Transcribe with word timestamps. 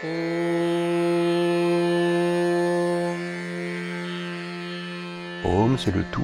Om, 0.00 0.10
c'est 5.76 5.92
le 5.92 6.04
tout. 6.12 6.22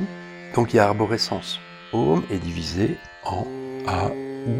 Donc 0.54 0.72
il 0.72 0.76
y 0.76 0.78
a 0.78 0.86
arborescence. 0.86 1.58
Om 1.92 2.22
est 2.30 2.38
divisé 2.38 2.98
en 3.24 3.44
A, 3.88 4.10
U, 4.46 4.52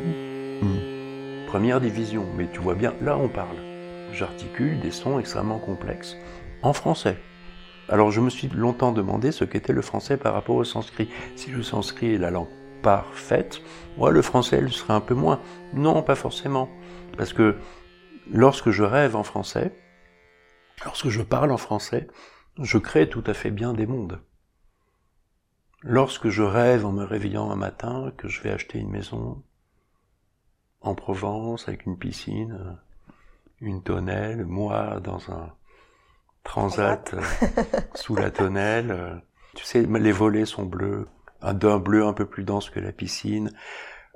U. 0.63 1.47
Première 1.47 1.81
division, 1.81 2.27
mais 2.37 2.49
tu 2.53 2.59
vois 2.59 2.75
bien, 2.75 2.93
là 3.03 3.17
on 3.17 3.29
parle. 3.29 3.57
J'articule 4.13 4.81
des 4.81 4.91
sons 4.91 5.21
extrêmement 5.21 5.61
complexes. 5.61 6.17
En 6.63 6.73
français. 6.73 7.17
Alors 7.89 8.11
je 8.11 8.21
me 8.21 8.31
suis 8.31 8.49
longtemps 8.49 8.91
demandé 8.91 9.31
ce 9.31 9.45
qu'était 9.45 9.73
le 9.73 9.83
français 9.83 10.17
par 10.17 10.35
rapport 10.35 10.57
au 10.57 10.65
sanskrit. 10.65 11.09
Si 11.37 11.53
le 11.53 11.63
sanskrit 11.63 12.15
est 12.15 12.19
la 12.19 12.33
langue 12.33 12.49
parfaite, 12.83 13.63
moi 13.97 14.11
le 14.11 14.23
français 14.23 14.61
le 14.61 14.71
serait 14.71 14.95
un 14.95 15.01
peu 15.01 15.15
moins. 15.15 15.39
Non, 15.73 16.03
pas 16.03 16.17
forcément. 16.17 16.69
Parce 17.17 17.33
que 17.33 17.55
lorsque 18.31 18.71
je 18.71 18.83
rêve 18.83 19.17
en 19.17 19.23
français, 19.23 19.73
lorsque 20.85 21.09
je 21.09 21.23
parle 21.23 21.53
en 21.53 21.57
français, 21.57 22.09
je 22.59 22.79
crée 22.79 23.09
tout 23.09 23.25
à 23.27 23.35
fait 23.35 23.51
bien 23.51 23.73
des 23.73 23.87
mondes. 23.87 24.21
Lorsque 25.83 26.29
je 26.29 26.43
rêve 26.43 26.87
en 26.87 26.93
me 26.93 27.05
réveillant 27.05 27.51
un 27.51 27.57
matin 27.57 28.13
que 28.17 28.29
je 28.29 28.41
vais 28.43 28.51
acheter 28.51 28.79
une 28.79 28.91
maison 28.91 29.43
en 30.81 30.95
Provence 30.95 31.69
avec 31.69 31.85
une 31.87 31.99
piscine, 31.99 32.79
une 33.61 33.83
tonnelle, 33.83 34.45
moi 34.45 35.01
dans 35.01 35.31
un 35.31 35.53
transat 36.43 37.15
euh, 37.15 37.23
sous 37.95 38.15
la 38.15 38.31
tonnelle, 38.31 38.91
euh, 38.91 39.15
tu 39.55 39.65
sais, 39.65 39.83
les 39.83 40.13
volets 40.13 40.45
sont 40.45 40.65
bleus, 40.65 41.09
d'un 41.43 41.79
bleu 41.79 42.07
un 42.07 42.13
peu 42.13 42.27
plus 42.27 42.45
dense 42.45 42.71
que 42.71 42.81
la 42.81 42.93
piscine, 42.93 43.51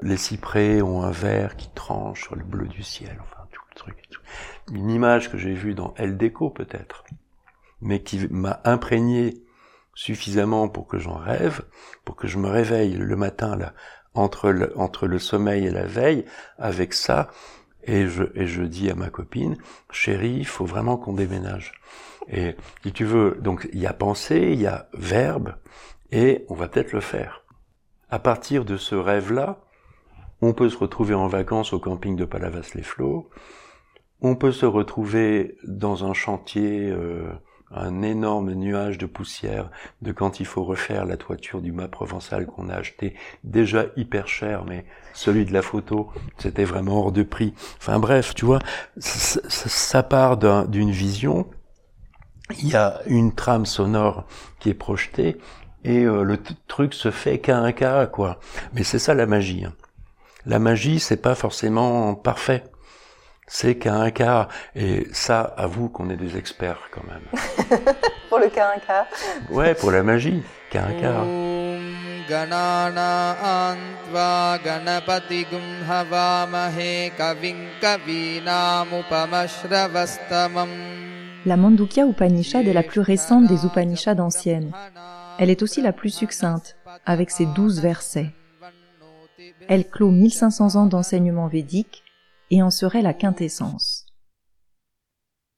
les 0.02 0.16
cyprès 0.16 0.82
ont 0.82 1.02
un 1.02 1.10
vert 1.10 1.56
qui 1.56 1.70
tranche 1.70 2.22
sur 2.22 2.36
le 2.36 2.44
bleu 2.44 2.66
du 2.66 2.82
ciel, 2.82 3.18
enfin 3.20 3.37
Une 4.72 4.90
image 4.90 5.30
que 5.30 5.38
j'ai 5.38 5.54
vue 5.54 5.74
dans 5.74 5.94
El 5.96 6.16
Déco 6.16 6.50
peut-être, 6.50 7.04
mais 7.80 8.02
qui 8.02 8.26
m'a 8.30 8.60
imprégné 8.64 9.42
suffisamment 9.94 10.68
pour 10.68 10.86
que 10.86 10.98
j'en 10.98 11.16
rêve, 11.16 11.62
pour 12.04 12.16
que 12.16 12.28
je 12.28 12.38
me 12.38 12.48
réveille 12.48 12.94
le 12.94 13.16
matin 13.16 13.56
là, 13.56 13.74
entre 14.14 14.50
le, 14.50 14.72
entre 14.78 15.06
le 15.06 15.18
sommeil 15.18 15.66
et 15.66 15.70
la 15.70 15.86
veille, 15.86 16.24
avec 16.58 16.92
ça, 16.92 17.30
et 17.84 18.06
je, 18.06 18.24
et 18.34 18.46
je 18.46 18.62
dis 18.62 18.90
à 18.90 18.94
ma 18.94 19.10
copine, 19.10 19.56
chérie, 19.90 20.36
il 20.36 20.46
faut 20.46 20.66
vraiment 20.66 20.96
qu'on 20.96 21.14
déménage. 21.14 21.72
Et 22.28 22.56
si 22.82 22.92
tu 22.92 23.04
veux, 23.04 23.38
donc 23.40 23.68
il 23.72 23.80
y 23.80 23.86
a 23.86 23.92
pensée, 23.92 24.50
il 24.52 24.60
y 24.60 24.66
a 24.66 24.88
verbe, 24.92 25.54
et 26.12 26.44
on 26.48 26.54
va 26.54 26.68
peut-être 26.68 26.92
le 26.92 27.00
faire. 27.00 27.44
À 28.10 28.18
partir 28.18 28.64
de 28.64 28.76
ce 28.76 28.94
rêve-là, 28.94 29.58
on 30.40 30.52
peut 30.52 30.68
se 30.68 30.78
retrouver 30.78 31.14
en 31.14 31.26
vacances 31.26 31.72
au 31.72 31.78
camping 31.78 32.16
de 32.16 32.24
Palavas-les-Flots, 32.24 33.28
on 34.20 34.34
peut 34.34 34.52
se 34.52 34.66
retrouver 34.66 35.56
dans 35.64 36.04
un 36.04 36.12
chantier 36.12 36.88
euh, 36.90 37.30
un 37.70 38.02
énorme 38.02 38.52
nuage 38.52 38.98
de 38.98 39.06
poussière 39.06 39.70
de 40.02 40.12
quand 40.12 40.40
il 40.40 40.46
faut 40.46 40.64
refaire 40.64 41.04
la 41.04 41.16
toiture 41.16 41.60
du 41.60 41.72
mât 41.72 41.88
provençal 41.88 42.46
qu'on 42.46 42.68
a 42.68 42.74
acheté 42.74 43.14
déjà 43.44 43.86
hyper 43.96 44.26
cher, 44.26 44.64
mais 44.64 44.86
celui 45.12 45.44
de 45.44 45.52
la 45.52 45.62
photo, 45.62 46.10
c'était 46.38 46.64
vraiment 46.64 47.00
hors 47.00 47.12
de 47.12 47.22
prix. 47.22 47.54
Enfin 47.78 47.98
bref, 47.98 48.34
tu 48.34 48.44
vois, 48.44 48.60
ça, 48.98 50.02
part 50.02 50.38
d'une 50.66 50.90
vision, 50.90 51.46
il 52.58 52.68
y 52.68 52.76
a 52.76 53.00
une 53.06 53.34
trame 53.34 53.66
sonore 53.66 54.26
qui 54.58 54.70
est 54.70 54.74
projetée, 54.74 55.36
et 55.84 56.04
euh, 56.04 56.22
le 56.22 56.38
truc 56.66 56.94
se 56.94 57.10
fait 57.10 57.38
qu'à 57.38 57.58
un 57.58 57.72
cas, 57.72 58.06
quoi. 58.06 58.40
Mais 58.72 58.82
c'est 58.82 58.98
ça 58.98 59.14
la 59.14 59.26
magie. 59.26 59.64
Hein. 59.64 59.74
La 60.44 60.58
magie, 60.58 60.98
c'est 60.98 61.20
pas 61.20 61.34
forcément 61.34 62.14
parfait 62.14 62.64
c'est 63.48 63.76
qu'à 63.76 63.94
un 63.94 64.10
quart. 64.10 64.48
Et 64.76 65.08
ça, 65.12 65.40
avoue 65.40 65.88
qu'on 65.88 66.10
est 66.10 66.16
des 66.16 66.36
experts 66.36 66.90
quand 66.92 67.02
même. 67.04 67.22
pour 68.28 68.38
le 68.38 68.48
cas 68.48 68.72
un 68.76 68.78
quart. 68.78 69.06
Ouais, 69.50 69.74
pour 69.74 69.90
la 69.90 70.02
magie, 70.02 70.42
qu'à 70.70 70.84
un 70.84 70.92
quart. 70.92 71.24
La 81.46 81.56
Mandukya 81.56 82.06
Upanishad 82.06 82.68
est 82.68 82.72
la 82.74 82.82
plus 82.82 83.00
récente 83.00 83.46
des 83.46 83.64
Upanishads 83.64 84.20
anciennes. 84.20 84.72
Elle 85.38 85.50
est 85.50 85.62
aussi 85.62 85.80
la 85.80 85.92
plus 85.92 86.10
succincte, 86.10 86.76
avec 87.06 87.30
ses 87.30 87.46
douze 87.46 87.80
versets. 87.80 88.30
Elle 89.68 89.88
clôt 89.88 90.10
1500 90.10 90.74
ans 90.76 90.86
d'enseignement 90.86 91.46
védique 91.46 92.02
et 92.50 92.62
en 92.62 92.70
serait 92.70 93.02
la 93.02 93.14
quintessence. 93.14 94.06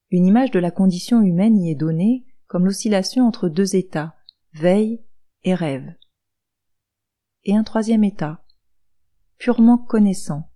Une 0.09 0.25
image 0.25 0.51
de 0.51 0.59
la 0.59 0.71
condition 0.71 1.21
humaine 1.21 1.57
y 1.57 1.71
est 1.71 1.75
donnée 1.75 2.25
comme 2.47 2.65
l'oscillation 2.65 3.25
entre 3.25 3.47
deux 3.47 3.75
états, 3.75 4.15
veille 4.53 5.01
et 5.43 5.55
rêve. 5.55 5.95
Et 7.43 7.55
un 7.55 7.63
troisième 7.63 8.03
état, 8.03 8.43
purement 9.37 9.77
connaissant, 9.77 10.51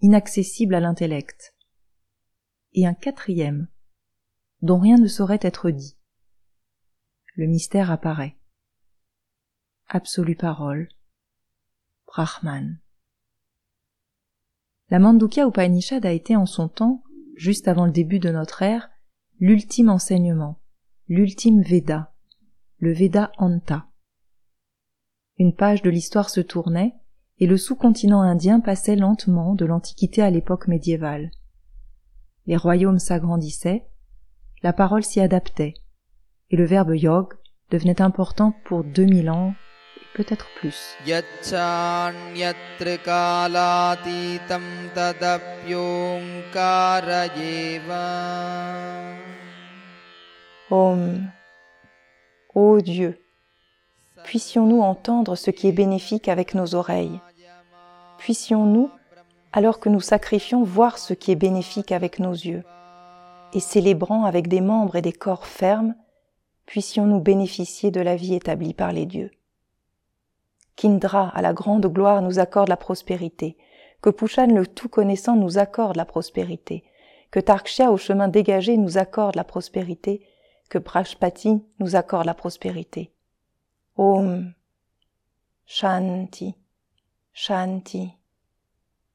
inaccessible 0.00 0.74
à 0.74 0.80
l'intellect. 0.80 1.54
Et 2.72 2.86
un 2.86 2.94
quatrième, 2.94 3.68
dont 4.62 4.78
rien 4.78 4.98
ne 4.98 5.06
saurait 5.06 5.38
être 5.42 5.70
dit. 5.70 5.96
Le 7.36 7.46
mystère 7.46 7.90
apparaît. 7.90 8.36
Absolue 9.86 10.36
parole. 10.36 10.88
Brahman. 12.06 12.80
La 14.90 14.98
Mandukya 14.98 15.46
Upanishad 15.46 16.04
a 16.04 16.10
été 16.10 16.34
en 16.34 16.46
son 16.46 16.68
temps, 16.68 17.04
juste 17.36 17.68
avant 17.68 17.86
le 17.86 17.92
début 17.92 18.18
de 18.18 18.30
notre 18.30 18.62
ère, 18.62 18.90
l'ultime 19.38 19.88
enseignement, 19.88 20.58
l'ultime 21.08 21.62
Veda, 21.62 22.12
le 22.78 22.92
Veda 22.92 23.30
Anta. 23.38 23.86
Une 25.38 25.54
page 25.54 25.82
de 25.82 25.90
l'histoire 25.90 26.28
se 26.28 26.40
tournait, 26.40 26.94
et 27.38 27.46
le 27.46 27.56
sous-continent 27.56 28.20
indien 28.20 28.58
passait 28.58 28.96
lentement 28.96 29.54
de 29.54 29.64
l'Antiquité 29.64 30.22
à 30.22 30.30
l'époque 30.30 30.66
médiévale. 30.66 31.30
Les 32.46 32.56
royaumes 32.56 32.98
s'agrandissaient, 32.98 33.86
la 34.64 34.72
parole 34.72 35.04
s'y 35.04 35.20
adaptait, 35.20 35.74
et 36.50 36.56
le 36.56 36.64
verbe 36.64 36.96
yog 36.96 37.34
devenait 37.70 38.02
important 38.02 38.54
pour 38.64 38.82
deux 38.82 39.04
mille 39.04 39.30
ans 39.30 39.54
peut-être 40.14 40.46
plus. 40.56 40.96
Om. 50.70 51.30
Ô 52.54 52.80
Dieu, 52.80 53.20
puissions-nous 54.24 54.80
entendre 54.80 55.36
ce 55.36 55.50
qui 55.50 55.68
est 55.68 55.72
bénéfique 55.72 56.28
avec 56.28 56.54
nos 56.54 56.74
oreilles. 56.74 57.20
Puissions-nous, 58.18 58.90
alors 59.52 59.80
que 59.80 59.88
nous 59.88 60.00
sacrifions, 60.00 60.62
voir 60.62 60.98
ce 60.98 61.14
qui 61.14 61.32
est 61.32 61.36
bénéfique 61.36 61.92
avec 61.92 62.18
nos 62.18 62.32
yeux. 62.32 62.62
Et 63.52 63.60
célébrant 63.60 64.24
avec 64.24 64.46
des 64.46 64.60
membres 64.60 64.96
et 64.96 65.02
des 65.02 65.12
corps 65.12 65.46
fermes, 65.46 65.94
puissions-nous 66.66 67.20
bénéficier 67.20 67.90
de 67.90 68.00
la 68.00 68.14
vie 68.14 68.34
établie 68.34 68.74
par 68.74 68.92
les 68.92 69.06
dieux 69.06 69.30
qu'Indra, 70.76 71.28
à 71.28 71.42
la 71.42 71.52
grande 71.52 71.86
gloire, 71.86 72.22
nous 72.22 72.38
accorde 72.38 72.68
la 72.68 72.76
prospérité, 72.76 73.56
que 74.02 74.10
Pushan, 74.10 74.46
le 74.46 74.66
tout-connaissant, 74.66 75.36
nous 75.36 75.58
accorde 75.58 75.96
la 75.96 76.04
prospérité, 76.04 76.84
que 77.30 77.40
Tarkshya, 77.40 77.92
au 77.92 77.96
chemin 77.96 78.28
dégagé, 78.28 78.76
nous 78.76 78.98
accorde 78.98 79.36
la 79.36 79.44
prospérité, 79.44 80.26
que 80.70 80.78
Prashpati 80.78 81.62
nous 81.80 81.96
accorde 81.96 82.26
la 82.26 82.34
prospérité. 82.34 83.12
Om. 83.96 84.54
Shanti. 85.66 86.54
Shanti. 87.32 88.12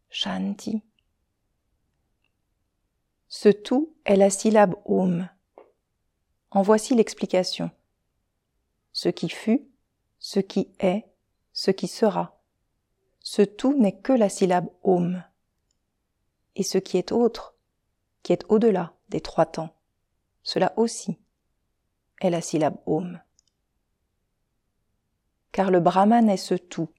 Shanti. 0.09 0.83
Ce 3.27 3.49
tout 3.49 3.93
est 4.05 4.17
la 4.17 4.29
syllabe 4.29 4.75
Om. 4.85 5.27
En 6.51 6.61
voici 6.61 6.93
l'explication. 6.93 7.71
Ce 8.91 9.09
qui 9.09 9.29
fut, 9.29 9.67
ce 10.19 10.39
qui 10.39 10.69
est, 10.79 11.05
ce 11.55 11.71
qui 11.71 11.87
sera. 11.87 12.37
Ce 13.21 13.41
tout 13.41 13.73
n'est 13.79 13.97
que 13.97 14.11
la 14.13 14.29
syllabe 14.29 14.69
Om. 14.83 15.23
Et 16.55 16.63
ce 16.63 16.77
qui 16.77 16.97
est 16.97 17.11
autre, 17.11 17.55
qui 18.21 18.33
est 18.33 18.43
au-delà 18.49 18.93
des 19.09 19.21
trois 19.21 19.45
temps, 19.45 19.73
cela 20.43 20.73
aussi 20.77 21.17
est 22.19 22.29
la 22.29 22.41
syllabe 22.41 22.77
Om. 22.85 23.19
Car 25.53 25.71
le 25.71 25.79
Brahman 25.79 26.29
est 26.29 26.37
ce 26.37 26.55
tout. 26.55 26.89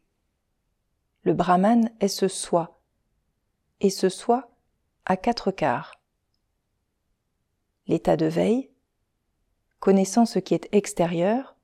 Le 1.22 1.34
Brahman 1.34 1.92
est 2.00 2.08
ce 2.08 2.26
soi. 2.26 2.80
Et 3.80 3.90
ce 3.90 4.08
soi 4.08 4.50
a 5.04 5.18
quatre 5.18 5.50
quarts. 5.50 6.00
L'état 7.86 8.16
de 8.16 8.26
veille, 8.26 8.70
connaissant 9.80 10.24
ce 10.24 10.38
qui 10.38 10.54
est 10.54 10.68
extérieur, 10.72 11.56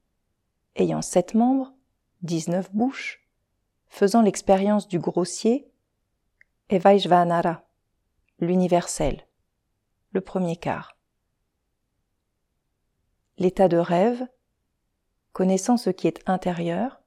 ayant 0.76 1.00
sept 1.00 1.32
membres, 1.34 1.72
dix-neuf 2.22 2.72
bouches, 2.72 3.26
faisant 3.88 4.22
l'expérience 4.22 4.88
du 4.88 4.98
grossier, 4.98 5.70
et 6.70 6.78
Vaishvanara, 6.78 7.64
l'universel, 8.38 9.26
le 10.12 10.20
premier 10.20 10.56
quart. 10.56 10.96
L'état 13.38 13.68
de 13.68 13.76
rêve, 13.76 14.26
connaissant 15.32 15.76
ce 15.76 15.90
qui 15.90 16.06
est 16.06 16.22
intérieur, 16.28 17.00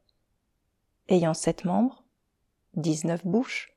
ayant 1.07 1.33
sept 1.33 1.65
membres, 1.65 2.03
dix-neuf 2.75 3.25
bouches, 3.25 3.75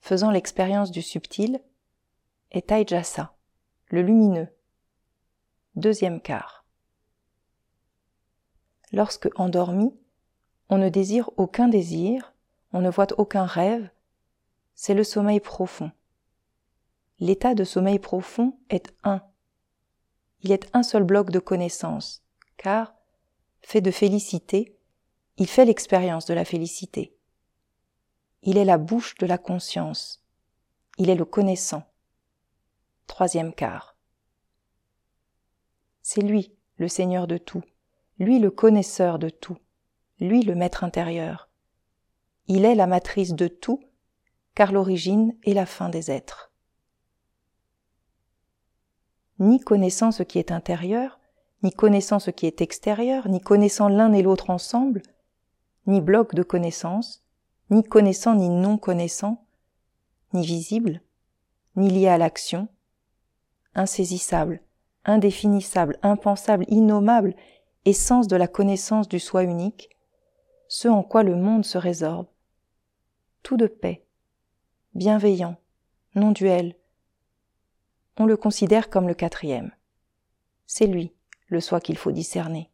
faisant 0.00 0.30
l'expérience 0.30 0.90
du 0.90 1.02
subtil, 1.02 1.60
est 2.50 2.68
Taijasa, 2.68 3.36
le 3.88 4.02
lumineux, 4.02 4.48
deuxième 5.74 6.20
quart. 6.20 6.64
Lorsque 8.92 9.28
endormi, 9.38 9.94
on 10.68 10.78
ne 10.78 10.88
désire 10.88 11.30
aucun 11.36 11.68
désir, 11.68 12.34
on 12.72 12.80
ne 12.80 12.90
voit 12.90 13.18
aucun 13.18 13.44
rêve, 13.44 13.90
c'est 14.74 14.94
le 14.94 15.04
sommeil 15.04 15.40
profond. 15.40 15.90
L'état 17.20 17.54
de 17.54 17.64
sommeil 17.64 17.98
profond 17.98 18.56
est 18.70 18.94
un. 19.02 19.22
Il 20.42 20.52
est 20.52 20.68
un 20.72 20.82
seul 20.82 21.02
bloc 21.02 21.30
de 21.30 21.40
connaissance, 21.40 22.22
car, 22.56 22.94
fait 23.60 23.80
de 23.80 23.90
félicité, 23.90 24.76
il 25.36 25.48
fait 25.48 25.64
l'expérience 25.64 26.26
de 26.26 26.34
la 26.34 26.44
félicité. 26.44 27.16
Il 28.42 28.56
est 28.56 28.64
la 28.64 28.78
bouche 28.78 29.14
de 29.16 29.26
la 29.26 29.38
conscience. 29.38 30.24
Il 30.96 31.10
est 31.10 31.16
le 31.16 31.24
connaissant. 31.24 31.82
Troisième 33.06 33.52
quart. 33.52 33.96
C'est 36.02 36.22
lui, 36.22 36.52
le 36.76 36.88
Seigneur 36.88 37.26
de 37.26 37.36
tout, 37.36 37.62
lui 38.18 38.38
le 38.38 38.50
connaisseur 38.50 39.18
de 39.18 39.28
tout, 39.28 39.58
lui 40.20 40.42
le 40.42 40.54
Maître 40.54 40.84
intérieur. 40.84 41.48
Il 42.46 42.64
est 42.64 42.74
la 42.74 42.86
matrice 42.86 43.34
de 43.34 43.48
tout, 43.48 43.80
car 44.54 44.72
l'origine 44.72 45.36
est 45.44 45.54
la 45.54 45.66
fin 45.66 45.88
des 45.88 46.10
êtres. 46.10 46.50
Ni 49.38 49.60
connaissant 49.60 50.10
ce 50.10 50.22
qui 50.22 50.38
est 50.38 50.50
intérieur, 50.50 51.20
ni 51.62 51.70
connaissant 51.70 52.18
ce 52.18 52.30
qui 52.30 52.46
est 52.46 52.60
extérieur, 52.60 53.28
ni 53.28 53.40
connaissant 53.40 53.88
l'un 53.88 54.12
et 54.12 54.22
l'autre 54.22 54.50
ensemble, 54.50 55.02
ni 55.86 56.00
bloc 56.00 56.34
de 56.34 56.42
connaissance, 56.42 57.24
ni 57.70 57.84
connaissant 57.84 58.34
ni 58.34 58.48
non 58.48 58.78
connaissant, 58.78 59.44
ni 60.32 60.44
visible, 60.44 61.02
ni 61.76 61.90
lié 61.90 62.08
à 62.08 62.18
l'action, 62.18 62.68
insaisissable, 63.74 64.60
indéfinissable, 65.04 65.98
impensable, 66.02 66.64
innommable, 66.68 67.34
essence 67.84 68.26
de 68.26 68.36
la 68.36 68.48
connaissance 68.48 69.08
du 69.08 69.20
soi 69.20 69.44
unique, 69.44 69.90
ce 70.68 70.86
en 70.86 71.02
quoi 71.02 71.22
le 71.22 71.34
monde 71.34 71.64
se 71.64 71.78
résorbe, 71.78 72.26
tout 73.42 73.56
de 73.56 73.66
paix, 73.66 74.06
bienveillant, 74.94 75.56
non 76.14 76.30
duel. 76.30 76.76
On 78.18 78.26
le 78.26 78.36
considère 78.36 78.90
comme 78.90 79.08
le 79.08 79.14
quatrième. 79.14 79.72
C'est 80.66 80.86
lui, 80.86 81.14
le 81.46 81.60
soi 81.60 81.80
qu'il 81.80 81.96
faut 81.96 82.12
discerner. 82.12 82.70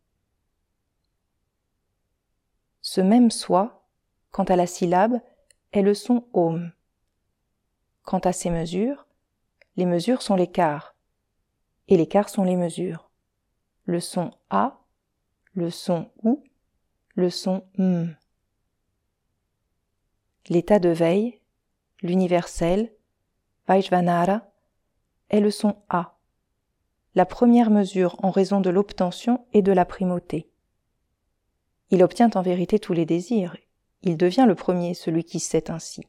Ce 2.81 3.01
même 3.01 3.31
soi, 3.31 3.87
quant 4.31 4.45
à 4.45 4.57
la 4.57 4.67
syllabe, 4.67 5.21
est 5.73 5.83
le 5.83 5.95
son 5.95 6.27
om. 6.33 6.73
Quant 8.03 8.19
à 8.19 8.33
ses 8.33 8.51
mesures, 8.51 9.07
les 9.77 9.87
mesures 9.87 10.23
sont 10.23 10.37
quarts, 10.47 10.95
et 11.89 11.97
quarts 12.07 12.29
sont 12.29 12.45
les 12.45 12.57
mesures. 12.57 13.11
Le 13.85 14.01
son 14.01 14.33
a, 14.51 14.81
le 15.55 15.71
son 15.71 16.11
ou, 16.23 16.43
le 17.15 17.31
son 17.31 17.65
m. 17.79 18.17
L'état 20.49 20.79
de 20.79 20.89
veille, 20.89 21.41
l'universel, 22.03 22.93
Vaishvanara, 23.69 24.43
est 25.31 25.41
le 25.41 25.51
son 25.51 25.77
A, 25.89 26.19
la 27.15 27.25
première 27.25 27.71
mesure 27.71 28.17
en 28.23 28.31
raison 28.31 28.61
de 28.61 28.71
l'obtention 28.71 29.47
et 29.53 29.63
de 29.63 29.73
la 29.73 29.85
primauté. 29.85 30.51
Il 31.91 32.03
obtient 32.03 32.31
en 32.35 32.43
vérité 32.43 32.79
tous 32.79 32.93
les 32.93 33.07
désirs, 33.07 33.57
il 34.03 34.17
devient 34.17 34.45
le 34.47 34.55
premier, 34.55 34.93
celui 34.95 35.25
qui 35.25 35.41
sait 35.41 35.71
ainsi. 35.71 36.03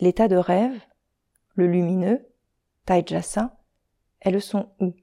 L'état 0.00 0.28
de 0.28 0.36
rêve, 0.36 0.82
le 1.54 1.68
lumineux, 1.68 2.26
Taijasa, 2.84 3.56
est 4.20 4.32
le 4.32 4.40
son 4.40 4.68
ou, 4.80 4.94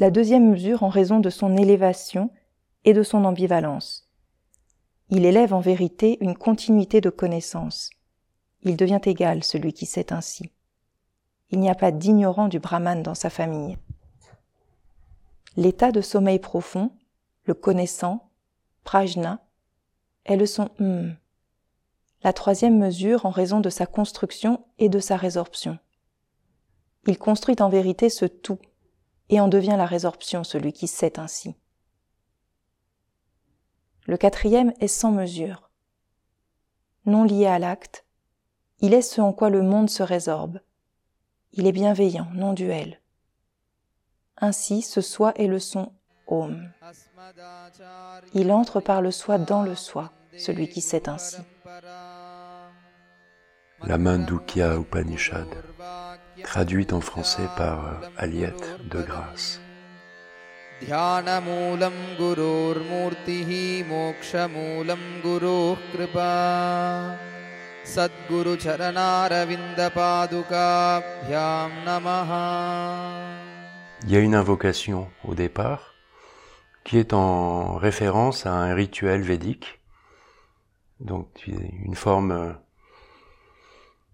la 0.00 0.10
deuxième 0.10 0.50
mesure 0.50 0.82
en 0.82 0.88
raison 0.88 1.20
de 1.20 1.30
son 1.30 1.56
élévation 1.56 2.30
et 2.84 2.92
de 2.92 3.02
son 3.02 3.24
ambivalence. 3.24 4.08
Il 5.10 5.24
élève 5.26 5.52
en 5.52 5.60
vérité 5.60 6.18
une 6.20 6.36
continuité 6.36 7.00
de 7.00 7.10
connaissance. 7.10 7.90
Il 8.62 8.76
devient 8.76 9.00
égal 9.04 9.44
celui 9.44 9.72
qui 9.72 9.86
sait 9.86 10.12
ainsi. 10.12 10.50
Il 11.50 11.60
n'y 11.60 11.70
a 11.70 11.74
pas 11.74 11.92
d'ignorant 11.92 12.48
du 12.48 12.58
brahman 12.58 13.02
dans 13.02 13.14
sa 13.14 13.30
famille. 13.30 13.76
L'état 15.56 15.92
de 15.92 16.00
sommeil 16.00 16.38
profond, 16.38 16.90
le 17.44 17.54
connaissant, 17.54 18.30
prajna, 18.82 19.44
est 20.24 20.36
le 20.36 20.46
son 20.46 20.70
m, 20.80 21.16
la 22.24 22.32
troisième 22.32 22.78
mesure 22.78 23.26
en 23.26 23.30
raison 23.30 23.60
de 23.60 23.68
sa 23.70 23.86
construction 23.86 24.64
et 24.78 24.88
de 24.88 24.98
sa 24.98 25.16
résorption. 25.16 25.78
Il 27.06 27.18
construit 27.18 27.56
en 27.60 27.68
vérité 27.68 28.08
ce 28.08 28.24
tout, 28.24 28.58
et 29.28 29.40
en 29.40 29.48
devient 29.48 29.74
la 29.76 29.86
résorption 29.86 30.42
celui 30.42 30.72
qui 30.72 30.86
sait 30.86 31.18
ainsi. 31.18 31.54
Le 34.04 34.16
quatrième 34.16 34.72
est 34.80 34.88
sans 34.88 35.10
mesure. 35.10 35.70
Non 37.06 37.24
lié 37.24 37.46
à 37.46 37.58
l'acte, 37.58 38.04
il 38.80 38.92
est 38.92 39.02
ce 39.02 39.20
en 39.20 39.32
quoi 39.32 39.50
le 39.50 39.62
monde 39.62 39.88
se 39.88 40.02
résorbe. 40.02 40.60
Il 41.52 41.66
est 41.66 41.72
bienveillant, 41.72 42.28
non 42.34 42.52
duel. 42.52 43.00
Ainsi, 44.36 44.82
ce 44.82 45.00
soi 45.00 45.32
est 45.36 45.46
le 45.46 45.58
son 45.58 45.92
Om. 46.26 46.70
Il 48.32 48.50
entre 48.50 48.80
par 48.80 49.02
le 49.02 49.10
soi 49.10 49.38
dans 49.38 49.62
le 49.62 49.74
soi, 49.74 50.10
celui 50.38 50.68
qui 50.68 50.80
sait 50.80 51.08
ainsi. 51.08 51.36
La 53.82 53.98
Mandukya 53.98 54.76
Upanishad, 54.76 55.48
traduite 56.42 56.92
en 56.92 57.00
français 57.00 57.46
par 57.56 58.00
Aliette 58.16 58.88
de 58.88 59.02
Grâce. 60.86 61.24
Il 74.06 74.10
y 74.10 74.16
a 74.16 74.20
une 74.20 74.34
invocation 74.34 75.08
au 75.24 75.34
départ 75.34 75.94
qui 76.84 76.98
est 76.98 77.12
en 77.14 77.76
référence 77.76 78.46
à 78.46 78.52
un 78.52 78.74
rituel 78.74 79.22
védique, 79.22 79.80
donc 81.00 81.46
une 81.46 81.94
forme, 81.94 82.56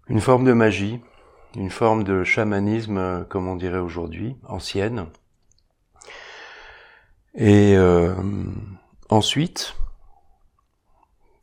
une 0.07 0.21
forme 0.21 0.45
de 0.45 0.53
magie, 0.53 1.01
une 1.55 1.69
forme 1.69 2.03
de 2.05 2.23
chamanisme, 2.23 3.25
comme 3.29 3.47
on 3.47 3.57
dirait 3.57 3.79
aujourd'hui, 3.79 4.37
ancienne. 4.47 5.07
Et 7.33 7.75
euh, 7.77 8.13
ensuite, 9.09 9.75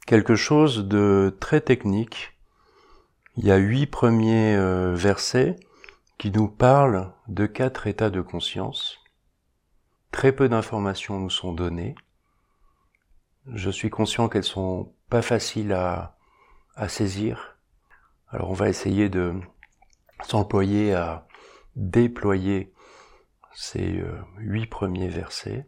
quelque 0.06 0.36
chose 0.36 0.86
de 0.86 1.36
très 1.40 1.60
technique. 1.60 2.38
Il 3.36 3.44
y 3.44 3.52
a 3.52 3.56
huit 3.56 3.86
premiers 3.86 4.56
euh, 4.56 4.94
versets 4.94 5.56
qui 6.18 6.30
nous 6.30 6.48
parlent 6.48 7.12
de 7.28 7.46
quatre 7.46 7.86
états 7.86 8.10
de 8.10 8.20
conscience 8.20 8.98
Très 10.10 10.32
peu 10.32 10.48
d'informations 10.48 11.20
nous 11.20 11.30
sont 11.30 11.52
données. 11.52 11.94
Je 13.46 13.70
suis 13.70 13.90
conscient 13.90 14.28
qu'elles 14.28 14.44
sont 14.44 14.94
pas 15.10 15.22
faciles 15.22 15.72
à, 15.72 16.16
à 16.74 16.88
saisir. 16.88 17.58
Alors 18.28 18.50
on 18.50 18.54
va 18.54 18.68
essayer 18.68 19.08
de 19.08 19.34
s'employer 20.22 20.94
à 20.94 21.26
déployer 21.76 22.72
ces 23.54 23.98
euh, 23.98 24.18
huit 24.38 24.66
premiers 24.66 25.08
versets. 25.08 25.66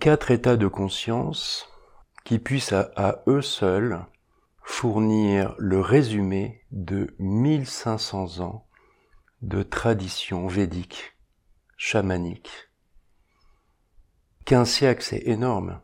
Quatre 0.00 0.30
états 0.30 0.56
de 0.56 0.66
conscience 0.66 1.68
qui 2.24 2.38
puissent 2.38 2.72
à, 2.72 2.90
à 2.96 3.18
eux 3.26 3.42
seuls 3.42 4.06
fournir 4.62 5.54
le 5.58 5.78
résumé 5.78 6.64
de 6.70 7.14
1500 7.18 8.40
ans 8.40 8.66
de 9.42 9.62
tradition 9.62 10.46
védique 10.46 11.18
chamanique. 11.76 12.50
Quinze 14.46 14.70
siècles, 14.70 15.02
c'est 15.02 15.26
énorme. 15.26 15.82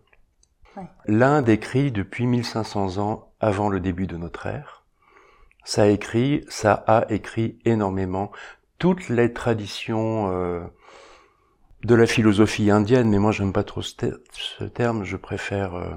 L'Inde 1.04 1.50
écrit 1.50 1.92
depuis 1.92 2.26
1500 2.26 2.96
ans 2.96 3.34
avant 3.38 3.68
le 3.68 3.80
début 3.80 4.06
de 4.06 4.16
notre 4.16 4.46
ère. 4.46 4.86
Ça 5.62 5.88
écrit, 5.88 6.42
ça 6.48 6.72
a 6.86 7.04
écrit 7.10 7.58
énormément 7.66 8.32
toutes 8.78 9.10
les 9.10 9.34
traditions 9.34 10.32
euh, 10.32 10.64
de 11.84 11.94
la 11.94 12.06
philosophie 12.06 12.70
indienne, 12.70 13.08
mais 13.08 13.18
moi 13.18 13.32
j'aime 13.32 13.52
pas 13.52 13.64
trop 13.64 13.82
ce, 13.82 14.64
terme, 14.64 15.04
je 15.04 15.16
préfère 15.16 15.74
euh, 15.74 15.94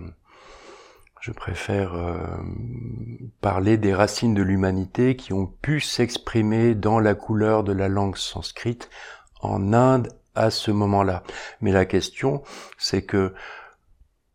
Je 1.22 1.32
préfère 1.32 1.96
euh, 1.96 2.18
parler 3.42 3.78
des 3.78 3.94
racines 3.94 4.34
de 4.34 4.44
l'humanité 4.44 5.16
qui 5.16 5.34
ont 5.34 5.48
pu 5.48 5.80
s'exprimer 5.80 6.76
dans 6.76 7.00
la 7.00 7.16
couleur 7.16 7.64
de 7.64 7.74
la 7.74 7.88
langue 7.88 8.18
sanscrite 8.18 8.90
en 9.42 9.74
Inde 9.74 10.10
à 10.36 10.52
ce 10.52 10.72
moment-là. 10.72 11.24
Mais 11.62 11.72
la 11.72 11.86
question, 11.86 12.44
c'est 12.78 13.04
que 13.04 13.34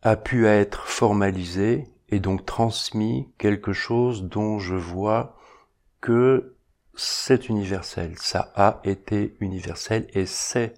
a 0.03 0.15
pu 0.15 0.45
être 0.45 0.85
formalisé 0.87 1.87
et 2.09 2.19
donc 2.19 2.45
transmis 2.45 3.27
quelque 3.39 3.73
chose 3.73 4.23
dont 4.23 4.59
je 4.59 4.75
vois 4.75 5.35
que 5.99 6.55
c'est 6.93 7.49
universel. 7.49 8.13
Ça 8.17 8.51
a 8.55 8.81
été 8.83 9.35
universel 9.39 10.07
et 10.13 10.27
c'est 10.27 10.75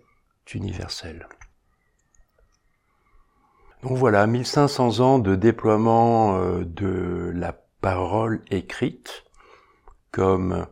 universel. 0.56 1.28
Donc 3.84 3.98
voilà, 3.98 4.26
1500 4.26 5.00
ans 5.00 5.20
de 5.20 5.36
déploiement 5.36 6.38
euh, 6.38 6.64
de 6.66 7.32
la 7.36 7.54
parole 7.82 8.42
écrite 8.50 9.24
comme 10.12 10.66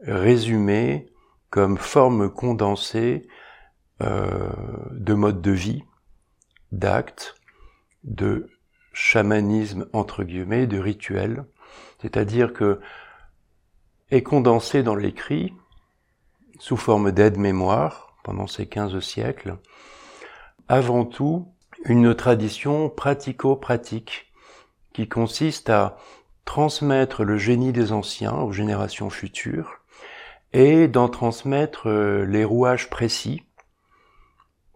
résumé, 0.00 1.10
comme 1.48 1.78
forme 1.78 2.30
condensée 2.30 3.26
euh, 4.02 4.50
de 4.92 5.14
mode 5.14 5.40
de 5.40 5.52
vie, 5.52 5.84
d'actes, 6.72 7.34
de 8.04 8.50
chamanisme 8.92 9.86
entre 9.92 10.22
guillemets, 10.24 10.66
de 10.66 10.78
rituel, 10.78 11.44
c'est-à-dire 12.00 12.52
que 12.52 12.80
est 14.10 14.22
condensé 14.22 14.82
dans 14.82 14.96
l'écrit 14.96 15.54
sous 16.58 16.76
forme 16.76 17.12
d'aide-mémoire 17.12 18.09
pendant 18.22 18.46
ces 18.46 18.66
15 18.66 18.98
siècles, 19.00 19.56
avant 20.68 21.04
tout 21.04 21.48
une 21.84 22.14
tradition 22.14 22.88
pratico-pratique 22.90 24.32
qui 24.92 25.08
consiste 25.08 25.70
à 25.70 25.96
transmettre 26.44 27.24
le 27.24 27.36
génie 27.36 27.72
des 27.72 27.92
anciens 27.92 28.34
aux 28.34 28.52
générations 28.52 29.10
futures 29.10 29.80
et 30.52 30.88
d'en 30.88 31.08
transmettre 31.08 31.88
euh, 31.88 32.24
les 32.24 32.44
rouages 32.44 32.90
précis 32.90 33.42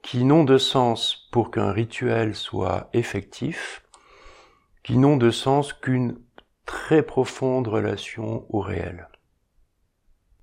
qui 0.03 0.25
n'ont 0.25 0.45
de 0.45 0.59
sens 0.59 1.29
pour 1.33 1.51
qu'un 1.51 1.73
rituel 1.73 2.35
soit 2.35 2.91
effectif, 2.93 3.83
qui 4.83 4.99
n'ont 4.99 5.17
de 5.17 5.31
sens 5.31 5.73
qu'une 5.73 6.19
très 6.67 7.03
profonde 7.03 7.67
relation 7.67 8.45
au 8.51 8.61
réel. 8.61 9.09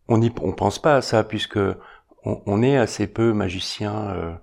On 0.07 0.21
on 0.41 0.51
pense 0.51 0.79
pas 0.79 0.95
à 0.95 1.01
ça 1.01 1.23
puisque 1.23 1.59
on, 2.23 2.61
est 2.61 2.77
assez 2.77 3.07
peu 3.07 3.33
magicien. 3.33 4.09
Euh, 4.09 4.33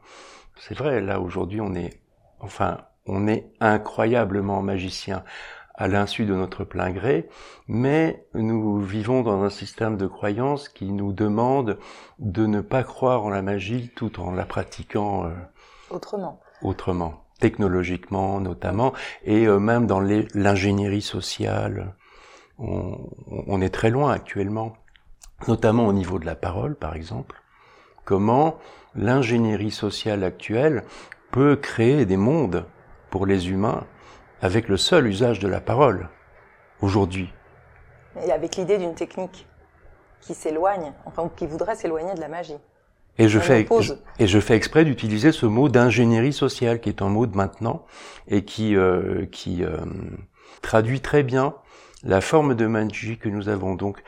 c'est 0.58 0.76
vrai, 0.76 1.00
là 1.00 1.20
aujourd'hui 1.20 1.60
on 1.60 1.74
est 1.74 2.00
enfin, 2.40 2.78
on 3.06 3.26
est 3.26 3.50
incroyablement 3.60 4.62
magicien 4.62 5.24
à 5.74 5.86
l'insu 5.86 6.26
de 6.26 6.34
notre 6.34 6.64
plein 6.64 6.90
gré, 6.90 7.28
mais 7.68 8.26
nous 8.34 8.80
vivons 8.80 9.22
dans 9.22 9.44
un 9.44 9.50
système 9.50 9.96
de 9.96 10.08
croyance 10.08 10.68
qui 10.68 10.90
nous 10.90 11.12
demande 11.12 11.78
de 12.18 12.46
ne 12.46 12.60
pas 12.60 12.82
croire 12.82 13.24
en 13.24 13.30
la 13.30 13.42
magie 13.42 13.92
tout 13.94 14.18
en 14.18 14.32
la 14.32 14.44
pratiquant 14.44 15.26
euh, 15.26 15.30
autrement. 15.90 16.40
Autrement, 16.62 17.22
technologiquement 17.38 18.40
notamment, 18.40 18.92
et 19.22 19.46
euh, 19.46 19.60
même 19.60 19.86
dans 19.86 20.00
l'ingénierie 20.00 21.02
sociale. 21.02 21.94
On, 22.58 22.98
on 23.28 23.60
est 23.60 23.72
très 23.72 23.90
loin 23.90 24.10
actuellement, 24.10 24.72
notamment 25.46 25.86
au 25.86 25.92
niveau 25.92 26.18
de 26.18 26.26
la 26.26 26.34
parole, 26.34 26.74
par 26.74 26.96
exemple. 26.96 27.37
Comment 28.08 28.56
l'ingénierie 28.94 29.70
sociale 29.70 30.24
actuelle 30.24 30.84
peut 31.30 31.56
créer 31.56 32.06
des 32.06 32.16
mondes 32.16 32.64
pour 33.10 33.26
les 33.26 33.50
humains 33.50 33.84
avec 34.40 34.68
le 34.68 34.78
seul 34.78 35.08
usage 35.08 35.40
de 35.40 35.46
la 35.46 35.60
parole 35.60 36.08
aujourd'hui. 36.80 37.30
Et 38.24 38.32
avec 38.32 38.56
l'idée 38.56 38.78
d'une 38.78 38.94
technique 38.94 39.46
qui 40.22 40.32
s'éloigne, 40.32 40.94
enfin 41.04 41.30
qui 41.36 41.46
voudrait 41.46 41.74
s'éloigner 41.74 42.14
de 42.14 42.20
la 42.20 42.28
magie. 42.28 42.56
Et 43.18 43.28
je, 43.28 43.38
fais, 43.38 43.68
et 44.18 44.26
je 44.26 44.40
fais 44.40 44.56
exprès 44.56 44.86
d'utiliser 44.86 45.30
ce 45.30 45.44
mot 45.44 45.68
d'ingénierie 45.68 46.32
sociale, 46.32 46.80
qui 46.80 46.88
est 46.88 47.02
un 47.02 47.10
mot 47.10 47.26
de 47.26 47.36
maintenant, 47.36 47.84
et 48.26 48.42
qui, 48.42 48.74
euh, 48.74 49.26
qui 49.26 49.62
euh, 49.62 49.76
traduit 50.62 51.02
très 51.02 51.22
bien 51.22 51.56
la 52.04 52.22
forme 52.22 52.54
de 52.54 52.66
magie 52.66 53.18
que 53.18 53.28
nous 53.28 53.50
avons. 53.50 53.74
Donc, 53.74 54.02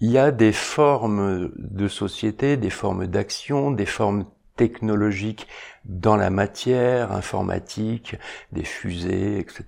il 0.00 0.10
y 0.10 0.18
a 0.18 0.30
des 0.30 0.52
formes 0.52 1.52
de 1.56 1.88
société, 1.88 2.56
des 2.56 2.70
formes 2.70 3.06
d'action, 3.06 3.70
des 3.70 3.86
formes 3.86 4.26
technologiques 4.56 5.46
dans 5.84 6.16
la 6.16 6.30
matière 6.30 7.12
informatique, 7.12 8.16
des 8.52 8.64
fusées, 8.64 9.38
etc., 9.38 9.64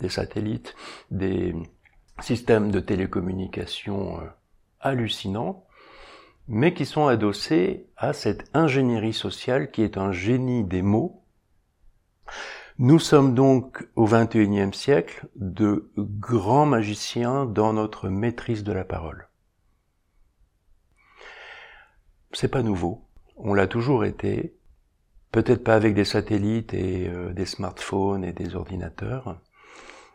des 0.00 0.08
satellites, 0.08 0.74
des 1.10 1.54
systèmes 2.20 2.70
de 2.70 2.80
télécommunication 2.80 4.20
euh, 4.20 4.24
hallucinants, 4.80 5.64
mais 6.48 6.74
qui 6.74 6.84
sont 6.84 7.06
adossés 7.06 7.86
à 7.96 8.12
cette 8.12 8.44
ingénierie 8.52 9.12
sociale 9.12 9.70
qui 9.70 9.82
est 9.82 9.96
un 9.96 10.12
génie 10.12 10.64
des 10.64 10.82
mots. 10.82 11.24
Nous 12.78 12.98
sommes 12.98 13.34
donc 13.34 13.86
au 13.96 14.06
XXIe 14.06 14.72
siècle 14.72 15.26
de 15.36 15.92
grands 15.96 16.66
magiciens 16.66 17.46
dans 17.46 17.72
notre 17.72 18.08
maîtrise 18.08 18.64
de 18.64 18.72
la 18.72 18.84
parole. 18.84 19.28
C'est 22.32 22.48
pas 22.48 22.62
nouveau. 22.62 23.04
On 23.36 23.54
l'a 23.54 23.66
toujours 23.66 24.04
été, 24.04 24.56
peut-être 25.30 25.64
pas 25.64 25.74
avec 25.74 25.94
des 25.94 26.04
satellites 26.04 26.74
et 26.74 27.08
euh, 27.08 27.32
des 27.32 27.46
smartphones 27.46 28.24
et 28.24 28.32
des 28.32 28.54
ordinateurs, 28.54 29.40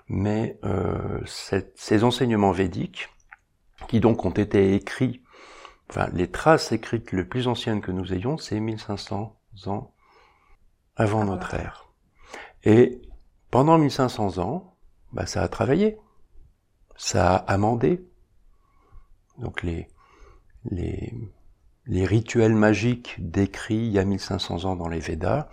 mais 0.07 0.59
euh, 0.63 1.21
ces 1.25 2.03
enseignements 2.03 2.51
védiques, 2.51 3.09
qui 3.87 3.99
donc 3.99 4.25
ont 4.25 4.31
été 4.31 4.73
écrits, 4.73 5.21
enfin 5.89 6.09
les 6.13 6.29
traces 6.29 6.71
écrites 6.71 7.11
les 7.11 7.23
plus 7.23 7.47
anciennes 7.47 7.81
que 7.81 7.91
nous 7.91 8.13
ayons, 8.13 8.37
c'est 8.37 8.59
1500 8.59 9.37
ans 9.67 9.93
avant 10.95 11.25
notre 11.25 11.53
ère. 11.53 11.91
Et 12.63 13.01
pendant 13.51 13.77
1500 13.77 14.39
ans, 14.39 14.77
bah, 15.13 15.25
ça 15.25 15.43
a 15.43 15.47
travaillé, 15.47 15.97
ça 16.95 17.35
a 17.35 17.53
amendé. 17.53 18.05
Donc 19.37 19.61
les, 19.61 19.87
les, 20.65 21.13
les 21.87 22.05
rituels 22.05 22.55
magiques 22.55 23.15
décrits 23.19 23.75
il 23.75 23.91
y 23.91 23.99
a 23.99 24.05
1500 24.05 24.65
ans 24.65 24.75
dans 24.75 24.89
les 24.89 24.99
Védas 24.99 25.47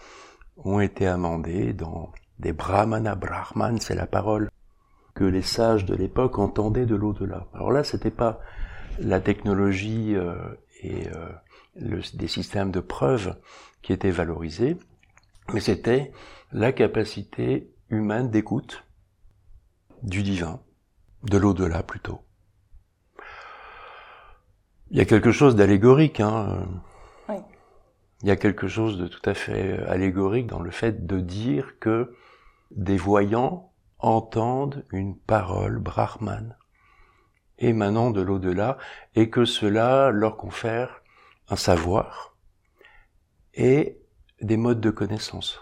ont 0.56 0.80
été 0.80 1.06
amendés 1.06 1.72
dans 1.72 2.12
des 2.38 2.52
brahmanas. 2.52 3.14
Brahman, 3.14 3.80
c'est 3.80 3.94
la 3.94 4.06
parole 4.06 4.50
que 5.14 5.24
les 5.24 5.42
sages 5.42 5.84
de 5.84 5.94
l'époque 5.94 6.38
entendaient 6.38 6.86
de 6.86 6.96
l'au-delà. 6.96 7.46
Alors 7.54 7.70
là, 7.70 7.84
c'était 7.84 8.10
pas 8.10 8.40
la 8.98 9.20
technologie 9.20 10.14
euh, 10.16 10.34
et 10.82 11.08
euh, 11.08 12.00
des 12.14 12.28
systèmes 12.28 12.72
de 12.72 12.80
preuves 12.80 13.36
qui 13.82 13.92
étaient 13.92 14.10
valorisés, 14.10 14.76
mais 15.52 15.60
c'était 15.60 16.12
la 16.52 16.72
capacité 16.72 17.70
humaine 17.90 18.30
d'écoute 18.30 18.84
du 20.02 20.22
divin, 20.22 20.60
de 21.22 21.38
l'au-delà 21.38 21.82
plutôt. 21.82 22.23
Il 24.94 24.98
y 24.98 25.00
a 25.00 25.06
quelque 25.06 25.32
chose 25.32 25.56
d'allégorique, 25.56 26.20
hein. 26.20 26.68
Oui. 27.28 27.34
Il 28.22 28.28
y 28.28 28.30
a 28.30 28.36
quelque 28.36 28.68
chose 28.68 28.96
de 28.96 29.08
tout 29.08 29.28
à 29.28 29.34
fait 29.34 29.80
allégorique 29.88 30.46
dans 30.46 30.60
le 30.60 30.70
fait 30.70 31.04
de 31.04 31.18
dire 31.18 31.80
que 31.80 32.14
des 32.70 32.96
voyants 32.96 33.72
entendent 33.98 34.86
une 34.92 35.18
parole 35.18 35.80
brahmane 35.80 36.56
émanant 37.58 38.12
de 38.12 38.20
l'au-delà 38.20 38.78
et 39.16 39.30
que 39.30 39.44
cela 39.44 40.12
leur 40.12 40.36
confère 40.36 41.02
un 41.48 41.56
savoir 41.56 42.36
et 43.52 43.98
des 44.42 44.56
modes 44.56 44.80
de 44.80 44.90
connaissance, 44.90 45.58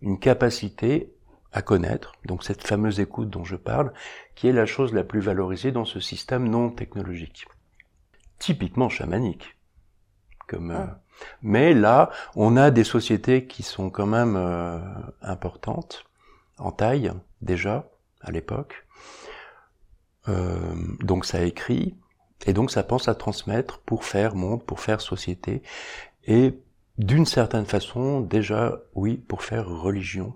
une 0.00 0.18
capacité 0.18 1.12
à 1.52 1.60
connaître, 1.60 2.14
donc 2.24 2.42
cette 2.42 2.66
fameuse 2.66 3.00
écoute 3.00 3.28
dont 3.28 3.44
je 3.44 3.56
parle, 3.56 3.92
qui 4.34 4.48
est 4.48 4.52
la 4.52 4.64
chose 4.64 4.94
la 4.94 5.04
plus 5.04 5.20
valorisée 5.20 5.72
dans 5.72 5.84
ce 5.84 6.00
système 6.00 6.48
non 6.48 6.70
technologique 6.70 7.44
typiquement 8.42 8.88
chamanique. 8.88 9.56
Comme, 10.48 10.72
euh, 10.72 10.78
ah. 10.80 10.98
mais 11.42 11.74
là, 11.74 12.10
on 12.34 12.56
a 12.56 12.72
des 12.72 12.82
sociétés 12.82 13.46
qui 13.46 13.62
sont 13.62 13.88
quand 13.88 14.06
même 14.06 14.34
euh, 14.36 14.80
importantes 15.22 16.04
en 16.58 16.72
taille 16.72 17.12
déjà 17.40 17.88
à 18.20 18.32
l'époque. 18.32 18.84
Euh, 20.28 20.74
donc 21.00 21.24
ça 21.24 21.42
écrit 21.42 21.94
et 22.44 22.52
donc 22.52 22.72
ça 22.72 22.82
pense 22.82 23.06
à 23.06 23.14
transmettre 23.14 23.78
pour 23.78 24.04
faire 24.04 24.34
monde, 24.34 24.64
pour 24.64 24.80
faire 24.80 25.00
société 25.00 25.62
et 26.26 26.58
d'une 26.98 27.26
certaine 27.26 27.66
façon 27.66 28.20
déjà 28.20 28.80
oui 28.94 29.16
pour 29.18 29.44
faire 29.44 29.68
religion. 29.68 30.34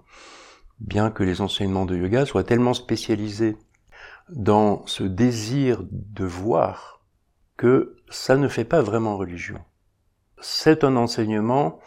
Bien 0.79 1.11
que 1.11 1.25
les 1.25 1.41
enseignements 1.41 1.87
de 1.87 1.97
yoga 1.97 2.25
soient 2.25 2.45
tellement 2.45 2.75
spécialisés 2.75 3.57
dans 4.29 4.87
ce 4.87 5.03
désir 5.03 5.83
de 5.91 6.25
voir 6.25 6.96
que 7.57 7.97
ça 8.11 8.37
ne 8.37 8.49
fait 8.49 8.65
pas 8.65 8.83
vraiment 8.83 9.17
religion. 9.17 9.61
C'est 10.41 10.85
un 10.85 10.97
enseignement 10.97 11.81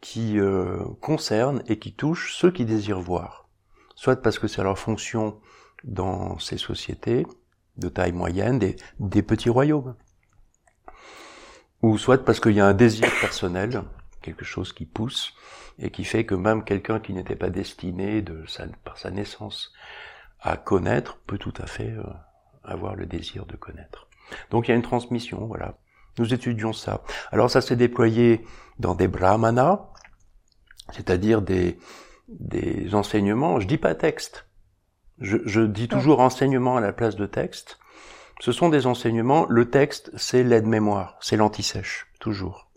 qui 0.00 0.38
euh, 0.38 0.78
concerne 1.00 1.62
et 1.66 1.78
qui 1.78 1.94
touche 1.94 2.34
ceux 2.34 2.50
qui 2.50 2.64
désirent 2.64 3.00
voir, 3.00 3.48
soit 3.94 4.20
parce 4.20 4.38
que 4.38 4.48
c'est 4.48 4.62
leur 4.62 4.78
fonction 4.78 5.40
dans 5.84 6.38
ces 6.38 6.58
sociétés 6.58 7.26
de 7.76 7.88
taille 7.88 8.12
moyenne, 8.12 8.58
des, 8.58 9.22
petits 9.22 9.50
royaumes. 9.50 9.94
Ou 11.82 11.98
soit 11.98 12.24
parce 12.24 12.40
qu'il 12.40 12.52
y 12.52 12.60
a 12.60 12.66
un 12.66 12.74
désir 12.74 13.08
personnel, 13.20 13.82
quelque 14.20 14.44
chose 14.44 14.72
qui 14.72 14.86
pousse, 14.86 15.34
et 15.78 15.90
qui 15.90 16.04
fait 16.04 16.26
que 16.26 16.34
même 16.34 16.64
quelqu'un 16.64 17.00
qui 17.00 17.12
n'était 17.12 17.36
pas 17.36 17.50
destiné 17.50 18.22
par 18.84 18.98
sa 18.98 19.10
naissance 19.10 19.72
à 20.40 20.56
connaître 20.56 21.18
peut 21.26 21.38
tout 21.38 21.54
à 21.56 21.66
fait 21.66 21.90
euh, 21.90 22.02
avoir 22.64 22.94
le 22.94 23.06
désir 23.06 23.46
de 23.46 23.56
connaître. 23.56 24.08
Donc 24.50 24.68
il 24.68 24.70
y 24.70 24.74
a 24.74 24.76
une 24.76 24.82
transmission, 24.82 25.46
voilà. 25.46 25.78
Nous 26.18 26.34
étudions 26.34 26.72
ça. 26.72 27.02
Alors 27.30 27.50
ça 27.50 27.60
s'est 27.60 27.76
déployé 27.76 28.44
dans 28.78 28.94
des 28.94 29.08
brahmanas, 29.08 29.80
c'est-à-dire 30.92 31.42
des, 31.42 31.78
des 32.28 32.94
enseignements, 32.94 33.60
je 33.60 33.66
dis 33.66 33.78
pas 33.78 33.94
texte, 33.94 34.46
je, 35.18 35.38
je 35.44 35.60
dis 35.62 35.88
toujours 35.88 36.20
enseignement 36.20 36.76
à 36.76 36.80
la 36.80 36.92
place 36.92 37.16
de 37.16 37.26
texte. 37.26 37.78
Ce 38.40 38.52
sont 38.52 38.68
des 38.68 38.86
enseignements, 38.86 39.46
le 39.48 39.70
texte 39.70 40.10
c'est 40.16 40.42
l'aide-mémoire, 40.42 41.16
c'est 41.20 41.36
l'antisèche, 41.36 42.08
toujours. 42.18 42.70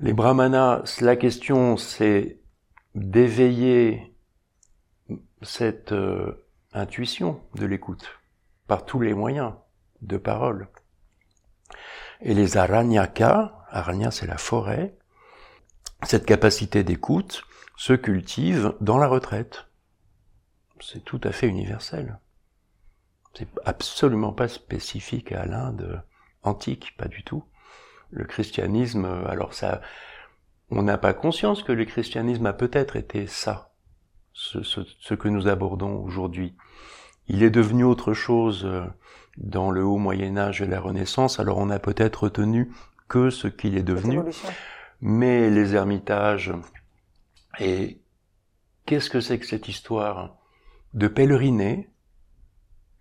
Les 0.00 0.12
brahmanas, 0.12 1.00
la 1.00 1.16
question 1.16 1.76
c'est 1.76 2.40
d'éveiller 2.94 4.14
cette 5.42 5.92
euh, 5.92 6.46
intuition 6.72 7.40
de 7.54 7.66
l'écoute 7.66 8.17
par 8.68 8.84
tous 8.84 9.00
les 9.00 9.14
moyens 9.14 9.54
de 10.02 10.16
parole. 10.16 10.68
Et 12.20 12.34
les 12.34 12.56
aranyaka, 12.56 13.66
aranya 13.68 14.12
c'est 14.12 14.26
la 14.26 14.38
forêt, 14.38 14.96
cette 16.04 16.26
capacité 16.26 16.84
d'écoute 16.84 17.42
se 17.76 17.92
cultive 17.92 18.74
dans 18.80 18.98
la 18.98 19.08
retraite. 19.08 19.66
C'est 20.80 21.04
tout 21.04 21.20
à 21.24 21.32
fait 21.32 21.48
universel. 21.48 22.20
C'est 23.34 23.48
absolument 23.64 24.32
pas 24.32 24.48
spécifique 24.48 25.32
à 25.32 25.44
l'Inde 25.44 26.04
antique, 26.42 26.96
pas 26.96 27.08
du 27.08 27.24
tout. 27.24 27.44
Le 28.10 28.24
christianisme, 28.24 29.04
alors 29.28 29.54
ça, 29.54 29.80
on 30.70 30.82
n'a 30.82 30.98
pas 30.98 31.14
conscience 31.14 31.62
que 31.62 31.72
le 31.72 31.84
christianisme 31.84 32.46
a 32.46 32.52
peut-être 32.52 32.96
été 32.96 33.26
ça, 33.26 33.74
ce 34.32 35.14
que 35.14 35.28
nous 35.28 35.48
abordons 35.48 36.02
aujourd'hui. 36.02 36.56
Il 37.28 37.42
est 37.42 37.50
devenu 37.50 37.84
autre 37.84 38.14
chose 38.14 38.64
euh, 38.64 38.84
dans 39.36 39.70
le 39.70 39.84
haut 39.84 39.98
Moyen 39.98 40.36
Âge 40.36 40.62
et 40.62 40.66
la 40.66 40.80
Renaissance, 40.80 41.38
alors 41.38 41.58
on 41.58 41.70
a 41.70 41.78
peut-être 41.78 42.24
retenu 42.24 42.72
que 43.08 43.30
ce 43.30 43.48
qu'il 43.48 43.76
est 43.76 43.82
devenu. 43.82 44.20
Mais 45.00 45.48
les 45.50 45.74
ermitages, 45.74 46.52
et 47.60 48.00
qu'est-ce 48.84 49.10
que 49.10 49.20
c'est 49.20 49.38
que 49.38 49.46
cette 49.46 49.68
histoire 49.68 50.36
de 50.94 51.06
pèleriner, 51.06 51.88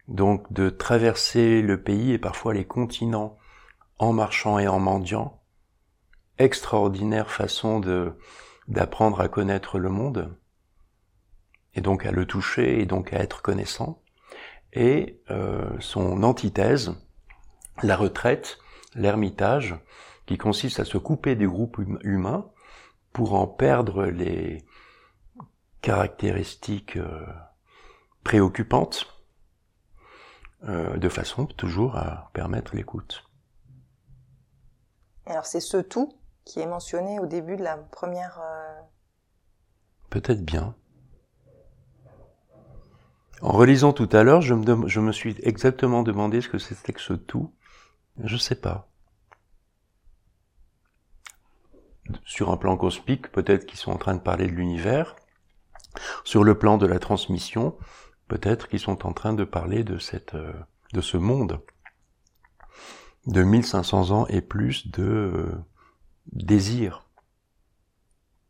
donc 0.07 0.51
de 0.53 0.69
traverser 0.69 1.61
le 1.61 1.81
pays 1.81 2.11
et 2.11 2.17
parfois 2.17 2.53
les 2.53 2.65
continents 2.65 3.37
en 3.97 4.13
marchant 4.13 4.59
et 4.59 4.67
en 4.67 4.79
mendiant, 4.79 5.41
extraordinaire 6.37 7.31
façon 7.31 7.79
de 7.79 8.13
d'apprendre 8.67 9.21
à 9.21 9.29
connaître 9.29 9.79
le 9.79 9.89
monde, 9.89 10.37
et 11.73 11.81
donc 11.81 12.05
à 12.05 12.11
le 12.11 12.25
toucher 12.25 12.81
et 12.81 12.85
donc 12.85 13.13
à 13.13 13.19
être 13.19 13.41
connaissant, 13.41 14.03
et 14.73 15.21
euh, 15.29 15.69
son 15.79 16.23
antithèse, 16.23 16.93
la 17.83 17.95
retraite, 17.95 18.57
l'ermitage, 18.95 19.75
qui 20.25 20.37
consiste 20.37 20.79
à 20.79 20.85
se 20.85 20.97
couper 20.97 21.35
du 21.35 21.47
groupe 21.49 21.79
hum-, 21.79 21.99
humain 22.01 22.49
pour 23.13 23.33
en 23.33 23.47
perdre 23.47 24.05
les 24.05 24.65
caractéristiques 25.81 26.97
euh, 26.97 27.25
préoccupantes, 28.23 29.07
euh, 30.63 30.97
de 30.97 31.09
façon 31.09 31.45
toujours 31.45 31.95
à 31.95 32.29
permettre 32.33 32.75
l'écoute. 32.75 33.23
Alors 35.25 35.45
c'est 35.45 35.59
ce 35.59 35.77
tout 35.77 36.13
qui 36.45 36.59
est 36.59 36.65
mentionné 36.65 37.19
au 37.19 37.25
début 37.25 37.57
de 37.57 37.63
la 37.63 37.77
première... 37.77 38.39
Euh, 38.41 38.81
Peut-être 40.09 40.43
bien. 40.43 40.75
En 43.41 43.51
relisant 43.51 43.93
tout 43.93 44.09
à 44.11 44.23
l'heure, 44.23 44.41
je 44.41 44.53
me, 44.53 45.11
suis 45.11 45.35
exactement 45.43 46.01
demandé 46.01 46.41
ce 46.41 46.49
que 46.49 46.57
c'était 46.57 46.93
que 46.93 47.01
ce 47.01 47.13
tout. 47.13 47.53
Je 48.23 48.33
ne 48.33 48.39
sais 48.39 48.55
pas. 48.55 48.89
Sur 52.25 52.51
un 52.51 52.57
plan 52.57 52.77
cosmique, 52.77 53.31
peut-être 53.31 53.65
qu'ils 53.65 53.77
sont 53.77 53.91
en 53.91 53.97
train 53.97 54.15
de 54.15 54.21
parler 54.21 54.47
de 54.47 54.53
l'univers. 54.53 55.15
Sur 56.23 56.43
le 56.43 56.57
plan 56.57 56.77
de 56.77 56.87
la 56.87 56.99
transmission, 56.99 57.77
peut-être 58.27 58.67
qu'ils 58.67 58.79
sont 58.79 59.05
en 59.05 59.13
train 59.13 59.33
de 59.33 59.43
parler 59.43 59.83
de 59.83 59.97
cette, 59.97 60.35
euh, 60.35 60.53
de 60.93 61.01
ce 61.01 61.17
monde. 61.17 61.61
De 63.27 63.43
1500 63.43 64.11
ans 64.11 64.25
et 64.27 64.41
plus 64.41 64.87
de 64.87 65.03
euh, 65.03 65.51
désir. 66.31 67.05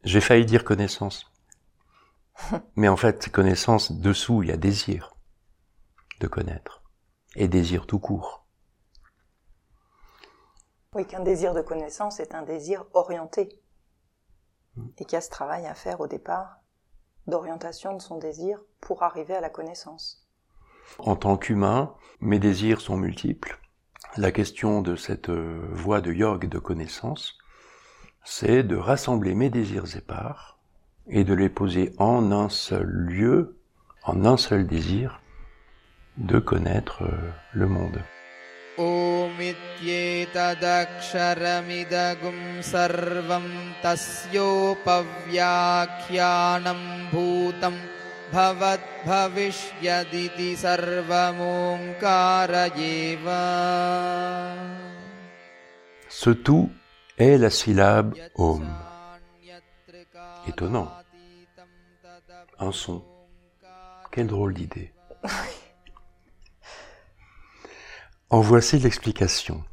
J'ai 0.04 0.22
failli 0.22 0.46
dire 0.46 0.64
connaissance. 0.64 1.32
Mais 2.76 2.88
en 2.88 2.98
fait, 2.98 3.30
connaissance, 3.30 3.92
dessous, 3.92 4.44
il 4.44 4.50
y 4.50 4.52
a 4.52 4.58
désir 4.58 5.16
de 6.20 6.28
connaître. 6.28 6.84
Et 7.36 7.48
désir 7.48 7.86
tout 7.86 8.00
court. 8.00 8.48
Oui, 10.94 11.06
qu'un 11.06 11.20
désir 11.20 11.54
de 11.54 11.62
connaissance 11.62 12.20
est 12.20 12.34
un 12.34 12.42
désir 12.42 12.86
orienté. 12.94 13.62
Et 14.98 15.06
qu'il 15.06 15.14
y 15.14 15.18
a 15.18 15.22
ce 15.22 15.30
travail 15.30 15.66
à 15.66 15.76
faire 15.76 16.02
au 16.02 16.08
départ 16.08 16.62
d'orientation 17.28 17.94
de 17.94 18.02
son 18.02 18.18
désir 18.18 18.60
pour 18.80 19.04
arriver 19.04 19.36
à 19.36 19.42
la 19.42 19.50
connaissance. 19.50 20.28
En 21.00 21.16
tant 21.16 21.38
qu'humain, 21.38 21.94
mes 22.22 22.40
désirs 22.40 22.82
sont 22.82 22.98
multiples. 22.98 23.60
La 24.16 24.32
question 24.32 24.82
de 24.82 24.96
cette 24.96 25.30
euh, 25.30 25.68
voie 25.74 26.02
de 26.02 26.14
yoga 26.14 26.48
de 26.48 26.60
connaissance, 26.60 27.38
c'est 28.24 28.64
de 28.64 28.78
rassembler 28.78 29.36
mes 29.36 29.50
désirs 29.50 29.96
épars 29.96 30.57
et 31.10 31.24
de 31.24 31.34
les 31.34 31.50
poser 31.50 31.94
en 31.98 32.32
un 32.32 32.50
seul 32.50 32.88
lieu, 32.88 33.56
en 34.04 34.26
un 34.26 34.38
seul 34.38 34.68
désir, 34.68 35.22
de 36.18 36.40
connaître 36.40 37.04
euh, 37.04 37.32
le 37.54 37.68
monde. 37.68 38.02
Ce 56.10 56.30
tout 56.30 56.70
est 57.18 57.38
la 57.38 57.50
syllabe 57.50 58.14
Om 58.36 58.87
étonnant. 60.48 60.92
Un 62.60 62.72
son. 62.72 63.04
Quelle 64.12 64.28
drôle 64.28 64.54
d'idée. 64.54 64.94
en 68.30 68.42
voici 68.42 68.80
l'explication. 68.80 69.64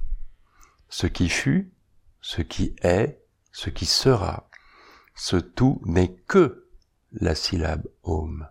Ce 0.89 1.07
qui 1.07 1.29
fut, 1.29 1.73
ce 2.21 2.43
qui 2.43 2.77
est, 2.83 3.23
ce 3.53 3.71
qui 3.71 3.87
sera, 3.87 4.49
ce 5.15 5.37
tout 5.37 5.81
n'est 5.85 6.15
que 6.15 6.69
la 7.13 7.35
syllabe 7.35 7.87
Om. 8.03 8.47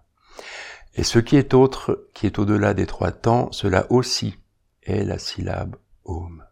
Et 0.95 1.03
ce 1.03 1.19
qui 1.19 1.36
est 1.38 1.53
autre, 1.53 2.07
qui 2.13 2.25
est 2.25 2.39
au-delà 2.39 2.73
des 2.73 2.86
trois 2.86 3.12
temps, 3.12 3.51
cela 3.51 3.91
aussi 3.91 4.38
est 4.83 5.03
la 5.03 5.19
syllabe 5.19 5.75
Om. 6.05 6.43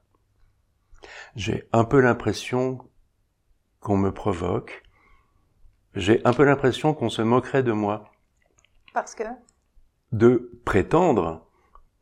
J'ai 1.36 1.68
un 1.72 1.84
peu 1.84 2.00
l'impression 2.00 2.90
qu'on 3.80 3.98
me 3.98 4.14
provoque, 4.14 4.84
j'ai 5.96 6.22
un 6.26 6.34
peu 6.34 6.44
l'impression 6.44 6.94
qu'on 6.94 7.10
se 7.10 7.22
moquerait 7.22 7.64
de 7.64 7.72
moi. 7.72 8.12
Parce 8.94 9.16
que? 9.16 9.24
De 10.12 10.52
prétendre 10.66 11.48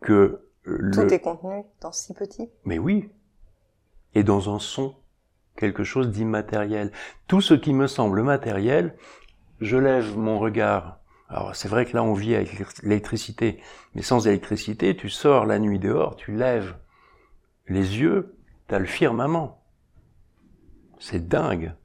que 0.01 0.45
le... 0.63 0.91
Tout 0.91 1.13
est 1.13 1.19
contenu 1.19 1.63
dans 1.81 1.91
si 1.91 2.13
petit. 2.13 2.49
Mais 2.65 2.77
oui. 2.77 3.09
Et 4.15 4.23
dans 4.23 4.53
un 4.53 4.59
son, 4.59 4.95
quelque 5.55 5.83
chose 5.83 6.09
d'immatériel. 6.09 6.91
Tout 7.27 7.41
ce 7.41 7.53
qui 7.53 7.73
me 7.73 7.87
semble 7.87 8.23
matériel, 8.23 8.95
je 9.59 9.77
lève 9.77 10.17
mon 10.17 10.39
regard. 10.39 10.99
Alors 11.27 11.55
c'est 11.55 11.67
vrai 11.67 11.85
que 11.85 11.95
là 11.95 12.03
on 12.03 12.13
vit 12.13 12.33
avec 12.33 12.81
l'électricité, 12.81 13.61
mais 13.93 14.01
sans 14.01 14.25
électricité, 14.27 14.95
tu 14.95 15.09
sors 15.09 15.45
la 15.45 15.59
nuit 15.59 15.77
dehors, 15.77 16.15
tu 16.15 16.31
lèves 16.31 16.75
les 17.67 17.99
yeux, 17.99 18.35
t'as 18.67 18.79
le 18.79 18.85
firmament. 18.85 19.63
C'est 20.97 21.27
dingue 21.27 21.75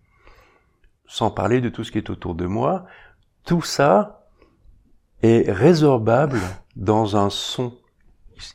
sans 1.06 1.30
parler 1.30 1.60
de 1.60 1.68
tout 1.68 1.84
ce 1.84 1.92
qui 1.92 1.98
est 1.98 2.10
autour 2.10 2.34
de 2.34 2.46
moi, 2.46 2.86
tout 3.44 3.62
ça 3.62 4.28
est 5.22 5.50
résorbable 5.50 6.40
dans 6.76 7.16
un 7.16 7.30
son. 7.30 7.72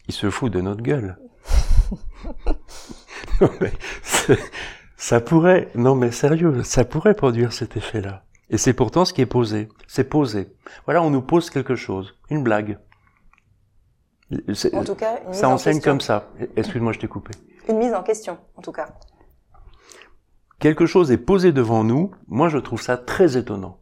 Il 0.08 0.14
se 0.14 0.30
fout 0.30 0.52
de 0.52 0.62
notre 0.62 0.82
gueule. 0.82 1.18
ça 4.98 5.22
pourrait, 5.22 5.70
non 5.76 5.96
mais 5.96 6.12
sérieux, 6.12 6.64
ça 6.64 6.84
pourrait 6.84 7.14
produire 7.16 7.54
cet 7.54 7.78
effet-là. 7.78 8.24
Et 8.50 8.58
c'est 8.58 8.74
pourtant 8.74 9.06
ce 9.06 9.14
qui 9.14 9.22
est 9.22 9.28
posé. 9.28 9.70
C'est 9.88 10.10
posé. 10.10 10.54
Voilà, 10.86 11.02
on 11.02 11.10
nous 11.10 11.22
pose 11.22 11.50
quelque 11.50 11.76
chose, 11.76 12.16
une 12.30 12.44
blague. 12.44 12.78
En 14.74 14.84
tout 14.84 14.96
cas, 14.96 15.20
une 15.26 15.34
ça 15.34 15.50
enseigne 15.50 15.82
comme 15.82 16.02
ça. 16.02 16.30
Excuse-moi, 16.56 16.94
je 16.94 17.00
t'ai 17.00 17.08
coupé. 17.08 17.32
Une 17.68 17.78
mise 17.78 17.94
en 17.94 18.04
question, 18.04 18.38
en 18.56 18.62
tout 18.62 18.72
cas. 18.72 18.88
Quelque 20.60 20.86
chose 20.86 21.10
est 21.10 21.18
posé 21.18 21.54
devant 21.54 21.86
nous. 21.86 22.12
Moi, 22.28 22.50
je 22.50 22.58
trouve 22.58 22.82
ça 22.82 22.98
très 22.98 23.38
étonnant. 23.38 23.80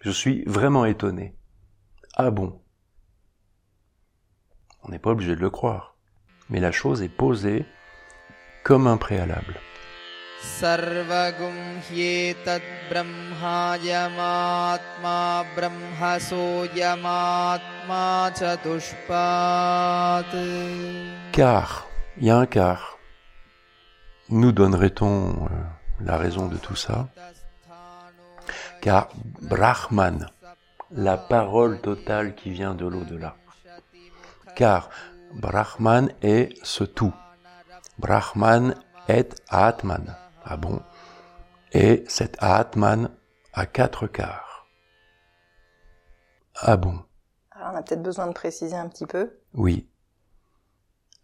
Je 0.00 0.10
suis 0.10 0.42
vraiment 0.46 0.86
étonné. 0.86 1.34
Ah 2.14 2.30
bon? 2.30 2.58
On 4.82 4.90
n'est 4.90 4.98
pas 4.98 5.10
obligé 5.10 5.36
de 5.36 5.40
le 5.40 5.50
croire. 5.50 5.96
Mais 6.48 6.60
la 6.60 6.72
chose 6.72 7.02
est 7.02 7.10
posée 7.10 7.66
comme 8.64 8.86
un 8.86 8.96
préalable. 8.96 9.60
Car, 21.32 21.86
il 22.16 22.26
y 22.26 22.30
a 22.30 22.38
un 22.38 22.46
car. 22.46 22.98
Nous 24.30 24.52
donnerait-on 24.52 25.46
euh, 25.46 25.77
la 26.00 26.16
raison 26.16 26.48
de 26.48 26.56
tout 26.56 26.76
ça 26.76 27.08
Car 28.80 29.08
Brahman, 29.42 30.28
la 30.90 31.16
parole 31.16 31.80
totale 31.80 32.34
qui 32.34 32.50
vient 32.50 32.74
de 32.74 32.86
l'au-delà. 32.86 33.36
Car 34.54 34.88
Brahman 35.34 36.10
est 36.22 36.54
ce 36.62 36.84
tout. 36.84 37.14
Brahman 37.98 38.74
est 39.08 39.42
Atman. 39.48 40.16
Ah 40.44 40.56
bon? 40.56 40.80
Et 41.72 42.04
cet 42.08 42.36
Atman 42.40 43.10
a 43.52 43.66
quatre 43.66 44.06
quarts. 44.06 44.66
Ah 46.60 46.76
bon? 46.76 47.04
Alors 47.50 47.72
on 47.72 47.76
a 47.76 47.82
peut-être 47.82 48.02
besoin 48.02 48.26
de 48.26 48.32
préciser 48.32 48.76
un 48.76 48.88
petit 48.88 49.06
peu. 49.06 49.38
Oui. 49.54 49.88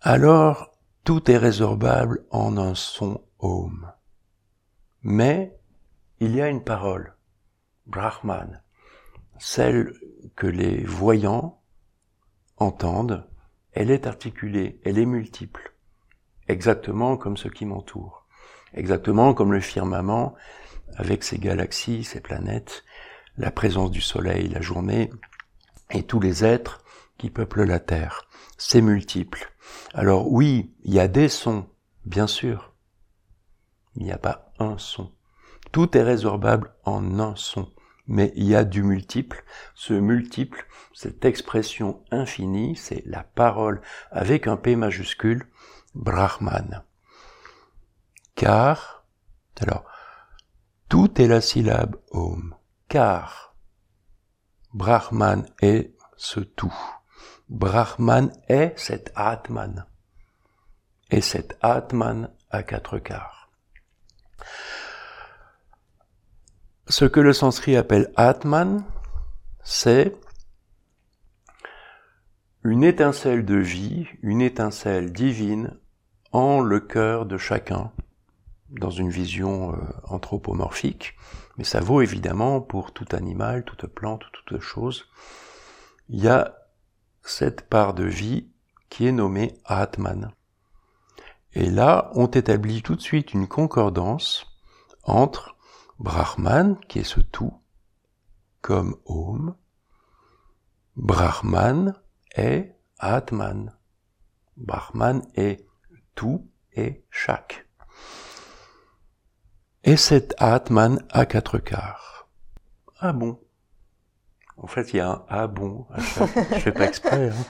Alors, 0.01 0.73
tout 1.05 1.31
est 1.31 1.39
résorbable 1.39 2.27
en 2.31 2.57
un 2.59 2.75
son 2.75 3.23
Om. 3.39 3.94
Mais 5.05 5.55
il 6.19 6.35
y 6.35 6.41
a 6.41 6.49
une 6.49 6.65
parole, 6.65 7.15
Brahman, 7.87 8.63
celle 9.39 9.95
que 10.35 10.47
les 10.47 10.83
voyants 10.83 11.61
entendent, 12.57 13.29
elle 13.73 13.91
est 13.91 14.07
articulée, 14.07 14.81
elle 14.83 14.99
est 14.99 15.05
multiple, 15.05 15.75
exactement 16.49 17.19
comme 17.19 17.37
ce 17.37 17.49
qui 17.49 17.67
m'entoure, 17.67 18.27
exactement 18.73 19.35
comme 19.35 19.53
le 19.53 19.61
firmament 19.61 20.35
avec 20.97 21.23
ses 21.23 21.39
galaxies, 21.39 22.05
ses 22.05 22.21
planètes, 22.21 22.83
la 23.37 23.51
présence 23.51 23.91
du 23.91 24.01
soleil 24.01 24.49
la 24.49 24.63
journée, 24.63 25.11
et 25.91 26.05
tous 26.05 26.21
les 26.21 26.47
êtres 26.47 26.83
qui 27.19 27.29
peuplent 27.29 27.65
la 27.65 27.79
Terre. 27.79 28.27
C'est 28.57 28.81
multiple. 28.81 29.53
Alors 29.93 30.33
oui, 30.33 30.75
il 30.83 30.95
y 30.95 31.01
a 31.01 31.09
des 31.09 31.29
sons, 31.29 31.67
bien 32.07 32.27
sûr. 32.27 32.73
Il 33.97 34.05
n'y 34.05 34.13
a 34.13 34.19
pas 34.19 34.44
un 34.59 34.79
son. 34.79 35.13
Tout 35.73 35.97
est 35.97 36.03
résorbable 36.03 36.73
en 36.85 37.19
un 37.19 37.37
son. 37.37 37.71
Mais 38.07 38.33
il 38.37 38.45
y 38.45 38.55
a 38.55 38.65
du 38.65 38.83
multiple. 38.83 39.45
Ce 39.75 39.95
multiple, 39.95 40.67
cette 40.93 41.25
expression 41.25 42.03
infinie, 42.11 42.77
c'est 42.77 43.03
la 43.07 43.23
parole 43.23 43.81
avec 44.11 44.47
un 44.47 44.57
P 44.57 44.77
majuscule, 44.77 45.49
Brahman. 45.95 46.85
Car, 48.35 49.05
alors, 49.61 49.85
tout 50.89 51.21
est 51.21 51.29
la 51.29 51.41
syllabe 51.41 51.97
Om. 52.11 52.55
Car, 52.89 53.55
Brahman 54.75 55.47
est 55.63 55.95
ce 56.17 56.41
tout. 56.41 56.75
Brahman 57.49 58.33
est 58.49 58.79
cet 58.79 59.13
Atman. 59.15 59.87
Et 61.11 61.21
cet 61.21 61.57
Atman 61.63 62.31
a 62.51 62.63
quatre 62.63 62.99
quarts. 62.99 63.44
Ce 66.89 67.05
que 67.05 67.21
le 67.21 67.33
sanskrit 67.33 67.77
appelle 67.77 68.13
Atman, 68.17 68.85
c'est 69.63 70.15
une 72.63 72.85
étincelle 72.85 73.45
de 73.45 73.57
vie, 73.57 74.07
une 74.23 74.41
étincelle 74.41 75.13
divine 75.13 75.77
en 76.33 76.61
le 76.61 76.81
cœur 76.81 77.27
de 77.27 77.39
chacun, 77.39 77.93
dans 78.71 78.91
une 78.91 79.11
vision 79.11 79.73
euh, 79.73 79.77
anthropomorphique, 80.05 81.15
mais 81.57 81.65
ça 81.65 81.81
vaut 81.81 82.03
évidemment 82.03 82.61
pour 82.61 82.93
tout 82.93 83.07
animal, 83.13 83.65
toute 83.65 83.87
plante, 83.87 84.23
toute 84.33 84.61
chose. 84.61 85.07
Il 86.09 86.23
y 86.23 86.29
a 86.29 86.57
cette 87.23 87.69
part 87.69 87.95
de 87.95 88.05
vie 88.05 88.49
qui 88.89 89.07
est 89.07 89.13
nommée 89.13 89.55
Atman. 89.65 90.33
Et 91.55 91.71
là, 91.71 92.11
on 92.15 92.27
établit 92.27 92.83
tout 92.83 92.97
de 92.97 93.01
suite 93.01 93.33
une 93.33 93.47
concordance 93.47 94.47
entre 95.05 95.57
Brahman, 96.01 96.79
qui 96.89 96.99
est 96.99 97.05
ce 97.05 97.21
tout, 97.21 97.55
comme 98.61 98.97
Om. 99.07 99.55
Brahman 100.97 101.95
est 102.35 102.77
Atman. 102.99 103.73
Brahman 104.57 105.23
est 105.37 105.65
tout 106.15 106.49
et 106.73 107.05
chaque. 107.11 107.67
Et 109.85 109.97
cet 109.97 110.35
Atman 110.39 111.05
a 111.11 111.25
quatre 111.27 111.59
quarts. 111.59 112.29
Ah 112.99 113.13
bon? 113.13 113.39
En 114.57 114.67
fait, 114.67 114.93
il 114.93 114.97
y 114.97 115.01
a 115.01 115.11
un 115.11 115.25
ah 115.29 115.47
bon 115.47 115.87
je 115.97 116.59
fais 116.59 116.73
pas 116.73 116.87
exprès. 116.87 117.29
Hein. 117.29 117.45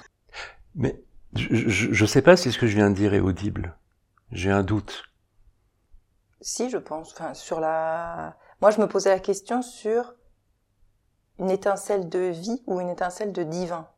Mais 0.74 1.02
je 1.36 2.02
ne 2.02 2.06
sais 2.06 2.22
pas 2.22 2.36
si 2.36 2.50
ce 2.50 2.58
que 2.58 2.66
je 2.66 2.74
viens 2.74 2.90
de 2.90 2.96
dire 2.96 3.14
est 3.14 3.20
audible. 3.20 3.76
J'ai 4.32 4.50
un 4.50 4.62
doute. 4.62 5.04
Si, 6.40 6.70
je 6.70 6.78
pense. 6.78 7.12
Enfin, 7.12 7.34
sur 7.34 7.60
la. 7.60 8.36
Moi, 8.60 8.70
je 8.70 8.80
me 8.80 8.88
posais 8.88 9.10
la 9.10 9.20
question 9.20 9.62
sur 9.62 10.14
une 11.38 11.50
étincelle 11.50 12.08
de 12.08 12.30
vie 12.30 12.62
ou 12.66 12.80
une 12.80 12.88
étincelle 12.88 13.32
de 13.32 13.42
divin. 13.42 13.88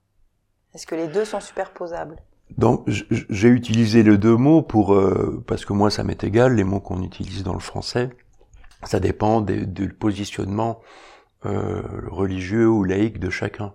Est-ce 0.75 0.87
que 0.87 0.95
les 0.95 1.09
deux 1.09 1.25
sont 1.25 1.41
superposables? 1.41 2.17
Donc 2.59 2.85
j'ai 2.87 3.49
utilisé 3.49 4.03
les 4.03 4.17
deux 4.19 4.37
mots 4.37 4.63
pour 4.63 4.95
euh, 4.95 5.43
parce 5.47 5.65
que 5.65 5.73
moi 5.73 5.91
ça 5.91 6.05
m'est 6.05 6.23
égal 6.23 6.55
les 6.55 6.65
mots 6.65 6.81
qu'on 6.81 7.03
utilise 7.03 7.43
dans 7.43 7.55
le 7.55 7.61
français. 7.61 8.11
Ça 8.85 9.01
dépend 9.01 9.41
du 9.41 9.93
positionnement 9.93 10.81
euh, 11.45 11.83
religieux 12.07 12.69
ou 12.69 12.85
laïque 12.85 13.19
de 13.19 13.31
chacun. 13.31 13.75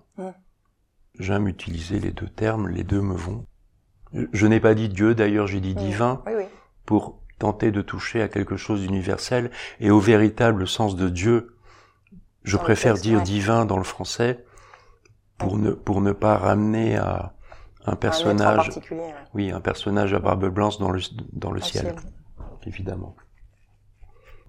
J'aime 1.20 1.48
utiliser 1.48 2.00
les 2.00 2.12
deux 2.12 2.30
termes, 2.30 2.70
les 2.70 2.84
deux 2.84 3.02
me 3.02 3.16
vont. 3.16 3.46
Je 4.14 4.48
n'ai 4.48 4.60
pas 4.60 4.74
dit 4.74 4.88
Dieu, 4.88 5.16
d'ailleurs 5.16 5.48
j'ai 5.48 5.60
dit 5.60 5.76
divin, 5.76 6.24
pour 6.86 7.20
tenter 7.40 7.72
de 7.72 7.82
toucher 7.82 8.22
à 8.22 8.28
quelque 8.28 8.58
chose 8.58 8.82
d'universel 8.82 9.52
et 9.80 9.90
au 9.90 10.00
véritable 10.00 10.68
sens 10.68 10.96
de 10.96 11.10
Dieu. 11.10 11.56
Je 12.44 12.58
préfère 12.58 12.96
dire 12.96 13.22
divin 13.22 13.66
dans 13.66 13.78
le 13.78 13.84
français 13.84 14.46
pour 15.38 15.58
ne, 15.58 15.72
pour 15.72 16.02
ne 16.02 16.12
pas 16.12 16.38
ramener 16.38 16.98
à 16.98 17.34
un 17.86 17.96
personnage, 17.96 18.70
oui, 19.34 19.52
un 19.52 19.62
personnage 19.62 20.14
à 20.14 20.20
barbe 20.20 20.48
blanche 20.50 20.78
dans 20.78 20.92
le, 20.92 21.02
dans 21.34 21.52
le 21.52 21.62
ciel, 21.62 21.96
évidemment. 22.66 23.16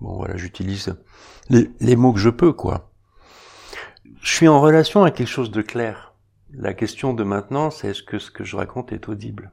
Bon 0.00 0.16
voilà, 0.16 0.36
j'utilise 0.36 0.94
les, 1.48 1.70
les 1.80 1.96
mots 1.96 2.12
que 2.12 2.20
je 2.20 2.30
peux, 2.30 2.52
quoi 2.52 2.92
je 4.22 4.36
suis 4.36 4.48
en 4.48 4.60
relation 4.60 5.02
avec 5.02 5.16
quelque 5.16 5.28
chose 5.28 5.50
de 5.50 5.62
clair. 5.62 6.14
La 6.52 6.74
question 6.74 7.12
de 7.12 7.24
maintenant, 7.24 7.70
c'est 7.70 7.88
est-ce 7.88 8.02
que 8.02 8.18
ce 8.18 8.30
que 8.30 8.44
je 8.44 8.56
raconte 8.56 8.92
est 8.92 9.08
audible? 9.08 9.52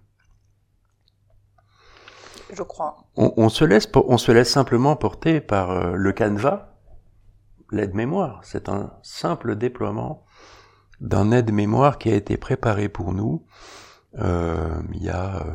Je 2.52 2.64
crois. 2.64 2.98
On, 3.16 3.50
se 3.50 3.64
laisse, 3.64 3.88
on 3.94 4.18
se 4.18 4.32
laisse 4.32 4.52
simplement 4.52 4.96
porter 4.96 5.40
par 5.40 5.70
euh, 5.72 5.94
le 5.94 6.12
canevas, 6.14 6.70
l'aide-mémoire. 7.72 8.42
C'est 8.44 8.70
un 8.70 8.94
simple 9.04 9.56
déploiement 9.56 10.26
d'un 11.00 11.32
aide-mémoire 11.32 12.00
qui 12.00 12.12
a 12.12 12.16
été 12.16 12.38
préparé 12.38 12.90
pour 12.90 13.14
nous 13.14 13.46
euh, 14.18 14.82
il 14.94 15.04
y 15.04 15.10
a 15.10 15.46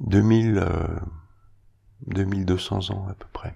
2000, 0.00 0.58
euh, 0.58 0.66
2200 2.08 2.90
ans 2.90 3.06
à 3.08 3.14
peu 3.14 3.26
près. 3.32 3.54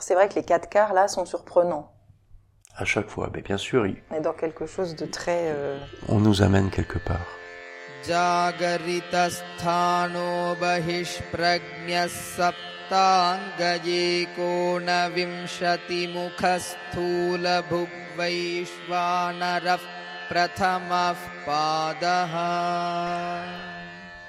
c'est 0.00 0.14
vrai 0.14 0.28
que 0.28 0.34
les 0.36 0.44
quatre 0.44 0.68
quarts 0.68 0.94
là 0.94 1.08
sont 1.08 1.24
surprenants. 1.24 1.92
À 2.76 2.84
chaque 2.84 3.08
fois, 3.08 3.30
mais 3.34 3.42
bien 3.42 3.56
sûr. 3.56 3.84
Il... 3.84 4.00
On 4.10 4.14
est 4.14 4.20
dans 4.20 4.32
quelque 4.32 4.64
chose 4.64 4.94
de 4.94 5.06
très. 5.06 5.52
On 6.08 6.20
nous 6.20 6.42
amène 6.42 6.70
quelque 6.70 6.98
part. 6.98 7.26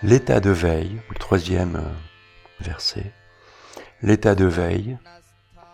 L'état 0.02 0.40
de 0.40 0.50
veille, 0.50 1.02
le 1.10 1.16
troisième 1.16 1.76
euh, 1.76 2.62
verset, 2.62 3.12
l'état 4.02 4.36
de 4.36 4.46
veille, 4.46 4.98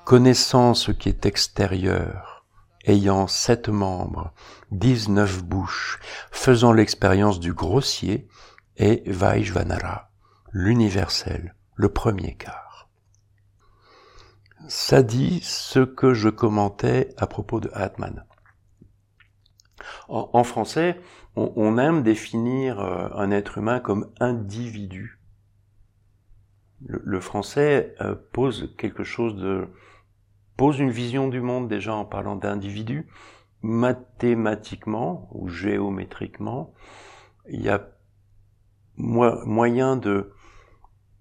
connaissant 0.03 0.73
ce 0.73 0.91
qui 0.91 1.09
est 1.09 1.25
extérieur, 1.25 2.34
ayant 2.85 3.27
sept 3.27 3.69
membres, 3.69 4.33
dix-neuf 4.71 5.43
bouches, 5.43 5.99
faisant 6.31 6.71
l'expérience 6.71 7.39
du 7.39 7.53
grossier, 7.53 8.27
et 8.77 9.03
Vaishvanara, 9.05 10.09
l'universel, 10.51 11.55
le 11.75 11.89
premier 11.89 12.35
quart. 12.35 12.89
Ça 14.67 15.03
dit 15.03 15.41
ce 15.43 15.79
que 15.79 16.13
je 16.13 16.29
commentais 16.29 17.13
à 17.17 17.27
propos 17.27 17.59
de 17.59 17.69
Atman. 17.73 18.25
En, 20.07 20.43
français, 20.43 20.99
on, 21.35 21.77
aime 21.77 22.01
définir 22.03 22.79
euh, 22.79 23.09
un 23.15 23.31
être 23.31 23.57
humain 23.57 23.79
comme 23.79 24.11
individu. 24.19 25.19
Le, 26.85 27.19
français 27.19 27.95
euh, 28.01 28.15
pose 28.31 28.73
quelque 28.77 29.03
chose 29.03 29.35
de 29.35 29.67
pose 30.57 30.79
une 30.79 30.91
vision 30.91 31.27
du 31.27 31.41
monde 31.41 31.67
déjà 31.67 31.93
en 31.93 32.05
parlant 32.05 32.35
d'individu. 32.35 33.07
Mathématiquement 33.61 35.27
ou 35.31 35.47
géométriquement, 35.47 36.73
il 37.49 37.61
y 37.61 37.69
a 37.69 37.87
moyen 38.97 39.97
de 39.97 40.33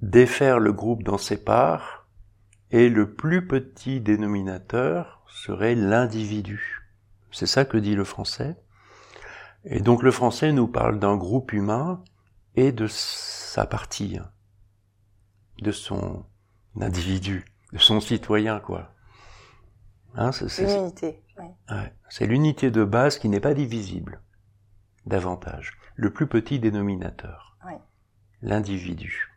défaire 0.02 0.58
le 0.58 0.72
groupe 0.72 1.02
dans 1.02 1.18
ses 1.18 1.42
parts 1.42 2.06
et 2.70 2.88
le 2.88 3.14
plus 3.14 3.46
petit 3.46 4.00
dénominateur 4.00 5.22
serait 5.26 5.74
l'individu. 5.74 6.82
C'est 7.32 7.46
ça 7.46 7.64
que 7.64 7.76
dit 7.76 7.94
le 7.94 8.04
français. 8.04 8.56
Et 9.64 9.80
donc 9.80 10.02
le 10.02 10.10
français 10.10 10.52
nous 10.52 10.68
parle 10.68 10.98
d'un 10.98 11.16
groupe 11.16 11.52
humain 11.52 12.02
et 12.54 12.70
de 12.70 12.86
sa 12.86 13.66
partie, 13.66 14.18
de 15.60 15.72
son 15.72 16.24
individu, 16.80 17.44
de 17.72 17.78
son 17.78 18.00
citoyen, 18.00 18.60
quoi. 18.60 18.90
Hein, 20.16 20.30
c'est 20.32 22.26
l'unité. 22.26 22.70
de 22.70 22.84
base 22.84 23.18
qui 23.18 23.28
n'est 23.28 23.40
pas 23.40 23.54
divisible 23.54 24.20
davantage. 25.06 25.72
Le 25.96 26.12
plus 26.12 26.26
petit 26.26 26.58
dénominateur. 26.58 27.56
L'individu. 28.42 29.30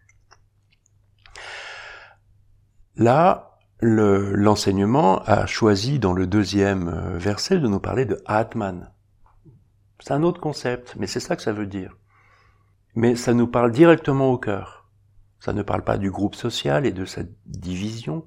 Là, 2.96 3.58
l'enseignement 3.80 5.20
a 5.24 5.46
choisi 5.46 6.00
dans 6.00 6.14
le 6.14 6.28
deuxième 6.28 6.90
euh, 6.90 7.18
verset 7.18 7.60
de 7.60 7.68
nous 7.68 7.80
parler 7.80 8.06
de 8.06 8.22
Atman. 8.26 8.92
C'est 10.00 10.14
un 10.14 10.24
autre 10.24 10.42
concept, 10.42 10.96
mais 10.98 11.08
c'est 11.08 11.20
ça 11.20 11.36
que 11.36 11.42
ça 11.42 11.54
veut 11.54 11.68
dire. 11.68 11.96
Mais 12.96 13.16
ça 13.16 13.34
nous 13.34 13.48
parle 13.48 13.72
directement 13.72 14.32
au 14.32 14.38
cœur. 14.38 14.90
Ça 15.40 15.54
ne 15.54 15.62
parle 15.62 15.84
pas 15.84 15.98
du 15.98 16.12
groupe 16.12 16.36
social 16.36 16.86
et 16.86 16.92
de 16.92 17.06
sa 17.06 17.22
division. 17.46 18.26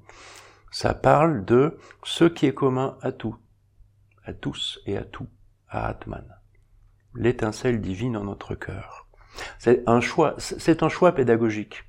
Ça 0.71 0.93
parle 0.93 1.43
de 1.43 1.77
ce 2.03 2.23
qui 2.23 2.45
est 2.45 2.53
commun 2.53 2.97
à 3.01 3.11
tout, 3.11 3.35
à 4.23 4.33
tous 4.33 4.79
et 4.85 4.97
à 4.97 5.03
tout, 5.03 5.27
à 5.67 5.85
Atman. 5.87 6.25
L'étincelle 7.13 7.81
divine 7.81 8.15
en 8.15 8.23
notre 8.23 8.55
cœur. 8.55 9.07
C'est 9.59 9.83
un 9.85 9.99
choix, 9.99 10.35
c'est 10.37 10.81
un 10.81 10.87
choix 10.87 11.13
pédagogique. 11.13 11.83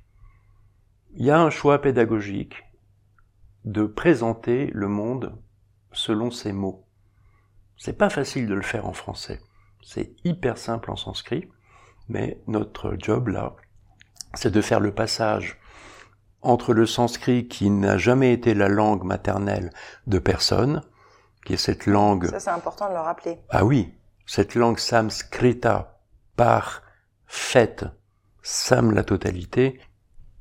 Il 1.15 1.25
y 1.25 1.31
a 1.31 1.39
un 1.39 1.49
choix 1.49 1.81
pédagogique 1.81 2.61
de 3.63 3.85
présenter 3.85 4.69
le 4.73 4.89
monde 4.89 5.41
selon 5.93 6.29
ses 6.29 6.51
mots. 6.51 6.85
C'est 7.77 7.97
pas 7.97 8.09
facile 8.09 8.47
de 8.47 8.53
le 8.53 8.61
faire 8.61 8.85
en 8.85 8.93
français. 8.93 9.39
C'est 9.81 10.13
hyper 10.25 10.57
simple 10.57 10.91
en 10.91 10.97
sanskrit, 10.97 11.49
mais 12.09 12.41
notre 12.47 12.95
job 12.97 13.29
là, 13.29 13.55
c'est 14.33 14.51
de 14.51 14.61
faire 14.61 14.81
le 14.81 14.93
passage 14.93 15.59
entre 16.43 16.73
le 16.73 16.85
sanskrit 16.85 17.47
qui 17.47 17.69
n'a 17.69 17.97
jamais 17.97 18.33
été 18.33 18.53
la 18.53 18.67
langue 18.67 19.03
maternelle 19.03 19.71
de 20.07 20.19
personne, 20.19 20.83
qui 21.45 21.53
est 21.53 21.57
cette 21.57 21.85
langue... 21.85 22.27
Ça 22.27 22.39
c'est 22.39 22.49
important 22.49 22.89
de 22.89 22.93
le 22.93 22.99
rappeler. 22.99 23.39
Ah 23.49 23.65
oui, 23.65 23.93
cette 24.25 24.55
langue 24.55 24.77
samskrita 24.77 25.99
par 26.35 26.83
fait, 27.25 27.85
sam 28.41 28.91
la 28.91 29.03
totalité, 29.03 29.79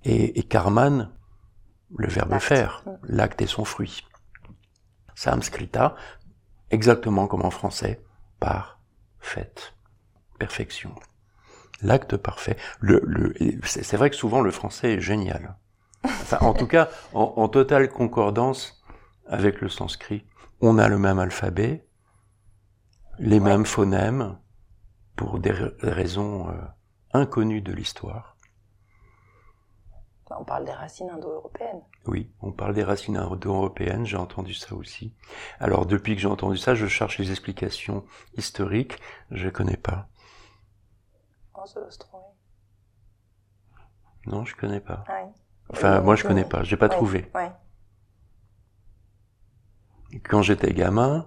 et, 0.04 0.38
et 0.38 0.42
karman, 0.42 1.12
le 1.96 2.08
verbe 2.08 2.38
faire, 2.38 2.84
l'acte 3.04 3.42
et 3.42 3.46
son 3.46 3.64
fruit. 3.64 4.02
Samskrita, 5.14 5.94
exactement 6.70 7.26
comme 7.26 7.44
en 7.44 7.50
français, 7.50 8.02
par 8.40 8.80
fait, 9.20 9.74
perfection. 10.38 10.94
L'acte 11.82 12.16
parfait. 12.16 12.56
Le, 12.80 13.02
le, 13.04 13.34
c'est 13.64 13.96
vrai 13.96 14.10
que 14.10 14.16
souvent 14.16 14.40
le 14.40 14.50
français 14.50 14.94
est 14.94 15.00
génial. 15.00 15.56
Enfin, 16.04 16.38
en 16.40 16.54
tout 16.54 16.66
cas, 16.66 16.88
en, 17.14 17.48
totale 17.48 17.88
concordance 17.88 18.82
avec 19.26 19.60
le 19.60 19.68
sanskrit. 19.68 20.24
On 20.60 20.78
a 20.78 20.88
le 20.88 20.98
même 20.98 21.18
alphabet, 21.18 21.86
les 23.18 23.40
mêmes 23.40 23.66
phonèmes, 23.66 24.38
pour 25.16 25.38
des 25.38 25.52
raisons 25.82 26.48
euh, 26.48 26.52
inconnues 27.12 27.60
de 27.60 27.72
l'histoire. 27.72 28.36
On 30.38 30.44
parle 30.44 30.64
des 30.64 30.72
racines 30.72 31.10
indo-européennes. 31.10 31.82
Oui, 32.06 32.32
on 32.40 32.52
parle 32.52 32.74
des 32.74 32.84
racines 32.84 33.16
indo-européennes, 33.16 34.06
j'ai 34.06 34.16
entendu 34.16 34.54
ça 34.54 34.74
aussi. 34.74 35.14
Alors 35.60 35.86
depuis 35.86 36.14
que 36.14 36.22
j'ai 36.22 36.28
entendu 36.28 36.56
ça, 36.56 36.74
je 36.74 36.86
cherche 36.86 37.18
les 37.18 37.30
explications 37.30 38.04
historiques, 38.36 38.98
je 39.30 39.46
ne 39.46 39.50
connais 39.50 39.76
pas. 39.76 40.08
Non, 44.26 44.44
je 44.44 44.56
connais 44.56 44.80
pas. 44.80 45.04
Ah 45.08 45.24
enfin, 45.72 46.00
moi 46.00 46.16
je 46.16 46.24
connais 46.24 46.44
pas, 46.44 46.62
j'ai 46.62 46.76
pas 46.76 46.88
trouvé. 46.88 47.30
Quand 50.24 50.42
j'étais 50.42 50.72
gamin, 50.72 51.26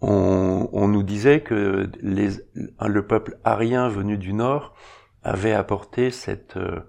on, 0.00 0.88
nous 0.88 1.02
disait 1.02 1.40
que 1.40 1.90
les, 2.00 2.30
le 2.54 3.06
peuple 3.06 3.38
arien 3.44 3.88
venu 3.88 4.16
du 4.16 4.32
nord 4.32 4.74
avait 5.22 5.52
apporté 5.52 6.10
cette 6.10 6.56
euh, 6.56 6.80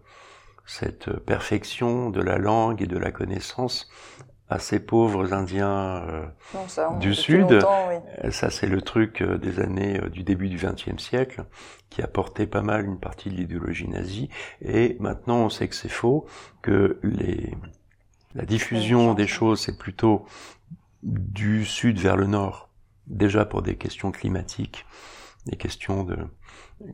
cette 0.69 1.11
perfection 1.21 2.11
de 2.11 2.21
la 2.21 2.37
langue 2.37 2.83
et 2.83 2.85
de 2.85 2.97
la 2.97 3.11
connaissance 3.11 3.89
à 4.49 4.57
ces 4.57 4.79
pauvres 4.79 5.33
Indiens 5.33 6.03
euh, 6.07 6.25
du 6.99 7.13
Sud. 7.13 7.51
Euh, 7.51 8.31
ça, 8.31 8.49
c'est 8.49 8.67
le 8.67 8.81
truc 8.81 9.21
euh, 9.21 9.37
des 9.37 9.59
années 9.59 10.01
du 10.11 10.23
début 10.23 10.49
du 10.49 10.57
XXe 10.57 11.01
siècle 11.01 11.45
qui 11.89 12.01
a 12.01 12.07
porté 12.07 12.47
pas 12.47 12.63
mal 12.63 12.85
une 12.85 12.99
partie 12.99 13.29
de 13.29 13.35
l'idéologie 13.35 13.87
nazie. 13.87 14.29
Et 14.61 14.97
maintenant, 14.99 15.37
on 15.37 15.49
sait 15.49 15.67
que 15.67 15.75
c'est 15.75 15.89
faux, 15.89 16.25
que 16.63 16.99
les, 17.03 17.53
la 18.33 18.45
diffusion 18.45 19.13
des 19.13 19.27
choses, 19.27 19.61
c'est 19.61 19.77
plutôt 19.77 20.25
du 21.03 21.63
Sud 21.63 21.99
vers 21.99 22.17
le 22.17 22.25
Nord, 22.25 22.69
déjà 23.07 23.45
pour 23.45 23.61
des 23.61 23.75
questions 23.75 24.11
climatiques, 24.11 24.85
des 25.45 25.55
questions 25.55 26.03
de 26.03 26.17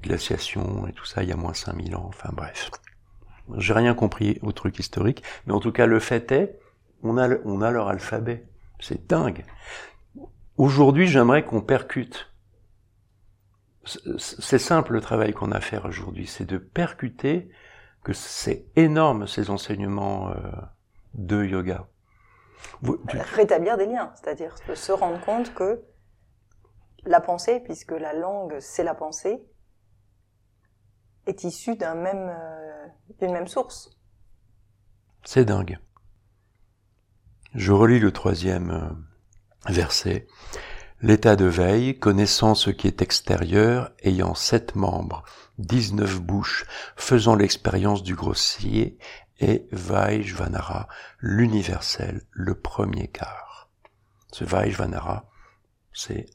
glaciation 0.02 0.88
et 0.88 0.94
tout 0.94 1.06
ça, 1.06 1.24
il 1.24 1.30
y 1.30 1.32
a 1.32 1.36
moins 1.36 1.54
5000 1.54 1.96
ans, 1.96 2.06
enfin 2.08 2.30
bref. 2.34 2.70
J'ai 3.58 3.74
rien 3.74 3.94
compris 3.94 4.40
au 4.42 4.52
truc 4.52 4.80
historique, 4.80 5.24
mais 5.46 5.54
en 5.54 5.60
tout 5.60 5.72
cas 5.72 5.86
le 5.86 6.00
fait 6.00 6.32
est, 6.32 6.60
on 7.06 7.18
a, 7.18 7.30
on 7.46 7.62
a 7.62 7.72
leur 7.72 7.88
alphabet. 7.88 8.48
C'est 8.80 9.08
dingue. 9.08 9.46
Aujourd'hui, 10.58 11.08
j'aimerais 11.08 11.46
qu'on 11.46 11.62
percute. 11.62 12.32
C'est 14.18 14.60
simple 14.60 14.94
le 14.94 15.02
travail 15.02 15.34
qu'on 15.34 15.52
a 15.52 15.58
à 15.58 15.62
faire 15.62 15.86
aujourd'hui, 15.86 16.26
c'est 16.26 16.46
de 16.46 16.58
percuter 16.58 17.50
que 18.04 18.14
c'est 18.14 18.66
énorme 18.76 19.28
ces 19.28 19.50
enseignements 19.50 20.30
euh, 20.30 20.36
de 21.14 21.44
yoga. 21.44 21.88
Rétablir 23.36 23.78
des 23.78 23.86
liens, 23.86 24.12
c'est-à-dire 24.16 24.56
se 24.74 24.92
rendre 24.92 25.20
compte 25.22 25.54
que 25.54 25.84
la 27.06 27.22
pensée, 27.22 27.60
puisque 27.60 27.92
la 27.92 28.14
langue 28.14 28.58
c'est 28.60 28.84
la 28.84 28.96
pensée, 28.96 29.46
est 31.28 31.44
issue 31.44 31.76
d'un 31.76 31.96
même 31.96 32.30
euh, 32.30 32.88
d'une 33.20 33.34
même 33.34 33.48
source. 33.48 34.00
C'est 35.24 35.46
dingue. 35.46 35.78
Je 37.56 37.72
relis 37.72 38.00
le 38.00 38.12
troisième 38.12 38.70
euh, 38.70 39.72
verset. 39.72 40.28
L'état 41.02 41.38
de 41.38 41.46
veille, 41.46 41.98
connaissant 41.98 42.54
ce 42.54 42.70
qui 42.70 42.86
est 42.86 43.02
extérieur, 43.02 43.92
ayant 44.04 44.36
sept 44.36 44.76
membres, 44.76 45.24
dix-neuf 45.58 46.20
bouches, 46.20 46.66
faisant 46.98 47.34
l'expérience 47.34 48.04
du 48.04 48.14
grossier, 48.14 48.98
et 49.40 49.68
Vaishvanara, 49.72 50.90
l'universel, 51.20 52.24
le 52.32 52.56
premier 52.56 53.08
quart. 53.08 53.70
Ce 54.34 54.44
Vaishvanara, 54.44 55.30
c'est 55.94 56.26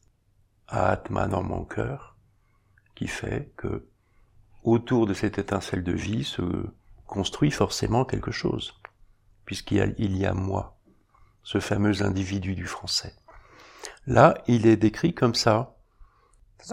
Atman 0.69 1.31
dans 1.31 1.43
mon 1.43 1.67
cœur, 1.67 2.17
qui 2.95 3.09
fait 3.09 3.53
que 3.59 3.87
autour 4.63 5.07
de 5.07 5.13
cette 5.13 5.39
étincelle 5.39 5.85
de 5.85 5.93
vie 5.93 6.25
se 6.25 6.43
construit 7.07 7.51
forcément 7.51 8.07
quelque 8.07 8.31
chose, 8.31 8.81
puisqu'il 9.45 9.95
y 9.99 10.19
y 10.19 10.25
a 10.25 10.33
moi, 10.33 10.80
ce 11.43 11.61
fameux 11.61 12.03
individu 12.03 12.55
du 12.55 12.67
français. 12.67 13.15
Là, 14.07 14.35
il 14.47 14.67
est 14.67 14.77
décrit 14.77 15.15
comme 15.15 15.35
ça. 15.35 15.77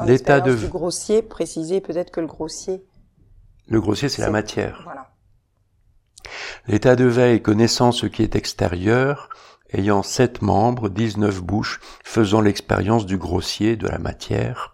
L'état 0.06 0.42
de 0.42 0.56
du 0.56 0.68
grossier, 0.68 1.22
préciser 1.22 1.82
peut-être 1.82 2.12
que 2.12 2.20
le 2.20 2.28
grossier. 2.28 2.84
Le 3.68 3.80
grossier, 3.80 4.10
c'est 4.10 4.22
la 4.22 4.30
matière. 4.30 4.82
Voilà. 4.84 5.14
L'état 6.68 6.96
de 6.96 7.06
veille 7.06 7.42
connaissant 7.42 7.92
ce 7.92 8.06
qui 8.06 8.24
est 8.24 8.36
extérieur, 8.36 9.30
ayant 9.72 10.04
sept 10.04 10.42
membres, 10.42 10.90
dix-neuf 10.90 11.42
bouches, 11.42 11.80
faisant 12.04 12.42
l'expérience 12.42 13.06
du 13.06 13.18
grossier, 13.18 13.76
de 13.76 13.88
la 13.88 14.00
matière, 14.00 14.74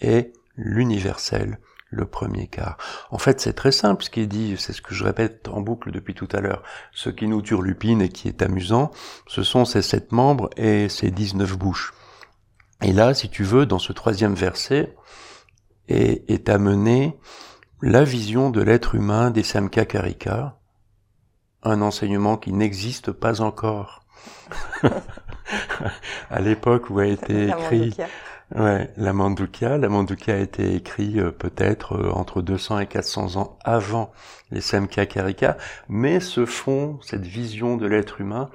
et 0.00 0.32
l'universel, 0.56 1.58
le 1.90 2.06
premier 2.06 2.46
quart. 2.46 2.76
En 3.10 3.18
fait, 3.18 3.40
c'est 3.40 3.54
très 3.54 3.72
simple 3.72 4.02
ce 4.04 4.10
qu'il 4.10 4.28
dit, 4.28 4.56
c'est 4.58 4.72
ce 4.72 4.82
que 4.82 4.94
je 4.94 5.04
répète 5.04 5.48
en 5.48 5.60
boucle 5.60 5.90
depuis 5.90 6.14
tout 6.14 6.28
à 6.32 6.40
l'heure. 6.40 6.62
Ce 6.92 7.10
qui 7.10 7.26
nous 7.26 7.42
turlupine 7.42 8.02
et 8.02 8.08
qui 8.08 8.28
est 8.28 8.42
amusant, 8.42 8.90
ce 9.26 9.42
sont 9.42 9.64
ces 9.64 9.82
sept 9.82 10.12
membres 10.12 10.50
et 10.56 10.88
ces 10.88 11.10
dix-neuf 11.10 11.56
bouches. 11.56 11.94
Et 12.82 12.92
là, 12.92 13.14
si 13.14 13.28
tu 13.28 13.42
veux, 13.42 13.66
dans 13.66 13.78
ce 13.78 13.92
troisième 13.92 14.34
verset, 14.34 14.94
est, 15.88 16.30
est 16.30 16.48
amené 16.48 17.16
la 17.80 18.04
vision 18.04 18.50
de 18.50 18.60
l'être 18.60 18.94
humain 18.94 19.30
des 19.30 19.42
Samka 19.42 19.84
Karika, 19.84 20.58
un 21.62 21.80
enseignement 21.80 22.36
qui 22.36 22.52
n'existe 22.52 23.12
pas 23.12 23.40
encore. 23.40 24.04
à 26.30 26.40
l'époque 26.40 26.90
où 26.90 26.98
a 26.98 27.06
été 27.06 27.48
écrit 27.48 27.96
Ouais, 28.54 28.90
la 28.96 29.12
Manduka. 29.12 29.76
La 29.76 29.90
Manduka 29.90 30.32
a 30.34 30.38
été 30.38 30.74
écrit 30.74 31.20
euh, 31.20 31.30
peut-être 31.30 31.96
euh, 31.96 32.10
entre 32.12 32.40
200 32.40 32.78
et 32.80 32.86
400 32.86 33.36
ans 33.36 33.58
avant 33.62 34.10
les 34.50 34.62
Samkhya 34.62 35.04
Karika, 35.04 35.58
mais 35.88 36.18
ce 36.18 36.46
fond, 36.46 36.98
cette 37.02 37.26
vision 37.26 37.76
de 37.76 37.86
l'être 37.86 38.22
humain 38.22 38.48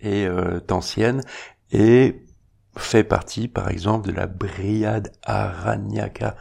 est 0.00 0.24
euh, 0.26 0.60
ancienne 0.70 1.20
et 1.72 2.24
fait 2.76 3.04
partie, 3.04 3.48
par 3.48 3.68
exemple, 3.68 4.08
de 4.08 4.12
la 4.12 4.26
Brihad 4.26 5.12
Aranyaka 5.24 6.36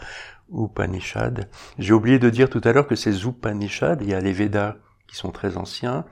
Upanishad. 0.53 1.49
J'ai 1.79 1.93
oublié 1.93 2.19
de 2.19 2.29
dire 2.29 2.49
tout 2.49 2.61
à 2.63 2.71
l'heure 2.71 2.87
que 2.87 2.95
ces 2.95 3.25
Upanishads, 3.25 3.97
il 3.99 4.09
y 4.09 4.13
a 4.13 4.21
les 4.21 4.33
Védas 4.33 4.77
qui 5.07 5.17
sont 5.17 5.31
très 5.31 5.57
anciens, 5.57 6.05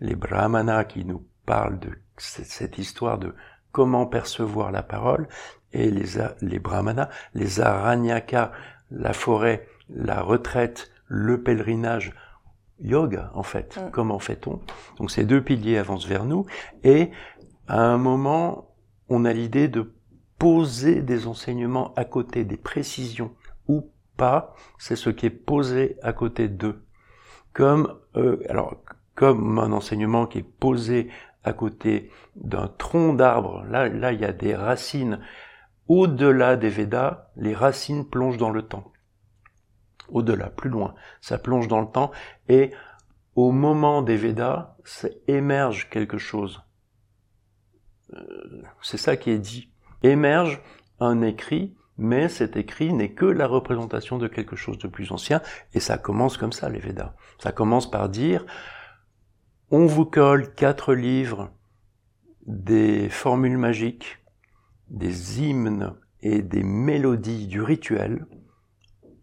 les 0.00 0.14
Brahmanas 0.14 0.84
qui 0.84 1.04
nous 1.04 1.26
parlent 1.44 1.80
de 1.80 1.90
cette 2.18 2.78
histoire 2.78 3.18
de 3.18 3.34
comment 3.76 4.06
percevoir 4.06 4.72
la 4.72 4.82
parole, 4.82 5.28
et 5.74 5.90
les, 5.90 6.18
les 6.40 6.58
brahmanas, 6.58 7.10
les 7.34 7.60
aranyaka, 7.60 8.52
la 8.90 9.12
forêt, 9.12 9.68
la 9.90 10.22
retraite, 10.22 10.90
le 11.08 11.42
pèlerinage, 11.42 12.14
yoga 12.80 13.30
en 13.34 13.42
fait. 13.42 13.76
Mm. 13.76 13.90
Comment 13.90 14.18
fait-on? 14.18 14.62
Donc 14.96 15.10
ces 15.10 15.24
deux 15.26 15.42
piliers 15.42 15.76
avancent 15.76 16.06
vers 16.06 16.24
nous 16.24 16.46
et 16.84 17.10
à 17.68 17.82
un 17.82 17.98
moment, 17.98 18.74
on 19.10 19.26
a 19.26 19.32
l'idée 19.34 19.68
de 19.68 19.92
poser 20.38 21.02
des 21.02 21.26
enseignements 21.26 21.92
à 21.96 22.06
côté, 22.06 22.44
des 22.44 22.56
précisions 22.56 23.34
ou 23.68 23.90
pas, 24.16 24.54
c'est 24.78 24.96
ce 24.96 25.10
qui 25.10 25.26
est 25.26 25.30
posé 25.52 25.98
à 26.02 26.14
côté 26.14 26.48
d'eux. 26.48 26.82
Comme 27.52 27.94
euh, 28.16 28.38
alors 28.48 28.76
comme 29.14 29.58
un 29.58 29.72
enseignement 29.72 30.24
qui 30.24 30.38
est 30.38 30.50
posé 30.60 31.10
à 31.46 31.52
côté 31.52 32.10
d'un 32.34 32.68
tronc 32.68 33.14
d'arbre, 33.14 33.64
là 33.70 33.88
là 33.88 34.12
il 34.12 34.20
y 34.20 34.24
a 34.24 34.32
des 34.32 34.54
racines 34.54 35.20
au-delà 35.88 36.56
des 36.56 36.68
Védas, 36.68 37.30
les 37.36 37.54
racines 37.54 38.04
plongent 38.04 38.38
dans 38.38 38.50
le 38.50 38.62
temps. 38.62 38.92
Au-delà, 40.08 40.50
plus 40.50 40.70
loin, 40.70 40.94
ça 41.20 41.38
plonge 41.38 41.68
dans 41.68 41.80
le 41.80 41.86
temps 41.86 42.10
et 42.48 42.72
au 43.36 43.52
moment 43.52 44.02
des 44.02 44.16
Védas, 44.16 44.76
ça 44.84 45.08
émerge 45.28 45.88
quelque 45.90 46.18
chose. 46.18 46.62
Euh, 48.14 48.62
c'est 48.82 48.98
ça 48.98 49.16
qui 49.16 49.30
est 49.30 49.38
dit. 49.38 49.70
Émerge 50.02 50.60
un 51.00 51.22
écrit, 51.22 51.76
mais 51.98 52.28
cet 52.28 52.56
écrit 52.56 52.92
n'est 52.92 53.12
que 53.12 53.26
la 53.26 53.46
représentation 53.46 54.18
de 54.18 54.28
quelque 54.28 54.56
chose 54.56 54.78
de 54.78 54.88
plus 54.88 55.12
ancien, 55.12 55.42
et 55.74 55.80
ça 55.80 55.98
commence 55.98 56.36
comme 56.36 56.52
ça, 56.52 56.68
les 56.68 56.78
Védas. 56.78 57.14
Ça 57.38 57.52
commence 57.52 57.90
par 57.90 58.08
dire, 58.08 58.44
on 59.70 59.86
vous 59.86 60.04
colle 60.04 60.54
quatre 60.54 60.94
livres 60.94 61.50
des 62.46 63.08
formules 63.08 63.58
magiques, 63.58 64.18
des 64.88 65.42
hymnes 65.42 65.94
et 66.20 66.42
des 66.42 66.62
mélodies 66.62 67.48
du 67.48 67.60
rituel, 67.60 68.26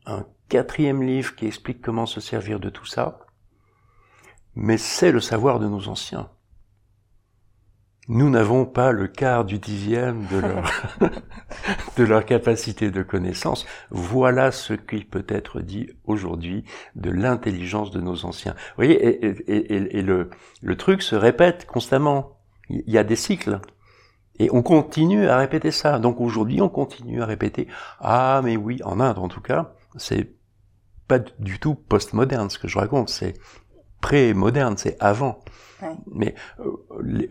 un 0.05 0.25
quatrième 0.49 1.01
livre 1.01 1.35
qui 1.35 1.45
explique 1.45 1.81
comment 1.81 2.05
se 2.05 2.19
servir 2.19 2.59
de 2.59 2.69
tout 2.69 2.85
ça, 2.85 3.19
mais 4.55 4.77
c'est 4.77 5.11
le 5.11 5.21
savoir 5.21 5.59
de 5.59 5.67
nos 5.67 5.87
anciens. 5.87 6.29
Nous 8.09 8.29
n'avons 8.29 8.65
pas 8.65 8.91
le 8.91 9.07
quart 9.07 9.45
du 9.45 9.59
dixième 9.59 10.25
de 10.27 10.39
leur, 10.39 10.69
de 11.97 12.03
leur 12.03 12.25
capacité 12.25 12.91
de 12.91 13.01
connaissance. 13.01 13.65
Voilà 13.91 14.51
ce 14.51 14.73
qui 14.73 15.05
peut 15.05 15.25
être 15.29 15.61
dit 15.61 15.89
aujourd'hui 16.03 16.65
de 16.95 17.09
l'intelligence 17.09 17.91
de 17.91 18.01
nos 18.01 18.25
anciens. 18.25 18.53
Vous 18.53 18.83
voyez, 18.83 19.25
et, 19.25 19.97
et 19.97 20.01
le, 20.01 20.29
le 20.61 20.75
truc 20.75 21.01
se 21.01 21.15
répète 21.15 21.65
constamment. 21.65 22.39
Il 22.69 22.83
y 22.87 22.97
a 22.97 23.05
des 23.05 23.15
cycles. 23.15 23.61
Et 24.39 24.49
on 24.51 24.63
continue 24.63 25.27
à 25.27 25.37
répéter 25.37 25.71
ça. 25.71 25.99
Donc 25.99 26.19
aujourd'hui, 26.19 26.61
on 26.61 26.69
continue 26.69 27.21
à 27.21 27.25
répéter 27.25 27.67
ah 27.99 28.41
mais 28.43 28.57
oui, 28.57 28.81
en 28.83 28.99
Inde 28.99 29.19
en 29.19 29.27
tout 29.29 29.41
cas, 29.41 29.75
c'est 29.95 30.35
pas 31.07 31.19
du 31.19 31.59
tout 31.59 31.75
postmoderne 31.75 32.49
ce 32.49 32.57
que 32.57 32.67
je 32.67 32.79
raconte, 32.79 33.09
c'est 33.09 33.33
pré-moderne, 34.01 34.75
c'est 34.77 34.97
avant. 34.99 35.39
Mais 36.11 36.33
euh, 36.59 36.71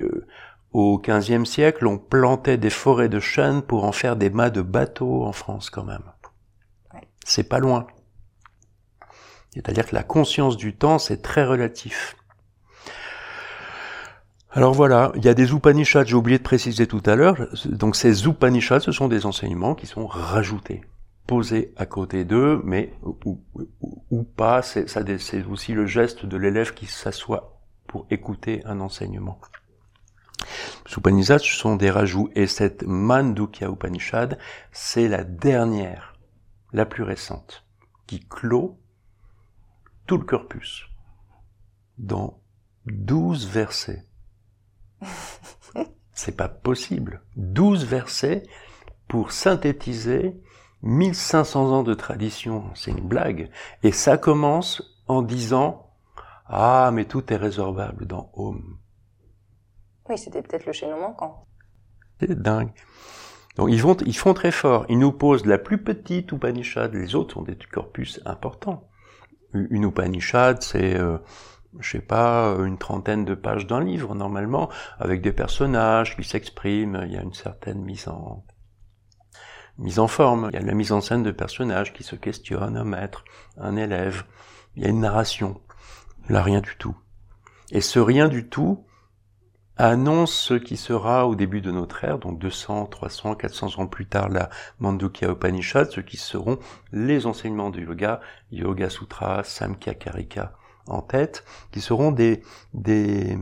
euh, 0.00 0.26
au 0.72 0.98
XVe 0.98 1.44
siècle, 1.44 1.87
on 1.87 1.98
plantait 1.98 2.56
des 2.56 2.70
forêts 2.70 3.08
de 3.08 3.20
chênes 3.20 3.62
pour 3.62 3.85
en 3.85 3.92
faire 3.92 4.16
des 4.16 4.30
mâts 4.30 4.50
de 4.50 4.62
bateaux 4.62 5.24
en 5.24 5.32
France 5.32 5.70
quand 5.70 5.85
même. 5.85 6.04
C'est 7.24 7.48
pas 7.48 7.58
loin. 7.58 7.87
C'est-à-dire 9.54 9.87
que 9.87 9.94
la 9.94 10.02
conscience 10.02 10.56
du 10.56 10.74
temps, 10.74 10.98
c'est 10.98 11.20
très 11.20 11.44
relatif. 11.44 12.16
Alors 14.50 14.74
voilà, 14.74 15.12
il 15.16 15.24
y 15.24 15.28
a 15.28 15.35
des 15.35 15.52
Upanishads, 15.52 16.04
j'ai 16.04 16.14
oublié 16.14 16.37
de 16.37 16.42
préciser 16.42 16.87
tout 16.87 17.02
à 17.06 17.16
l'heure, 17.16 17.37
donc 17.64 17.96
ces 17.96 18.26
Upanishads, 18.26 18.80
ce 18.80 18.92
sont 18.92 19.08
des 19.08 19.24
enseignements 19.24 19.74
qui 19.74 19.87
sont 19.87 20.06
rajoutés, 20.06 20.82
posés 21.26 21.72
à 21.78 21.87
côté 21.87 22.26
d'eux, 22.26 22.61
mais 22.62 22.92
ou, 23.24 24.22
pas, 24.24 24.61
c'est 24.61 24.87
aussi 25.50 25.72
le 25.72 25.87
geste 25.87 26.26
de 26.26 26.37
l'élève 26.37 26.74
qui 26.74 26.85
s'assoit 26.85 27.62
pour 27.87 28.06
écouter 28.11 28.61
un 28.66 28.80
enseignement. 28.80 29.38
Les 30.87 30.94
Upanishads, 30.94 31.38
ce 31.38 31.57
sont 31.57 31.76
des 31.76 31.90
rajouts, 31.90 32.31
et 32.35 32.46
cette 32.46 32.85
Mandukya 32.87 33.68
Upanishad, 33.68 34.38
c'est 34.70 35.09
la 35.09 35.24
dernière, 35.24 36.14
la 36.72 36.87
plus 36.87 37.02
récente, 37.02 37.64
qui 38.07 38.20
clôt 38.20 38.78
tout 40.07 40.18
le 40.18 40.24
corpus 40.24 40.87
dans 41.98 42.40
douze 42.87 43.46
versets 43.46 44.07
c'est 46.12 46.37
pas 46.37 46.48
possible. 46.48 47.22
12 47.37 47.85
versets 47.85 48.44
pour 49.09 49.33
synthétiser 49.33 50.40
1500 50.83 51.72
ans 51.72 51.83
de 51.83 51.94
tradition, 51.94 52.64
c'est 52.74 52.90
une 52.90 53.07
blague. 53.07 53.50
Et 53.83 53.92
ça 53.92 54.18
commence 54.18 54.83
en 55.09 55.22
disant 55.22 55.90
Ah, 56.46 56.90
mais 56.92 57.05
tout 57.05 57.33
est 57.33 57.37
résorbable 57.37 58.07
dans 58.07 58.31
Home. 58.35 58.78
Oui, 60.12 60.18
c'était 60.18 60.42
peut-être 60.42 60.66
le 60.66 60.72
chaînon 60.72 61.01
manquant. 61.01 61.46
C'est 62.20 62.38
dingue. 62.38 62.72
Donc 63.57 63.70
ils, 63.70 63.81
vont, 63.81 63.96
ils 64.05 64.16
font 64.16 64.35
très 64.35 64.51
fort. 64.51 64.85
Ils 64.90 64.98
nous 64.98 65.11
posent 65.11 65.46
la 65.46 65.57
plus 65.57 65.83
petite 65.83 66.31
Upanishad. 66.33 66.92
Les 66.92 67.14
autres 67.14 67.38
ont 67.38 67.42
des 67.42 67.57
corpus 67.57 68.20
importants. 68.27 68.90
Une 69.55 69.85
Upanishad, 69.85 70.62
c'est 70.62 70.98
euh, 70.98 71.16
je 71.81 71.92
sais 71.92 72.03
pas, 72.03 72.55
une 72.59 72.77
trentaine 72.77 73.25
de 73.25 73.35
pages 73.35 73.66
d'un 73.66 73.83
livre 73.83 74.14
normalement, 74.14 74.68
avec 74.98 75.22
des 75.22 75.33
personnages 75.33 76.14
qui 76.14 76.25
s'expriment, 76.25 77.05
il 77.07 77.12
y 77.12 77.16
a 77.16 77.22
une 77.22 77.33
certaine 77.33 77.81
mise 77.81 78.09
en 78.09 78.44
mise 79.79 79.98
en 79.98 80.09
forme, 80.09 80.51
il 80.53 80.61
y 80.61 80.62
a 80.62 80.66
la 80.66 80.75
mise 80.75 80.92
en 80.92 81.01
scène 81.01 81.22
de 81.22 81.31
personnages 81.31 81.94
qui 81.94 82.03
se 82.03 82.16
questionnent, 82.16 82.77
un 82.77 82.85
maître, 82.85 83.25
un 83.57 83.77
élève, 83.77 84.25
il 84.77 84.83
y 84.83 84.87
a 84.87 84.90
une 84.90 85.01
narration. 85.01 85.62
Là, 86.29 86.42
rien 86.42 86.61
du 86.61 86.77
tout. 86.77 86.94
Et 87.70 87.81
ce 87.81 87.98
rien 87.98 88.29
du 88.29 88.51
tout 88.51 88.85
annonce 89.83 90.33
ce 90.33 90.55
qui 90.55 90.76
sera 90.76 91.26
au 91.26 91.35
début 91.35 91.61
de 91.61 91.72
notre 91.72 92.05
ère, 92.05 92.18
donc 92.18 92.39
200, 92.39 92.87
300, 92.87 93.35
400 93.35 93.80
ans 93.80 93.87
plus 93.89 94.07
tard, 94.07 94.28
la 94.28 94.49
Mandukya 94.78 95.33
Upanishad, 95.33 95.91
ce 95.91 96.01
qui 96.01 96.16
seront 96.16 96.61
les 96.93 97.26
enseignements 97.26 97.70
du 97.70 97.85
yoga, 97.85 98.20
Yoga 98.53 98.89
Sutra, 98.89 99.43
Samkhya 99.43 99.95
Karika, 99.95 100.53
en 100.87 101.03
tête, 101.03 101.45
qui 101.72 101.80
seront 101.80 102.12
des, 102.12 102.45
des 102.74 103.37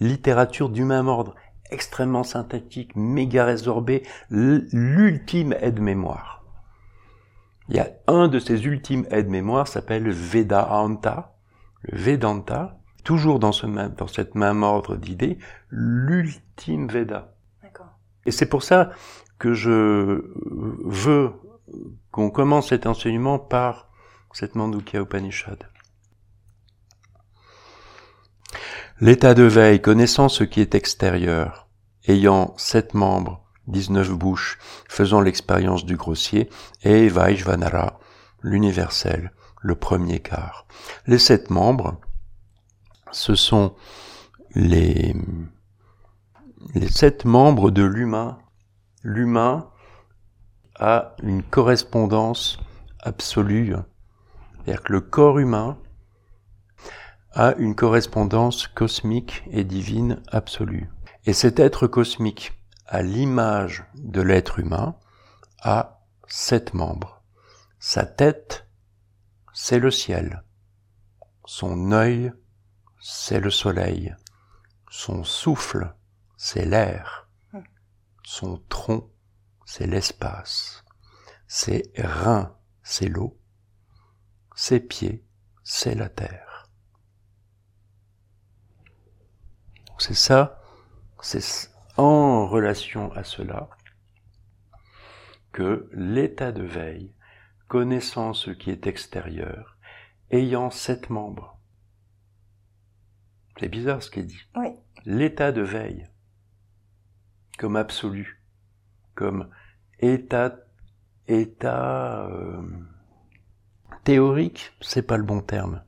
littératures 0.00 0.68
du 0.68 0.84
même 0.84 1.08
ordre, 1.08 1.34
extrêmement 1.70 2.24
synthétiques, 2.24 2.94
méga 2.94 3.46
résorbées, 3.46 4.02
l'ultime 4.28 5.54
aide-mémoire. 5.60 6.44
Il 7.70 7.76
y 7.76 7.80
a 7.80 7.88
un 8.06 8.28
de 8.28 8.38
ces 8.38 8.66
ultimes 8.66 9.06
aides-mémoire 9.10 9.66
s'appelle 9.66 10.10
Vedanta, 10.10 11.38
le 11.80 11.96
Vedanta, 11.96 12.78
toujours 13.04 13.38
dans, 13.38 13.52
ce 13.52 13.66
même, 13.66 13.94
dans 13.94 14.08
cette 14.08 14.34
même 14.34 14.62
ordre 14.62 14.96
d'idées, 14.96 15.38
l'ultime 15.70 16.88
Veda. 16.88 17.34
Et 18.26 18.30
c'est 18.30 18.46
pour 18.46 18.62
ça 18.62 18.90
que 19.38 19.52
je 19.52 20.22
veux 20.84 21.32
qu'on 22.10 22.30
commence 22.30 22.70
cet 22.70 22.86
enseignement 22.86 23.38
par 23.38 23.90
cette 24.32 24.54
Mandukya 24.54 25.00
Upanishad. 25.00 25.68
L'état 29.00 29.34
de 29.34 29.42
veille, 29.42 29.82
connaissant 29.82 30.28
ce 30.28 30.44
qui 30.44 30.60
est 30.60 30.74
extérieur, 30.74 31.68
ayant 32.06 32.54
sept 32.56 32.94
membres, 32.94 33.44
dix-neuf 33.66 34.10
bouches, 34.10 34.58
faisant 34.88 35.20
l'expérience 35.20 35.84
du 35.84 35.96
grossier, 35.96 36.48
et 36.82 37.08
Vaishvanara, 37.08 37.98
l'universel, 38.42 39.32
le 39.60 39.74
premier 39.74 40.20
quart. 40.20 40.66
Les 41.06 41.18
sept 41.18 41.50
membres, 41.50 42.00
ce 43.14 43.34
sont 43.34 43.74
les, 44.54 45.14
sept 46.90 47.24
membres 47.24 47.70
de 47.70 47.82
l'humain. 47.82 48.38
L'humain 49.02 49.70
a 50.76 51.14
une 51.22 51.42
correspondance 51.42 52.58
absolue. 53.00 53.74
C'est-à-dire 54.54 54.82
que 54.82 54.92
le 54.92 55.00
corps 55.00 55.38
humain 55.38 55.78
a 57.32 57.54
une 57.56 57.74
correspondance 57.74 58.66
cosmique 58.68 59.42
et 59.50 59.64
divine 59.64 60.22
absolue. 60.28 60.90
Et 61.26 61.32
cet 61.32 61.58
être 61.58 61.86
cosmique, 61.86 62.52
à 62.86 63.02
l'image 63.02 63.84
de 63.94 64.20
l'être 64.20 64.58
humain, 64.58 64.96
a 65.62 66.00
sept 66.28 66.74
membres. 66.74 67.22
Sa 67.78 68.04
tête, 68.06 68.66
c'est 69.52 69.78
le 69.78 69.90
ciel. 69.90 70.42
Son 71.44 71.92
œil, 71.92 72.32
c'est 73.06 73.38
le 73.38 73.50
soleil. 73.50 74.16
Son 74.88 75.24
souffle, 75.24 75.94
c'est 76.38 76.64
l'air. 76.64 77.28
Son 78.22 78.56
tronc, 78.70 79.10
c'est 79.66 79.86
l'espace. 79.86 80.82
Ses 81.46 81.92
reins, 81.98 82.56
c'est 82.82 83.08
l'eau. 83.08 83.38
Ses 84.56 84.80
pieds, 84.80 85.22
c'est 85.62 85.94
la 85.94 86.08
terre. 86.08 86.70
C'est 89.98 90.14
ça, 90.14 90.62
c'est 91.20 91.70
en 91.98 92.48
relation 92.48 93.12
à 93.12 93.22
cela 93.22 93.68
que 95.52 95.90
l'état 95.92 96.52
de 96.52 96.62
veille, 96.62 97.14
connaissant 97.68 98.32
ce 98.32 98.50
qui 98.50 98.70
est 98.70 98.86
extérieur, 98.86 99.76
ayant 100.30 100.70
sept 100.70 101.10
membres. 101.10 101.53
C'est 103.58 103.68
bizarre 103.68 104.02
ce 104.02 104.10
qui 104.10 104.20
est 104.20 104.24
dit. 104.24 104.40
Oui. 104.56 104.68
L'état 105.04 105.52
de 105.52 105.62
veille, 105.62 106.06
comme 107.58 107.76
absolu, 107.76 108.42
comme 109.14 109.48
état, 110.00 110.56
état 111.28 112.26
euh, 112.26 112.62
théorique, 114.02 114.72
c'est 114.80 115.06
pas 115.06 115.16
le 115.16 115.24
bon 115.24 115.40
terme. 115.40 115.82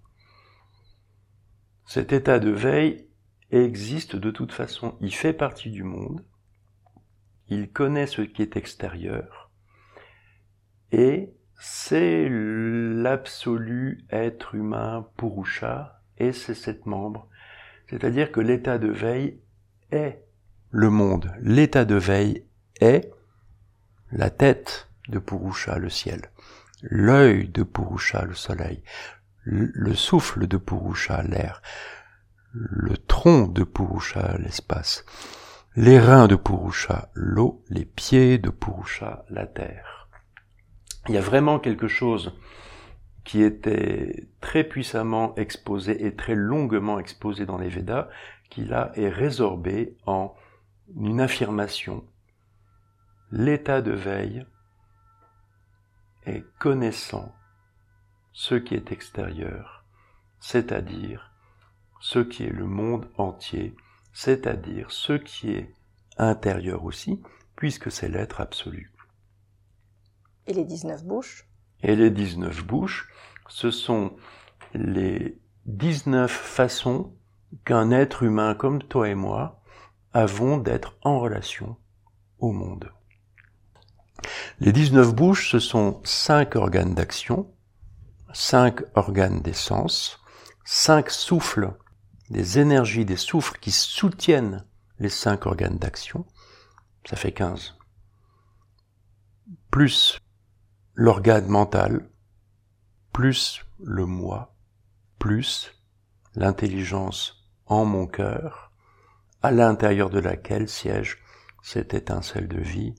Cet 1.86 2.12
état 2.12 2.38
de 2.38 2.50
veille 2.50 3.08
existe 3.50 4.16
de 4.16 4.30
toute 4.30 4.52
façon, 4.52 4.96
il 5.00 5.14
fait 5.14 5.32
partie 5.32 5.70
du 5.70 5.82
monde, 5.82 6.24
il 7.48 7.70
connaît 7.70 8.06
ce 8.06 8.22
qui 8.22 8.42
est 8.42 8.56
extérieur, 8.56 9.50
et 10.92 11.32
c'est 11.58 12.28
l'absolu 12.28 14.04
être 14.10 14.54
humain 14.54 15.08
Purusha 15.16 16.02
et 16.18 16.32
ses 16.32 16.54
sept 16.54 16.86
membres. 16.86 17.28
C'est-à-dire 17.88 18.32
que 18.32 18.40
l'état 18.40 18.78
de 18.78 18.88
veille 18.88 19.40
est 19.90 20.22
le 20.70 20.90
monde. 20.90 21.32
L'état 21.40 21.84
de 21.84 21.94
veille 21.94 22.44
est 22.80 23.10
la 24.12 24.30
tête 24.30 24.88
de 25.08 25.18
Purusha, 25.18 25.78
le 25.78 25.88
ciel, 25.88 26.30
l'œil 26.82 27.48
de 27.48 27.62
Purusha, 27.62 28.24
le 28.24 28.34
soleil, 28.34 28.82
le 29.44 29.94
souffle 29.94 30.46
de 30.46 30.56
Purusha, 30.56 31.22
l'air, 31.22 31.62
le 32.52 32.96
tronc 32.96 33.46
de 33.46 33.64
Purusha, 33.64 34.36
l'espace, 34.38 35.04
les 35.76 35.98
reins 35.98 36.26
de 36.26 36.36
Purusha, 36.36 37.10
l'eau, 37.14 37.62
les 37.68 37.84
pieds 37.84 38.38
de 38.38 38.50
Purusha, 38.50 39.24
la 39.30 39.46
terre. 39.46 40.08
Il 41.08 41.14
y 41.14 41.18
a 41.18 41.22
vraiment 41.22 41.60
quelque 41.60 41.88
chose 41.88 42.36
qui 43.26 43.42
était 43.42 44.28
très 44.40 44.62
puissamment 44.62 45.34
exposé 45.34 46.06
et 46.06 46.14
très 46.14 46.36
longuement 46.36 47.00
exposé 47.00 47.44
dans 47.44 47.58
les 47.58 47.68
Védas, 47.68 48.08
qui 48.50 48.64
là 48.64 48.92
est 48.94 49.08
résorbé 49.08 49.96
en 50.06 50.32
une 50.94 51.20
affirmation. 51.20 52.06
L'état 53.32 53.82
de 53.82 53.90
veille 53.90 54.46
est 56.24 56.44
connaissant 56.60 57.34
ce 58.32 58.54
qui 58.54 58.76
est 58.76 58.92
extérieur, 58.92 59.84
c'est-à-dire 60.38 61.32
ce 61.98 62.20
qui 62.20 62.44
est 62.44 62.52
le 62.52 62.66
monde 62.66 63.10
entier, 63.18 63.74
c'est-à-dire 64.12 64.92
ce 64.92 65.14
qui 65.14 65.50
est 65.50 65.74
intérieur 66.16 66.84
aussi, 66.84 67.20
puisque 67.56 67.90
c'est 67.90 68.08
l'être 68.08 68.40
absolu. 68.40 68.92
Et 70.46 70.52
les 70.52 70.64
19 70.64 71.04
bouches? 71.04 71.44
Et 71.82 71.96
les 71.96 72.10
19 72.10 72.64
bouches, 72.64 73.10
ce 73.48 73.70
sont 73.70 74.16
les 74.74 75.38
19 75.66 76.30
façons 76.30 77.14
qu'un 77.64 77.90
être 77.90 78.22
humain 78.22 78.54
comme 78.54 78.82
toi 78.82 79.08
et 79.08 79.14
moi 79.14 79.60
avons 80.12 80.56
d'être 80.56 80.96
en 81.02 81.20
relation 81.20 81.76
au 82.38 82.52
monde. 82.52 82.90
Les 84.60 84.72
19 84.72 85.14
bouches, 85.14 85.50
ce 85.50 85.58
sont 85.58 86.00
cinq 86.04 86.56
organes 86.56 86.94
d'action, 86.94 87.52
cinq 88.32 88.80
organes 88.94 89.42
d'essence, 89.42 90.20
cinq 90.64 91.10
souffles 91.10 91.72
des 92.30 92.58
énergies, 92.58 93.04
des 93.04 93.16
souffles 93.16 93.58
qui 93.60 93.70
soutiennent 93.70 94.64
les 94.98 95.10
cinq 95.10 95.46
organes 95.46 95.78
d'action, 95.78 96.24
ça 97.08 97.16
fait 97.16 97.32
15. 97.32 97.76
Plus 99.70 100.18
l'organe 100.98 101.46
mental, 101.46 102.08
plus 103.12 103.62
le 103.78 104.06
moi, 104.06 104.54
plus 105.18 105.70
l'intelligence 106.34 107.46
en 107.66 107.84
mon 107.84 108.06
cœur, 108.06 108.72
à 109.42 109.50
l'intérieur 109.50 110.08
de 110.08 110.18
laquelle 110.18 110.70
siège 110.70 111.18
cette 111.62 111.92
étincelle 111.92 112.48
de 112.48 112.60
vie 112.60 112.94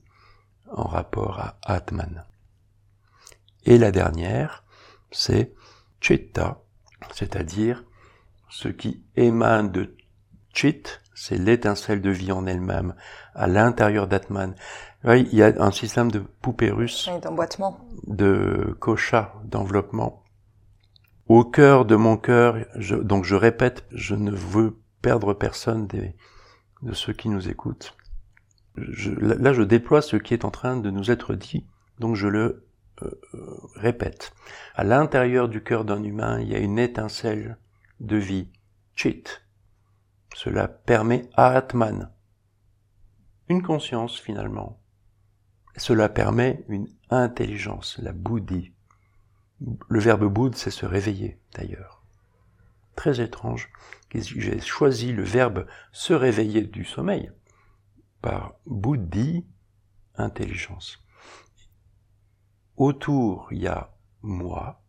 en 0.70 0.84
rapport 0.84 1.40
à 1.40 1.58
Atman. 1.64 2.24
Et 3.64 3.78
la 3.78 3.90
dernière, 3.90 4.64
c'est 5.10 5.52
Chitta, 6.00 6.62
c'est-à-dire 7.12 7.84
ce 8.48 8.68
qui 8.68 9.04
émane 9.16 9.72
de 9.72 9.96
Chit, 10.58 11.00
c'est 11.14 11.38
l'étincelle 11.38 12.00
de 12.00 12.10
vie 12.10 12.32
en 12.32 12.44
elle-même, 12.44 12.96
à 13.36 13.46
l'intérieur 13.46 14.08
d'Atman. 14.08 14.56
il 15.04 15.32
y 15.32 15.44
a 15.44 15.52
un 15.62 15.70
système 15.70 16.10
de 16.10 16.18
poupées 16.18 16.72
russes, 16.72 17.08
d'emboîtement, 17.22 17.78
de 18.08 18.76
kocha, 18.80 19.34
d'enveloppement. 19.44 20.24
Au 21.28 21.44
cœur 21.44 21.84
de 21.84 21.94
mon 21.94 22.16
cœur, 22.16 22.56
donc 23.04 23.24
je 23.24 23.36
répète, 23.36 23.84
je 23.92 24.16
ne 24.16 24.32
veux 24.32 24.76
perdre 25.00 25.32
personne 25.32 25.86
des, 25.86 26.16
de 26.82 26.92
ceux 26.92 27.12
qui 27.12 27.28
nous 27.28 27.48
écoutent. 27.48 27.96
Je, 28.76 29.12
là, 29.12 29.52
je 29.52 29.62
déploie 29.62 30.02
ce 30.02 30.16
qui 30.16 30.34
est 30.34 30.44
en 30.44 30.50
train 30.50 30.76
de 30.76 30.90
nous 30.90 31.12
être 31.12 31.34
dit, 31.36 31.68
donc 32.00 32.16
je 32.16 32.26
le 32.26 32.66
euh, 33.02 33.20
euh, 33.34 33.56
répète. 33.76 34.32
À 34.74 34.82
l'intérieur 34.82 35.48
du 35.48 35.62
cœur 35.62 35.84
d'un 35.84 36.02
humain, 36.02 36.40
il 36.40 36.48
y 36.48 36.56
a 36.56 36.58
une 36.58 36.80
étincelle 36.80 37.58
de 38.00 38.16
vie, 38.16 38.50
chit. 38.96 39.22
Cela 40.34 40.68
permet 40.68 41.28
à 41.34 41.48
Atman 41.48 42.10
une 43.48 43.62
conscience 43.62 44.18
finalement. 44.18 44.80
Cela 45.76 46.08
permet 46.08 46.64
une 46.68 46.88
intelligence, 47.10 47.98
la 47.98 48.12
bouddhi. 48.12 48.72
Le 49.88 49.98
verbe 49.98 50.26
boud, 50.26 50.54
c'est 50.54 50.70
se 50.70 50.86
réveiller 50.86 51.40
d'ailleurs. 51.54 52.02
Très 52.94 53.20
étrange. 53.20 53.70
J'ai 54.12 54.60
choisi 54.60 55.12
le 55.12 55.22
verbe 55.22 55.66
se 55.92 56.12
réveiller 56.12 56.62
du 56.62 56.84
sommeil 56.84 57.30
par 58.20 58.54
bouddhi, 58.66 59.46
intelligence. 60.16 61.02
Autour, 62.76 63.48
il 63.52 63.62
y 63.62 63.66
a 63.66 63.94
moi, 64.22 64.82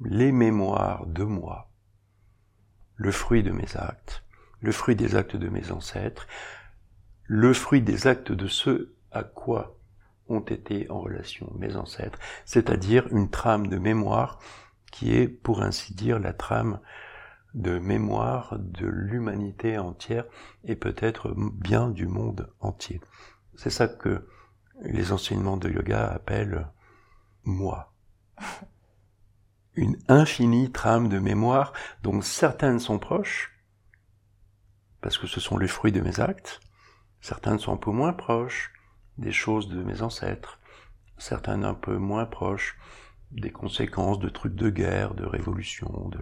les 0.00 0.32
mémoires 0.32 1.06
de 1.06 1.24
moi, 1.24 1.71
le 2.96 3.10
fruit 3.10 3.42
de 3.42 3.50
mes 3.50 3.76
actes, 3.76 4.24
le 4.60 4.72
fruit 4.72 4.96
des 4.96 5.16
actes 5.16 5.36
de 5.36 5.48
mes 5.48 5.70
ancêtres, 5.72 6.26
le 7.24 7.52
fruit 7.52 7.82
des 7.82 8.06
actes 8.06 8.32
de 8.32 8.46
ceux 8.46 8.94
à 9.10 9.22
quoi 9.22 9.76
ont 10.28 10.40
été 10.40 10.90
en 10.90 11.00
relation 11.00 11.52
mes 11.58 11.76
ancêtres, 11.76 12.18
c'est-à-dire 12.44 13.06
une 13.10 13.30
trame 13.30 13.66
de 13.68 13.78
mémoire 13.78 14.38
qui 14.90 15.14
est, 15.14 15.28
pour 15.28 15.62
ainsi 15.62 15.94
dire, 15.94 16.18
la 16.18 16.32
trame 16.32 16.80
de 17.54 17.78
mémoire 17.78 18.56
de 18.58 18.86
l'humanité 18.86 19.78
entière 19.78 20.24
et 20.64 20.76
peut-être 20.76 21.34
bien 21.36 21.90
du 21.90 22.06
monde 22.06 22.50
entier. 22.60 23.00
C'est 23.56 23.70
ça 23.70 23.88
que 23.88 24.26
les 24.82 25.12
enseignements 25.12 25.56
de 25.58 25.68
yoga 25.68 26.06
appellent 26.06 26.68
moi 27.44 27.92
une 29.74 29.96
infinie 30.08 30.70
trame 30.70 31.08
de 31.08 31.18
mémoire 31.18 31.72
dont 32.02 32.20
certaines 32.20 32.80
sont 32.80 32.98
proches 32.98 33.52
parce 35.02 35.18
que 35.18 35.26
ce 35.26 35.40
sont 35.40 35.58
les 35.58 35.68
fruits 35.68 35.92
de 35.92 36.00
mes 36.00 36.20
actes. 36.20 36.60
Certains 37.20 37.58
sont 37.58 37.74
un 37.74 37.76
peu 37.76 37.90
moins 37.90 38.12
proches 38.12 38.72
des 39.18 39.32
choses 39.32 39.68
de 39.68 39.82
mes 39.82 40.00
ancêtres, 40.00 40.58
certains 41.18 41.62
un 41.64 41.74
peu 41.74 41.96
moins 41.96 42.24
proches 42.24 42.78
des 43.30 43.50
conséquences 43.50 44.18
de 44.18 44.28
trucs 44.28 44.54
de 44.54 44.70
guerre, 44.70 45.14
de 45.14 45.24
révolution, 45.24 46.08
de 46.08 46.20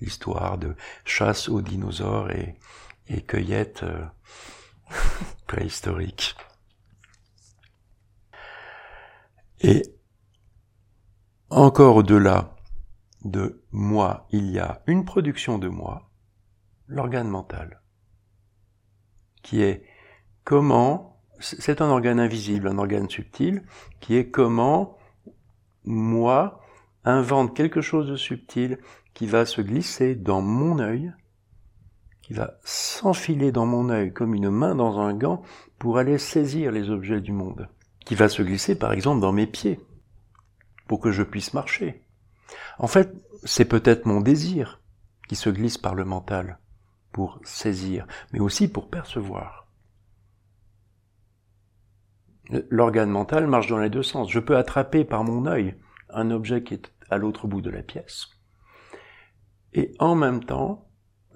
l'histoire 0.00 0.58
de 0.58 0.74
chasse 1.04 1.48
aux 1.48 1.62
dinosaures 1.62 2.30
et, 2.30 2.56
et 3.08 3.22
cueillette 3.22 3.82
euh, 3.82 4.04
préhistorique. 5.46 6.36
Et 9.60 9.82
encore 11.50 11.96
au-delà 11.96 12.57
de 13.24 13.62
moi, 13.72 14.26
il 14.30 14.50
y 14.50 14.58
a 14.58 14.82
une 14.86 15.04
production 15.04 15.58
de 15.58 15.68
moi, 15.68 16.10
l'organe 16.86 17.28
mental, 17.28 17.82
qui 19.42 19.62
est 19.62 19.84
comment, 20.44 21.20
c'est 21.40 21.80
un 21.80 21.88
organe 21.88 22.20
invisible, 22.20 22.68
un 22.68 22.78
organe 22.78 23.08
subtil, 23.08 23.64
qui 24.00 24.16
est 24.16 24.30
comment 24.30 24.96
moi 25.84 26.60
invente 27.04 27.56
quelque 27.56 27.80
chose 27.80 28.08
de 28.08 28.16
subtil 28.16 28.78
qui 29.14 29.26
va 29.26 29.46
se 29.46 29.60
glisser 29.60 30.14
dans 30.14 30.42
mon 30.42 30.78
œil, 30.78 31.12
qui 32.22 32.34
va 32.34 32.58
s'enfiler 32.62 33.52
dans 33.52 33.66
mon 33.66 33.88
œil 33.88 34.12
comme 34.12 34.34
une 34.34 34.50
main 34.50 34.74
dans 34.74 34.98
un 34.98 35.14
gant 35.14 35.42
pour 35.78 35.98
aller 35.98 36.18
saisir 36.18 36.70
les 36.72 36.90
objets 36.90 37.20
du 37.20 37.32
monde, 37.32 37.68
qui 38.04 38.14
va 38.14 38.28
se 38.28 38.42
glisser 38.42 38.78
par 38.78 38.92
exemple 38.92 39.20
dans 39.20 39.32
mes 39.32 39.46
pieds 39.46 39.80
pour 40.86 41.00
que 41.00 41.10
je 41.10 41.22
puisse 41.22 41.54
marcher. 41.54 42.04
En 42.78 42.86
fait, 42.86 43.12
c'est 43.44 43.64
peut-être 43.64 44.06
mon 44.06 44.20
désir 44.20 44.80
qui 45.28 45.36
se 45.36 45.50
glisse 45.50 45.78
par 45.78 45.94
le 45.94 46.04
mental 46.04 46.58
pour 47.12 47.40
saisir, 47.44 48.06
mais 48.32 48.40
aussi 48.40 48.68
pour 48.68 48.88
percevoir. 48.88 49.66
L'organe 52.70 53.10
mental 53.10 53.46
marche 53.46 53.68
dans 53.68 53.78
les 53.78 53.90
deux 53.90 54.02
sens. 54.02 54.30
Je 54.30 54.40
peux 54.40 54.56
attraper 54.56 55.04
par 55.04 55.24
mon 55.24 55.46
œil 55.46 55.74
un 56.08 56.30
objet 56.30 56.62
qui 56.62 56.74
est 56.74 56.92
à 57.10 57.18
l'autre 57.18 57.46
bout 57.46 57.60
de 57.60 57.70
la 57.70 57.82
pièce. 57.82 58.28
Et 59.74 59.94
en 59.98 60.14
même 60.14 60.42
temps, 60.42 60.88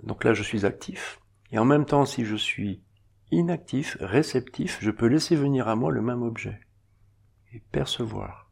donc 0.02 0.24
là 0.24 0.32
je 0.32 0.42
suis 0.42 0.64
actif, 0.64 1.20
et 1.50 1.58
en 1.58 1.66
même 1.66 1.84
temps 1.84 2.06
si 2.06 2.24
je 2.24 2.36
suis 2.36 2.82
inactif, 3.30 3.96
réceptif, 4.00 4.78
je 4.80 4.90
peux 4.90 5.06
laisser 5.06 5.36
venir 5.36 5.68
à 5.68 5.76
moi 5.76 5.90
le 5.90 6.02
même 6.02 6.22
objet 6.22 6.60
et 7.52 7.60
percevoir. 7.72 8.50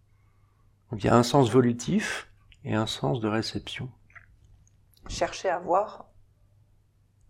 Donc 0.91 1.03
il 1.03 1.07
y 1.07 1.11
a 1.11 1.17
un 1.17 1.23
sens 1.23 1.51
volutif 1.51 2.30
et 2.65 2.75
un 2.75 2.87
sens 2.87 3.21
de 3.21 3.29
réception. 3.29 3.91
Chercher 5.09 5.49
à 5.49 5.59
voir 5.59 6.11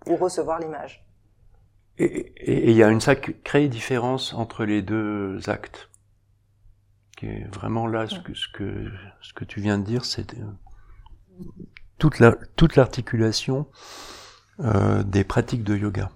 ou 0.06 0.16
recevoir 0.16 0.58
l'image. 0.58 1.04
Et 1.98 2.70
il 2.70 2.76
y 2.76 2.82
a 2.82 2.88
une 2.88 3.00
sacrée 3.00 3.68
différence 3.68 4.32
entre 4.32 4.64
les 4.64 4.80
deux 4.80 5.38
actes. 5.48 5.90
Qui 7.16 7.26
est 7.26 7.54
vraiment 7.54 7.86
là, 7.86 8.06
ce 8.06 8.18
que, 8.20 8.32
ce 8.32 8.48
que, 8.48 8.90
ce 9.20 9.34
que 9.34 9.44
tu 9.44 9.60
viens 9.60 9.78
de 9.78 9.84
dire, 9.84 10.06
c'est 10.06 10.34
euh, 10.34 10.46
toute 11.98 12.18
la, 12.18 12.32
toute 12.56 12.76
l'articulation 12.76 13.68
euh, 14.60 15.02
des 15.02 15.24
pratiques 15.24 15.62
de 15.62 15.76
yoga. 15.76 16.10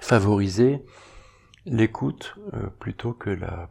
Favoriser 0.00 0.84
l'écoute 1.66 2.34
euh, 2.52 2.66
plutôt 2.80 3.12
que 3.12 3.30
la 3.30 3.70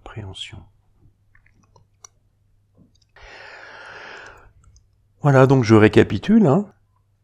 Voilà, 5.24 5.48
donc 5.48 5.64
je 5.64 5.74
récapitule. 5.74 6.48
Hein. 6.48 6.66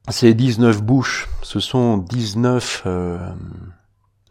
Ces 0.07 0.33
19 0.33 0.81
bouches, 0.81 1.27
ce 1.43 1.59
sont 1.59 1.97
19 1.97 2.83
euh, 2.85 3.33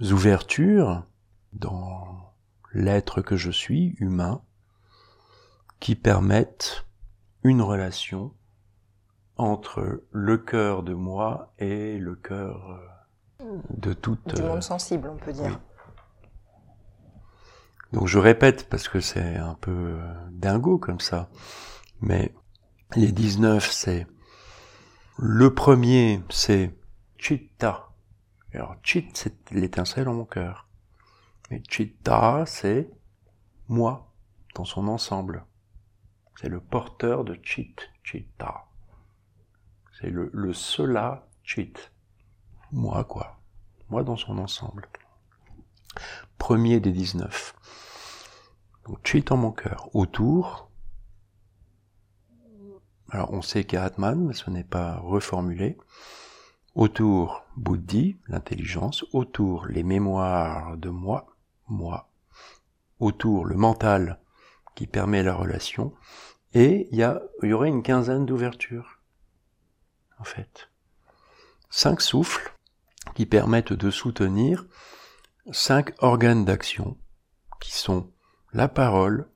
ouvertures 0.00 1.04
dans 1.52 2.32
l'être 2.72 3.20
que 3.20 3.36
je 3.36 3.50
suis, 3.50 3.94
humain, 3.98 4.40
qui 5.80 5.96
permettent 5.96 6.86
une 7.44 7.60
relation 7.60 8.32
entre 9.36 10.02
le 10.12 10.38
cœur 10.38 10.82
de 10.82 10.94
moi 10.94 11.52
et 11.58 11.98
le 11.98 12.16
cœur 12.16 12.80
euh, 13.42 13.58
de 13.76 13.92
toute... 13.92 14.34
Du 14.34 14.42
monde 14.42 14.62
sensible, 14.62 15.10
on 15.12 15.18
peut 15.18 15.34
dire. 15.34 15.60
Donc 17.92 18.06
je 18.06 18.18
répète 18.18 18.66
parce 18.70 18.88
que 18.88 19.00
c'est 19.00 19.36
un 19.36 19.54
peu 19.60 19.70
euh, 19.70 20.14
dingo 20.30 20.78
comme 20.78 21.00
ça, 21.00 21.28
mais 22.00 22.32
les 22.96 23.12
19, 23.12 23.70
c'est 23.70 24.06
le 25.18 25.54
premier, 25.54 26.22
c'est 26.30 26.74
chitta. 27.18 27.90
Alors 28.54 28.76
chit, 28.82 29.10
c'est 29.14 29.50
l'étincelle 29.50 30.08
en 30.08 30.14
mon 30.14 30.24
cœur. 30.24 30.68
Mais 31.50 31.62
chitta, 31.68 32.44
c'est 32.46 32.90
moi 33.68 34.12
dans 34.54 34.64
son 34.64 34.88
ensemble. 34.88 35.44
C'est 36.40 36.48
le 36.48 36.60
porteur 36.60 37.24
de 37.24 37.38
chit, 37.42 37.76
chitta. 38.02 38.64
C'est 40.00 40.10
le, 40.10 40.30
le 40.32 40.52
cela 40.54 41.28
chit. 41.42 41.74
Moi, 42.72 43.04
quoi. 43.04 43.40
Moi 43.90 44.02
dans 44.02 44.16
son 44.16 44.38
ensemble. 44.38 44.88
Premier 46.38 46.80
des 46.80 46.92
19. 46.92 47.54
Donc 48.86 49.06
chit 49.06 49.24
en 49.30 49.36
mon 49.36 49.52
cœur. 49.52 49.94
Autour, 49.94 50.67
alors 53.10 53.32
on 53.32 53.42
sait 53.42 53.64
qu'il 53.64 53.78
y 53.78 53.80
a 53.80 53.84
Atman, 53.84 54.26
mais 54.26 54.34
ce 54.34 54.50
n'est 54.50 54.64
pas 54.64 54.96
reformulé. 54.96 55.78
Autour 56.74 57.44
Bouddhi, 57.56 58.18
l'intelligence. 58.28 59.04
Autour 59.12 59.66
les 59.66 59.82
mémoires 59.82 60.76
de 60.76 60.90
moi, 60.90 61.26
moi. 61.68 62.10
Autour 63.00 63.46
le 63.46 63.56
mental 63.56 64.20
qui 64.74 64.86
permet 64.86 65.22
la 65.22 65.34
relation. 65.34 65.94
Et 66.54 66.88
il 66.90 66.98
y, 66.98 67.02
a, 67.02 67.22
il 67.42 67.48
y 67.48 67.52
aurait 67.52 67.68
une 67.68 67.82
quinzaine 67.82 68.26
d'ouvertures, 68.26 69.00
en 70.18 70.24
fait. 70.24 70.70
Cinq 71.70 72.00
souffles 72.00 72.54
qui 73.14 73.26
permettent 73.26 73.72
de 73.72 73.90
soutenir 73.90 74.66
cinq 75.52 75.92
organes 75.98 76.44
d'action 76.44 76.96
qui 77.60 77.72
sont 77.72 78.10
la 78.52 78.68
parole. 78.68 79.30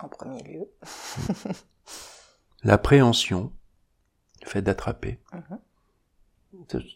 En 0.00 0.08
premier 0.08 0.42
lieu. 0.42 0.66
l'appréhension, 2.62 3.52
le 4.42 4.48
fait 4.48 4.62
d'attraper. 4.62 5.18
Mhm. 5.32 5.58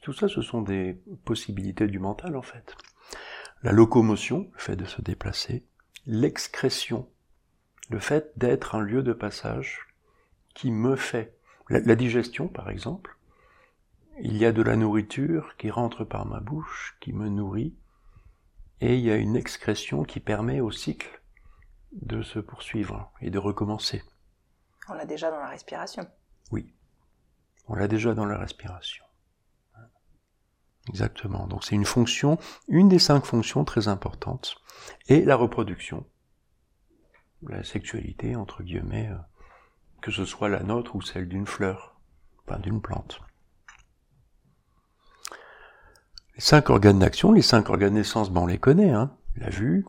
Tout 0.03 0.13
ça, 0.13 0.29
ce 0.29 0.43
sont 0.43 0.63
des 0.63 0.95
possibilités 1.25 1.87
du 1.87 1.99
mental, 1.99 2.37
en 2.37 2.43
fait. 2.43 2.75
La 3.63 3.73
locomotion, 3.73 4.51
le 4.53 4.59
fait 4.59 4.77
de 4.77 4.85
se 4.87 5.03
déplacer. 5.03 5.65
L'excrétion, 6.07 7.09
le 7.91 8.01
fait 8.01 8.33
d'être 8.37 8.75
un 8.75 8.81
lieu 8.81 9.03
de 9.03 9.13
passage 9.13 9.87
qui 10.55 10.71
me 10.71 10.97
fait. 10.97 11.37
La, 11.69 11.95
digestion, 11.95 12.49
par 12.49 12.71
exemple. 12.71 13.17
Il 14.21 14.37
y 14.37 14.45
a 14.45 14.53
de 14.53 14.63
la 14.63 14.77
nourriture 14.77 15.57
qui 15.57 15.71
rentre 15.71 16.05
par 16.05 16.27
ma 16.27 16.41
bouche, 16.41 16.97
qui 17.01 17.13
me 17.13 17.29
nourrit, 17.29 17.75
et 18.81 18.97
il 18.97 19.01
y 19.01 19.11
a 19.11 19.17
une 19.17 19.37
excrétion 19.37 20.03
qui 20.03 20.21
permet 20.21 20.61
au 20.61 20.71
cycle 20.71 21.23
de 21.93 22.23
se 22.23 22.41
poursuivre 22.41 23.13
et 23.21 23.31
de 23.31 23.39
recommencer. 23.39 24.03
On 24.93 24.95
l'a 24.95 25.07
déjà 25.07 25.30
dans 25.30 25.40
la 25.40 25.49
respiration. 25.49 26.07
Oui, 26.51 26.74
on 27.66 27.74
l'a 27.74 27.88
déjà 27.88 28.12
dans 28.12 28.26
la 28.26 28.36
respiration. 28.36 29.05
Exactement. 30.90 31.47
Donc 31.47 31.64
c'est 31.64 31.74
une 31.74 31.86
fonction, 31.86 32.38
une 32.68 32.90
des 32.90 32.99
cinq 32.99 33.24
fonctions 33.24 33.64
très 33.64 33.88
importantes. 33.88 34.57
Et 35.09 35.24
la 35.24 35.36
reproduction, 35.36 36.05
la 37.49 37.64
sexualité, 37.64 38.36
entre 38.36 38.62
guillemets, 38.62 39.09
euh, 39.09 39.16
que 40.03 40.11
ce 40.11 40.26
soit 40.26 40.51
la 40.51 40.62
nôtre 40.62 40.95
ou 40.95 41.01
celle 41.01 41.26
d'une 41.26 41.47
fleur, 41.47 41.99
enfin 42.47 42.59
d'une 42.59 42.82
plante. 42.82 43.20
Les 46.34 46.43
cinq 46.43 46.68
organes 46.68 46.99
d'action, 46.99 47.32
les 47.32 47.40
cinq 47.40 47.70
organes 47.70 47.95
d'essence, 47.95 48.30
ben 48.30 48.43
on 48.43 48.47
les 48.47 48.59
connaît, 48.59 48.90
hein. 48.90 49.16
la 49.36 49.49
vue, 49.49 49.86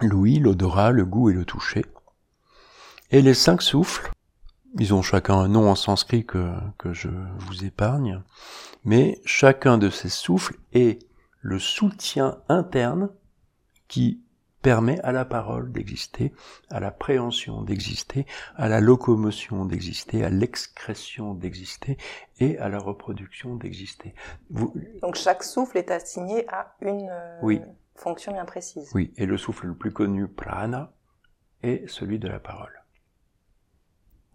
l'ouïe, 0.00 0.38
l'odorat, 0.38 0.92
le 0.92 1.04
goût 1.04 1.30
et 1.30 1.34
le 1.34 1.44
toucher. 1.44 1.84
Et 3.14 3.20
les 3.20 3.34
cinq 3.34 3.60
souffles, 3.60 4.10
ils 4.78 4.94
ont 4.94 5.02
chacun 5.02 5.34
un 5.34 5.48
nom 5.48 5.68
en 5.68 5.74
sanskrit 5.74 6.24
que, 6.24 6.50
que 6.78 6.94
je 6.94 7.10
vous 7.40 7.66
épargne, 7.66 8.22
mais 8.84 9.20
chacun 9.26 9.76
de 9.76 9.90
ces 9.90 10.08
souffles 10.08 10.56
est 10.72 10.98
le 11.42 11.58
soutien 11.58 12.38
interne 12.48 13.10
qui 13.86 14.22
permet 14.62 14.98
à 15.00 15.12
la 15.12 15.26
parole 15.26 15.72
d'exister, 15.72 16.32
à 16.70 16.80
la 16.80 16.90
préhension 16.90 17.60
d'exister, 17.60 18.24
à 18.56 18.68
la 18.68 18.80
locomotion 18.80 19.66
d'exister, 19.66 20.24
à 20.24 20.30
l'excrétion 20.30 21.34
d'exister 21.34 21.98
et 22.38 22.56
à 22.56 22.70
la 22.70 22.78
reproduction 22.78 23.56
d'exister. 23.56 24.14
Donc 25.02 25.16
chaque 25.16 25.42
souffle 25.42 25.76
est 25.76 25.90
assigné 25.90 26.48
à 26.48 26.76
une 26.80 27.10
euh, 27.10 27.58
fonction 27.94 28.32
bien 28.32 28.46
précise. 28.46 28.90
Oui, 28.94 29.12
et 29.18 29.26
le 29.26 29.36
souffle 29.36 29.66
le 29.66 29.74
plus 29.74 29.92
connu, 29.92 30.28
prana, 30.28 30.94
est 31.62 31.86
celui 31.88 32.18
de 32.18 32.28
la 32.28 32.40
parole. 32.40 32.81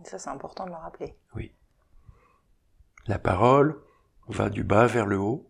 Ça, 0.03 0.19
c'est 0.19 0.29
important 0.29 0.65
de 0.65 0.69
le 0.69 0.75
rappeler. 0.75 1.17
Oui. 1.35 1.53
La 3.07 3.19
parole, 3.19 3.81
va 4.27 4.49
du 4.49 4.63
bas 4.63 4.87
vers 4.87 5.05
le 5.05 5.17
haut, 5.17 5.49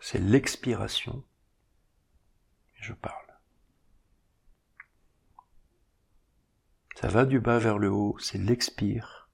c'est 0.00 0.18
l'expiration. 0.18 1.22
Je 2.74 2.92
parle. 2.92 3.16
Ça 6.96 7.08
va 7.08 7.24
du 7.24 7.40
bas 7.40 7.58
vers 7.58 7.78
le 7.78 7.90
haut, 7.90 8.16
c'est 8.18 8.38
l'expire. 8.38 9.28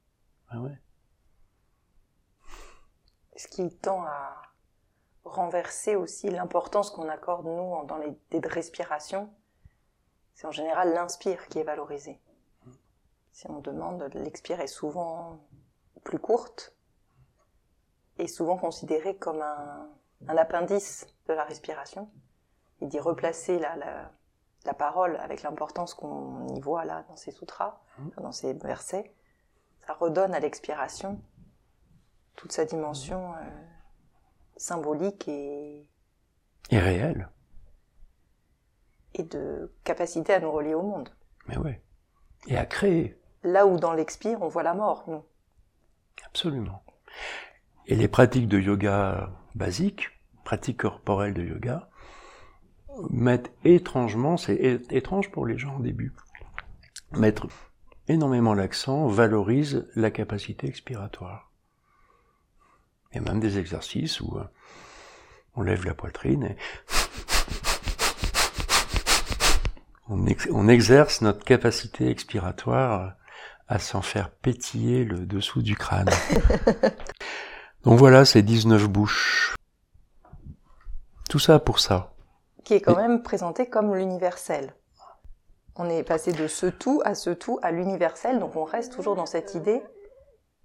Ah 0.48 0.60
ouais. 0.60 0.78
Ce 3.36 3.46
qui 3.46 3.70
tend 3.76 4.02
à 4.04 4.42
renverser 5.24 5.94
aussi 5.94 6.30
l'importance 6.30 6.90
qu'on 6.90 7.08
accorde, 7.08 7.46
nous, 7.46 7.84
dans 7.86 7.98
les 7.98 8.12
dés 8.30 8.40
de 8.40 8.48
respiration, 8.48 9.32
c'est 10.34 10.46
en 10.46 10.52
général 10.52 10.92
l'inspire 10.94 11.46
qui 11.48 11.58
est 11.58 11.64
valorisé. 11.64 12.20
Si 13.38 13.46
on 13.48 13.60
demande, 13.60 14.02
l'expire 14.14 14.60
est 14.60 14.66
souvent 14.66 15.38
plus 16.02 16.18
courte 16.18 16.74
et 18.18 18.26
souvent 18.26 18.56
considérée 18.56 19.14
comme 19.14 19.40
un, 19.40 20.36
appendice 20.36 21.06
de 21.28 21.34
la 21.34 21.44
respiration 21.44 22.10
et 22.80 22.88
d'y 22.88 22.98
replacer 22.98 23.60
la, 23.60 24.10
la, 24.64 24.74
parole 24.74 25.16
avec 25.18 25.44
l'importance 25.44 25.94
qu'on 25.94 26.48
y 26.48 26.60
voit 26.60 26.84
là 26.84 27.04
dans 27.08 27.14
ces 27.14 27.30
sutras, 27.30 27.80
mmh. 27.98 28.08
dans 28.20 28.32
ces 28.32 28.54
versets, 28.54 29.14
ça 29.86 29.92
redonne 29.92 30.34
à 30.34 30.40
l'expiration 30.40 31.22
toute 32.34 32.50
sa 32.50 32.64
dimension 32.64 33.34
euh, 33.34 33.38
symbolique 34.56 35.28
et... 35.28 35.86
Et 36.70 36.78
réelle. 36.80 37.28
Et 39.14 39.22
de 39.22 39.72
capacité 39.84 40.34
à 40.34 40.40
nous 40.40 40.50
relier 40.50 40.74
au 40.74 40.82
monde. 40.82 41.10
Mais 41.46 41.56
oui. 41.56 41.74
Et 42.48 42.56
à 42.56 42.66
créer. 42.66 43.16
Là 43.42 43.66
où 43.66 43.78
dans 43.78 43.92
l'expire, 43.92 44.42
on 44.42 44.48
voit 44.48 44.62
la 44.62 44.74
mort, 44.74 45.04
nous. 45.06 45.22
Absolument. 46.26 46.82
Et 47.86 47.96
les 47.96 48.08
pratiques 48.08 48.48
de 48.48 48.58
yoga 48.58 49.30
basiques, 49.54 50.10
pratiques 50.44 50.78
corporelles 50.78 51.34
de 51.34 51.44
yoga, 51.44 51.88
mettent 53.10 53.52
étrangement, 53.64 54.36
c'est 54.36 54.80
étrange 54.90 55.30
pour 55.30 55.46
les 55.46 55.56
gens 55.56 55.76
au 55.76 55.82
début, 55.82 56.12
mettre 57.12 57.46
énormément 58.08 58.54
l'accent, 58.54 59.06
valorise 59.06 59.88
la 59.94 60.10
capacité 60.10 60.66
expiratoire. 60.66 61.52
Il 63.12 63.16
y 63.16 63.18
a 63.18 63.22
même 63.22 63.40
des 63.40 63.58
exercices 63.58 64.20
où 64.20 64.38
euh, 64.38 64.44
on 65.54 65.62
lève 65.62 65.86
la 65.86 65.94
poitrine 65.94 66.44
et 66.44 66.56
on, 70.08 70.68
exerce 70.68 71.22
notre 71.22 71.44
capacité 71.44 72.10
expiratoire 72.10 73.14
à 73.68 73.78
s'en 73.78 74.02
faire 74.02 74.30
pétiller 74.30 75.04
le 75.04 75.26
dessous 75.26 75.62
du 75.62 75.76
crâne. 75.76 76.08
Donc 77.84 77.98
voilà, 77.98 78.24
ces 78.24 78.42
19 78.42 78.88
bouches. 78.88 79.54
Tout 81.28 81.38
ça 81.38 81.58
pour 81.58 81.78
ça. 81.78 82.14
Qui 82.64 82.74
est 82.74 82.80
quand 82.80 82.96
même 82.96 83.22
présenté 83.22 83.68
comme 83.68 83.94
l'universel. 83.94 84.74
On 85.76 85.88
est 85.88 86.02
passé 86.02 86.32
de 86.32 86.48
ce 86.48 86.66
tout 86.66 87.00
à 87.04 87.14
ce 87.14 87.30
tout 87.30 87.60
à 87.62 87.70
l'universel, 87.70 88.40
donc 88.40 88.56
on 88.56 88.64
reste 88.64 88.94
toujours 88.94 89.14
dans 89.14 89.26
cette 89.26 89.54
idée 89.54 89.80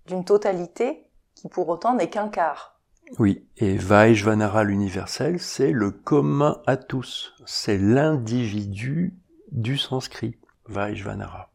d'une 0.08 0.26
totalité 0.26 1.08
qui 1.36 1.49
pour 1.49 1.70
autant 1.70 1.93
n'est 1.93 2.10
qu'un 2.10 2.30
quart. 2.30 2.80
Oui, 3.20 3.47
et 3.58 3.78
Vaishvanara 3.78 4.64
l'universel, 4.64 5.39
c'est 5.39 5.72
le 5.72 5.91
commun 5.91 6.62
à 6.66 6.78
tous, 6.78 7.34
c'est 7.45 7.78
l'individu 7.78 9.14
du 9.51 9.78
sanskrit, 9.78 10.39
Vaishvanara. 10.68 11.53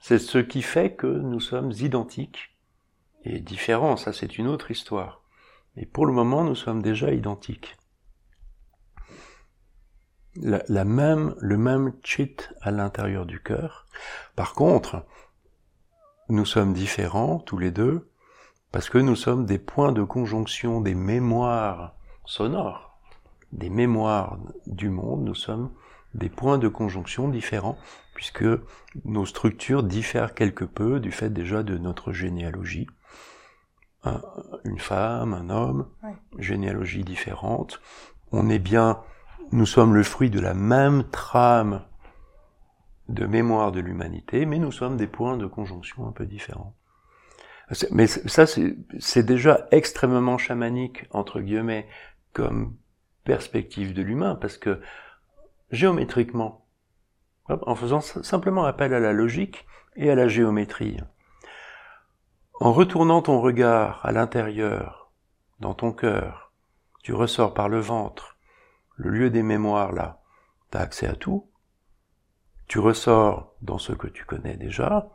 C'est 0.00 0.18
ce 0.18 0.38
qui 0.38 0.62
fait 0.62 0.94
que 0.94 1.06
nous 1.06 1.40
sommes 1.40 1.72
identiques 1.72 2.56
et 3.24 3.40
différents, 3.40 3.96
ça 3.96 4.12
c'est 4.12 4.38
une 4.38 4.46
autre 4.46 4.70
histoire. 4.70 5.22
Mais 5.76 5.86
pour 5.86 6.06
le 6.06 6.12
moment, 6.12 6.42
nous 6.42 6.54
sommes 6.54 6.82
déjà 6.82 7.12
identiques. 7.12 7.76
La, 10.36 10.84
même, 10.84 11.34
le 11.38 11.58
même 11.58 11.92
chit 12.02 12.36
à 12.60 12.70
l'intérieur 12.70 13.26
du 13.26 13.42
cœur. 13.42 13.86
Par 14.36 14.54
contre, 14.54 15.04
nous 16.28 16.46
sommes 16.46 16.72
différents 16.72 17.38
tous 17.40 17.58
les 17.58 17.72
deux 17.72 18.08
parce 18.72 18.88
que 18.88 18.98
nous 18.98 19.16
sommes 19.16 19.44
des 19.44 19.58
points 19.58 19.92
de 19.92 20.04
conjonction 20.04 20.80
des 20.80 20.94
mémoires 20.94 21.96
sonores, 22.24 22.98
des 23.52 23.70
mémoires 23.70 24.38
du 24.66 24.88
monde. 24.88 25.24
Nous 25.24 25.34
sommes 25.34 25.72
des 26.14 26.28
points 26.28 26.58
de 26.58 26.68
conjonction 26.68 27.28
différents, 27.28 27.78
puisque 28.14 28.44
nos 29.04 29.26
structures 29.26 29.82
diffèrent 29.82 30.34
quelque 30.34 30.64
peu 30.64 31.00
du 31.00 31.12
fait 31.12 31.30
déjà 31.30 31.62
de 31.62 31.78
notre 31.78 32.12
généalogie. 32.12 32.86
une 34.64 34.78
femme, 34.78 35.34
un 35.34 35.50
homme, 35.50 35.88
généalogie 36.38 37.04
différente. 37.04 37.80
On 38.32 38.48
est 38.48 38.58
bien, 38.58 39.00
nous 39.52 39.66
sommes 39.66 39.94
le 39.94 40.02
fruit 40.02 40.30
de 40.30 40.40
la 40.40 40.54
même 40.54 41.04
trame 41.10 41.82
de 43.08 43.26
mémoire 43.26 43.72
de 43.72 43.80
l'humanité, 43.80 44.46
mais 44.46 44.58
nous 44.58 44.72
sommes 44.72 44.96
des 44.96 45.06
points 45.06 45.36
de 45.36 45.46
conjonction 45.46 46.06
un 46.06 46.12
peu 46.12 46.26
différents. 46.26 46.74
Mais 47.90 48.06
ça, 48.06 48.46
c'est 48.46 49.22
déjà 49.22 49.68
extrêmement 49.70 50.38
chamanique, 50.38 51.06
entre 51.10 51.40
guillemets, 51.40 51.86
comme 52.32 52.76
perspective 53.24 53.94
de 53.94 54.02
l'humain, 54.02 54.34
parce 54.34 54.56
que 54.56 54.80
géométriquement, 55.70 56.66
en 57.48 57.74
faisant 57.74 58.00
simplement 58.00 58.64
appel 58.64 58.94
à 58.94 59.00
la 59.00 59.12
logique 59.12 59.66
et 59.96 60.10
à 60.10 60.14
la 60.14 60.28
géométrie. 60.28 60.98
En 62.60 62.72
retournant 62.72 63.22
ton 63.22 63.40
regard 63.40 64.04
à 64.04 64.12
l'intérieur, 64.12 65.12
dans 65.58 65.74
ton 65.74 65.92
cœur, 65.92 66.52
tu 67.02 67.12
ressors 67.12 67.54
par 67.54 67.68
le 67.68 67.80
ventre, 67.80 68.36
le 68.96 69.10
lieu 69.10 69.30
des 69.30 69.42
mémoires 69.42 69.92
là, 69.92 70.20
tu 70.70 70.78
as 70.78 70.82
accès 70.82 71.06
à 71.06 71.14
tout, 71.14 71.50
tu 72.68 72.78
ressors 72.78 73.54
dans 73.62 73.78
ce 73.78 73.92
que 73.92 74.06
tu 74.06 74.24
connais 74.24 74.56
déjà, 74.56 75.08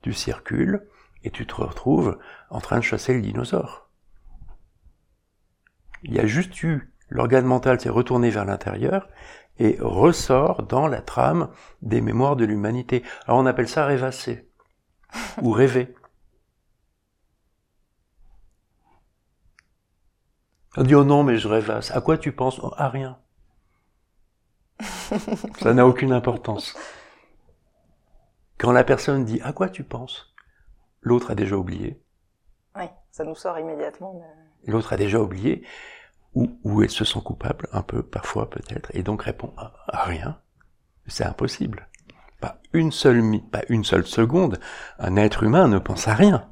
tu 0.00 0.12
circules, 0.12 0.88
et 1.24 1.30
tu 1.30 1.46
te 1.46 1.54
retrouves 1.54 2.18
en 2.50 2.60
train 2.60 2.78
de 2.78 2.84
chasser 2.84 3.14
le 3.14 3.22
dinosaure. 3.22 3.88
Il 6.02 6.12
y 6.14 6.18
a 6.18 6.26
juste 6.26 6.62
eu, 6.62 6.92
l'organe 7.08 7.44
mental 7.44 7.80
s'est 7.80 7.88
retourné 7.88 8.30
vers 8.30 8.44
l'intérieur, 8.44 9.08
et 9.58 9.76
ressort 9.80 10.62
dans 10.62 10.86
la 10.86 11.00
trame 11.00 11.50
des 11.82 12.00
mémoires 12.00 12.36
de 12.36 12.44
l'humanité. 12.44 13.02
Alors 13.26 13.38
on 13.38 13.46
appelle 13.46 13.68
ça 13.68 13.86
rêvasser 13.86 14.48
ou 15.42 15.50
rêver. 15.50 15.94
On 20.74 20.84
dit 20.84 20.94
oh 20.94 21.04
non 21.04 21.22
mais 21.22 21.36
je 21.36 21.48
rêvasse. 21.48 21.90
À 21.90 22.00
quoi 22.00 22.16
tu 22.16 22.32
penses? 22.32 22.58
À 22.78 22.88
rien. 22.88 23.18
ça 25.58 25.74
n'a 25.74 25.86
aucune 25.86 26.12
importance. 26.12 26.74
Quand 28.56 28.72
la 28.72 28.82
personne 28.82 29.26
dit 29.26 29.38
à 29.42 29.52
quoi 29.52 29.68
tu 29.68 29.84
penses, 29.84 30.34
l'autre 31.02 31.30
a 31.30 31.34
déjà 31.34 31.56
oublié. 31.56 32.02
Oui, 32.74 32.84
ça 33.10 33.24
nous 33.24 33.34
sort 33.34 33.58
immédiatement. 33.58 34.22
L'autre 34.66 34.94
a 34.94 34.96
déjà 34.96 35.20
oublié 35.20 35.66
ou, 36.34 36.50
ou 36.64 36.82
elle 36.82 36.90
se 36.90 37.04
sent 37.04 37.20
coupable, 37.24 37.68
un 37.72 37.82
peu 37.82 38.02
parfois 38.02 38.48
peut-être, 38.48 38.90
et 38.94 39.02
donc 39.02 39.22
répond 39.22 39.52
à, 39.56 40.04
rien. 40.04 40.38
C'est 41.06 41.24
impossible. 41.24 41.88
Pas 42.40 42.58
une 42.72 42.92
seule, 42.92 43.22
pas 43.50 43.62
une 43.68 43.84
seule 43.84 44.06
seconde, 44.06 44.58
un 44.98 45.16
être 45.16 45.42
humain 45.42 45.68
ne 45.68 45.78
pense 45.78 46.08
à 46.08 46.14
rien. 46.14 46.48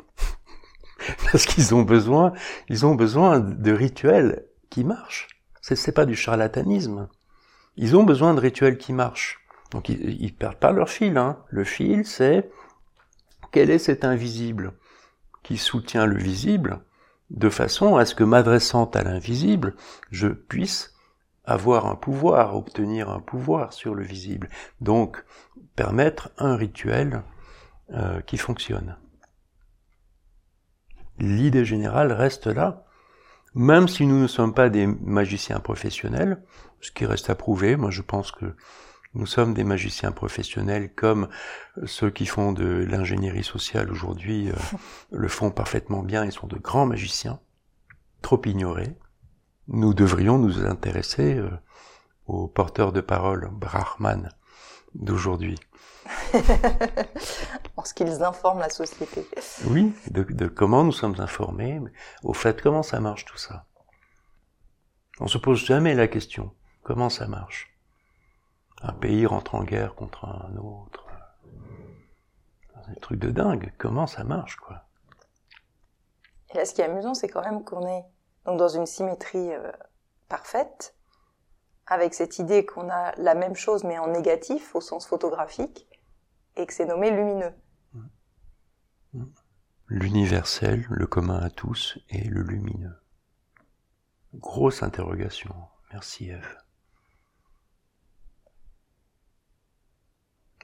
Parce 1.33 1.47
qu'ils 1.47 1.75
ont 1.75 1.83
besoin, 1.83 2.35
ils 2.69 2.85
ont 2.85 2.95
besoin 2.95 3.41
de 3.41 3.73
rituels 3.73 4.45
qui 4.69 4.85
marchent. 4.85 5.29
C'est, 5.63 5.75
c'est 5.75 5.93
pas 5.93 6.05
du 6.05 6.15
charlatanisme. 6.15 7.09
Ils 7.77 7.97
ont 7.97 8.05
besoin 8.05 8.35
de 8.35 8.41
rituels 8.41 8.77
qui 8.77 8.93
marchent. 8.93 9.41
Donc 9.71 9.89
ils, 9.89 10.23
ils 10.23 10.35
perdent 10.35 10.59
pas 10.59 10.71
leur 10.71 10.91
fil, 10.91 11.17
hein. 11.17 11.39
Le 11.49 11.65
fil, 11.65 12.05
c'est 12.05 12.51
quel 13.51 13.71
est 13.71 13.79
cet 13.79 14.05
invisible 14.05 14.75
qui 15.43 15.57
soutient 15.57 16.05
le 16.05 16.19
visible 16.19 16.81
de 17.31 17.49
façon 17.49 17.97
à 17.97 18.05
ce 18.05 18.15
que 18.15 18.25
m'adressant 18.25 18.85
à 18.91 19.03
l'invisible, 19.03 19.75
je 20.11 20.29
puisse 20.29 20.95
avoir 21.45 21.87
un 21.87 21.95
pouvoir, 21.95 22.57
obtenir 22.57 23.11
un 23.11 23.21
pouvoir 23.21 23.73
sur 23.73 23.95
le 23.95 24.03
visible. 24.03 24.49
Donc, 24.81 25.23
permettre 25.77 26.31
un 26.39 26.57
rituel 26.57 27.23
euh, 27.93 28.21
qui 28.23 28.39
fonctionne. 28.39 28.97
L'idée 31.19 31.65
générale 31.65 32.13
reste 32.13 32.47
là, 32.47 32.87
même 33.55 33.89
si 33.89 34.07
nous 34.07 34.21
ne 34.21 34.27
sommes 34.27 34.55
pas 34.55 34.69
des 34.69 34.87
magiciens 34.87 35.61
professionnels, 35.61 36.43
ce 36.81 36.91
qui 36.91 37.07
reste 37.07 37.31
à 37.31 37.35
prouver. 37.35 37.77
Moi, 37.77 37.91
je 37.91 38.03
pense 38.03 38.33
que 38.33 38.57
nous 39.15 39.27
sommes 39.27 39.55
des 39.55 39.63
magiciens 39.63 40.11
professionnels 40.11 40.93
comme 40.93 41.29
ceux 41.85 42.11
qui 42.11 42.27
font 42.27 42.53
de 42.53 42.85
l'ingénierie 42.89 43.45
sociale 43.45 43.91
aujourd'hui 43.91 44.51
euh, 44.51 44.55
le 45.13 45.29
font 45.29 45.51
parfaitement 45.51 46.03
bien 46.03 46.25
et 46.25 46.31
sont 46.31 46.49
de 46.49 46.59
grands 46.59 46.87
magiciens, 46.87 47.39
trop 48.23 48.41
ignorés. 48.45 48.97
Nous 49.69 49.95
devrions 49.95 50.39
nous 50.39 50.65
intéresser 50.65 51.35
euh, 51.35 51.51
aux 52.27 52.49
porteurs 52.49 52.93
de 52.93 53.01
parole 53.01 53.51
Brahman 53.53 54.31
d'aujourd'hui. 54.95 55.59
Parce 57.77 57.93
qu'ils 57.93 58.23
informent 58.23 58.61
la 58.61 58.71
société. 58.71 59.27
Oui, 59.67 59.95
de, 60.11 60.23
de 60.23 60.47
comment 60.47 60.85
nous 60.85 60.93
sommes 60.93 61.19
informés, 61.19 61.81
mais 61.81 61.93
au 62.23 62.33
fait, 62.33 62.61
comment 62.61 62.83
ça 62.83 63.01
marche 63.01 63.25
tout 63.25 63.39
ça? 63.39 63.67
On 65.21 65.27
se 65.27 65.39
pose 65.39 65.65
jamais 65.65 65.95
la 65.95 66.09
question, 66.09 66.53
comment 66.83 67.11
ça 67.11 67.27
marche? 67.27 67.71
Un 68.83 68.93
pays 68.93 69.27
rentre 69.27 69.55
en 69.55 69.63
guerre 69.63 69.95
contre 69.95 70.25
un 70.25 70.57
autre. 70.57 71.07
C'est 72.85 72.91
un 72.91 73.01
truc 73.01 73.19
de 73.19 73.31
dingue, 73.31 73.73
comment 73.79 74.07
ça 74.07 74.25
marche, 74.25 74.57
quoi? 74.57 74.83
Et 76.53 76.59
là, 76.59 76.65
ce 76.65 76.75
qui 76.75 76.83
est 76.83 76.85
amusant, 76.85 77.15
c'est 77.15 77.29
quand 77.29 77.43
même 77.43 77.65
qu'on 77.65 77.87
est 77.87 78.05
donc 78.45 78.59
dans 78.59 78.69
une 78.69 78.87
symétrie 78.87 79.53
euh, 79.53 79.73
parfaite, 80.29 80.95
avec 81.87 82.15
cette 82.15 82.39
idée 82.39 82.65
qu'on 82.65 82.91
a 82.91 83.15
la 83.17 83.35
même 83.35 83.57
chose 83.57 83.85
mais 83.85 83.99
en 83.99 84.09
négatif 84.09 84.75
au 84.75 84.81
sens 84.81 85.07
photographique, 85.07 85.89
et 86.57 86.67
que 86.67 86.73
c'est 86.73 86.87
nommé 86.87 87.11
lumineux. 87.11 87.53
L'universel, 89.89 90.87
le 90.89 91.07
commun 91.07 91.39
à 91.39 91.51
tous 91.51 91.99
et 92.09 92.25
le 92.25 92.43
lumineux. 92.43 92.97
Grosse 94.35 94.83
interrogation. 94.83 95.55
Merci 95.93 96.31
Eve. 96.31 96.59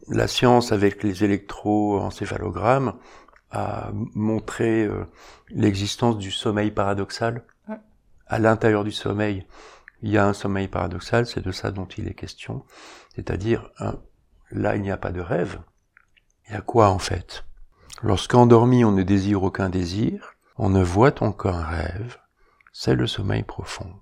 La 0.09 0.27
science 0.27 0.71
avec 0.71 1.03
les 1.03 1.23
électroencéphalogrammes 1.23 2.97
a 3.51 3.91
montré 4.15 4.85
euh, 4.85 5.05
l'existence 5.49 6.17
du 6.17 6.31
sommeil 6.31 6.71
paradoxal. 6.71 7.45
À 8.27 8.39
l'intérieur 8.39 8.83
du 8.83 8.91
sommeil, 8.91 9.47
il 10.01 10.11
y 10.11 10.17
a 10.17 10.25
un 10.27 10.33
sommeil 10.33 10.67
paradoxal, 10.67 11.25
c'est 11.25 11.41
de 11.41 11.51
ça 11.51 11.71
dont 11.71 11.87
il 11.87 12.07
est 12.07 12.13
question. 12.13 12.63
C'est-à-dire, 13.15 13.71
un- 13.79 13.99
là, 14.51 14.75
il 14.75 14.81
n'y 14.81 14.91
a 14.91 14.97
pas 14.97 15.11
de 15.11 15.21
rêve. 15.21 15.59
Il 16.47 16.53
y 16.53 16.55
a 16.55 16.61
quoi 16.61 16.89
en 16.89 16.99
fait? 16.99 17.45
Lorsqu'endormi, 18.01 18.85
on 18.85 18.91
ne 18.91 19.03
désire 19.03 19.43
aucun 19.43 19.69
désir, 19.69 20.33
on 20.57 20.69
ne 20.69 20.83
voit 20.83 21.21
aucun 21.21 21.61
rêve, 21.63 22.17
c'est 22.71 22.95
le 22.95 23.07
sommeil 23.07 23.43
profond. 23.43 23.93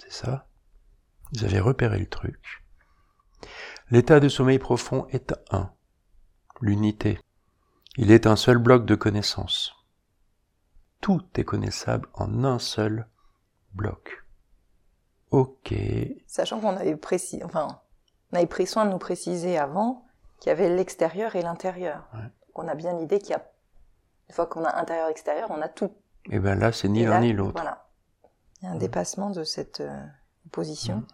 C'est 0.00 0.12
ça? 0.12 0.48
Vous 1.32 1.44
avez 1.44 1.60
repéré 1.60 1.98
le 1.98 2.06
truc? 2.06 2.61
L'état 3.92 4.20
de 4.20 4.28
sommeil 4.30 4.58
profond 4.58 5.06
est 5.10 5.34
un, 5.50 5.70
l'unité. 6.62 7.20
Il 7.98 8.10
est 8.10 8.26
un 8.26 8.36
seul 8.36 8.56
bloc 8.56 8.86
de 8.86 8.94
connaissance. 8.94 9.74
Tout 11.02 11.20
est 11.34 11.44
connaissable 11.44 12.08
en 12.14 12.42
un 12.42 12.58
seul 12.58 13.06
bloc. 13.74 14.24
Ok. 15.30 15.74
Sachant 16.26 16.58
qu'on 16.58 16.74
avait 16.74 16.96
précis, 16.96 17.42
enfin, 17.44 17.82
on 18.32 18.36
avait 18.36 18.46
pris 18.46 18.66
soin 18.66 18.86
de 18.86 18.90
nous 18.90 18.98
préciser 18.98 19.58
avant 19.58 20.06
qu'il 20.40 20.48
y 20.48 20.52
avait 20.52 20.74
l'extérieur 20.74 21.36
et 21.36 21.42
l'intérieur. 21.42 22.08
Ouais. 22.14 22.30
On 22.54 22.68
a 22.68 22.74
bien 22.74 22.98
l'idée 22.98 23.18
qu'il 23.18 23.32
y 23.32 23.34
a, 23.34 23.46
une 24.30 24.34
fois 24.34 24.46
qu'on 24.46 24.64
a 24.64 24.74
intérieur-extérieur, 24.74 25.50
on 25.50 25.60
a 25.60 25.68
tout. 25.68 25.92
Et 26.30 26.38
bien 26.38 26.54
là, 26.54 26.72
c'est 26.72 26.88
ni 26.88 27.04
l'un 27.04 27.20
ni 27.20 27.34
l'autre. 27.34 27.52
Voilà. 27.52 27.86
Il 28.62 28.64
y 28.64 28.68
a 28.68 28.70
un 28.70 28.76
dépassement 28.76 29.28
de 29.28 29.44
cette 29.44 29.80
euh, 29.82 30.02
opposition. 30.46 30.96
Mm. 30.96 31.06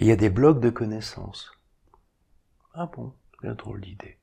Il 0.00 0.06
y 0.06 0.12
a 0.12 0.16
des 0.16 0.30
blocs 0.30 0.60
de 0.60 0.70
connaissances. 0.70 1.52
Ah 2.74 2.86
bon, 2.86 3.12
c'est 3.42 3.54
drôle 3.54 3.80
d'idée. 3.82 4.16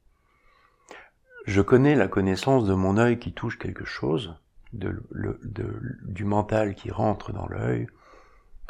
Je 1.45 1.61
connais 1.61 1.95
la 1.95 2.07
connaissance 2.07 2.65
de 2.65 2.73
mon 2.73 2.97
œil 2.97 3.19
qui 3.19 3.31
touche 3.33 3.57
quelque 3.59 3.85
chose, 3.85 4.35
du 4.73 6.25
mental 6.25 6.75
qui 6.75 6.91
rentre 6.91 7.31
dans 7.31 7.47
l'œil, 7.47 7.87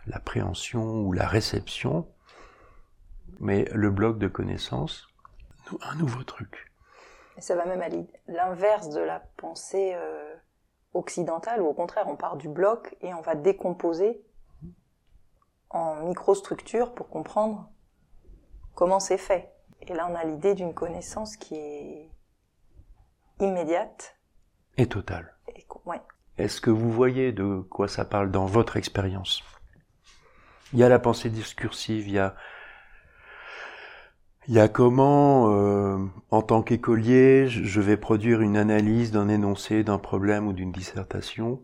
l'appréhension 0.06 1.02
ou 1.02 1.14
la 1.14 1.28
réception, 1.28 2.08
mais 3.40 3.66
le 3.74 3.90
bloc 3.90 4.20
de 4.20 4.28
connaissance, 4.28 5.08
nou- 5.72 5.80
un 5.82 5.96
nouveau 5.96 6.24
truc. 6.24 6.72
Et 7.38 7.42
ça 7.42 7.56
va 7.56 7.66
même 7.66 7.82
à 7.82 7.90
l'inverse 8.32 8.90
de 8.90 9.00
la 9.00 9.20
pensée 9.38 9.94
euh, 9.96 10.36
occidentale, 10.94 11.62
où 11.62 11.68
au 11.68 11.74
contraire 11.74 12.08
on 12.08 12.16
part 12.16 12.38
du 12.38 12.50
bloc 12.50 12.96
et 13.02 13.14
on 13.14 13.22
va 13.22 13.36
décomposer 13.36 14.22
en 15.70 15.96
microstructures 16.06 16.94
pour 16.94 17.10
comprendre 17.10 17.70
comment 18.76 19.00
c'est 19.00 19.18
fait. 19.18 19.54
Et 19.82 19.94
là 19.94 20.08
on 20.10 20.16
a 20.16 20.24
l'idée 20.24 20.56
d'une 20.56 20.74
connaissance 20.74 21.38
qui 21.38 21.56
est 21.56 22.10
immédiate. 23.40 24.16
Et 24.78 24.88
total. 24.88 25.36
Et, 25.56 25.64
co- 25.64 25.82
ouais. 25.86 26.02
Est-ce 26.38 26.62
que 26.62 26.70
vous 26.70 26.92
voyez 26.92 27.32
de 27.32 27.62
quoi 27.70 27.88
ça 27.88 28.06
parle 28.06 28.32
dans 28.32 28.46
votre 28.46 28.78
expérience? 28.78 29.44
Il 30.74 30.80
y 30.80 30.84
a 30.84 30.90
la 30.90 31.00
pensée 31.00 31.30
discursive, 31.30 32.08
il 32.08 32.14
y 32.14 32.20
a, 32.20 32.36
il 34.48 34.54
y 34.54 34.60
a 34.60 34.68
comment, 34.68 35.52
euh, 35.52 35.98
en 36.30 36.42
tant 36.42 36.62
qu'écolier, 36.62 37.48
je 37.48 37.82
vais 37.82 37.98
produire 37.98 38.42
une 38.42 38.58
analyse 38.58 39.12
d'un 39.12 39.30
énoncé, 39.30 39.84
d'un 39.84 39.98
problème 39.98 40.48
ou 40.48 40.54
d'une 40.54 40.72
dissertation. 40.72 41.64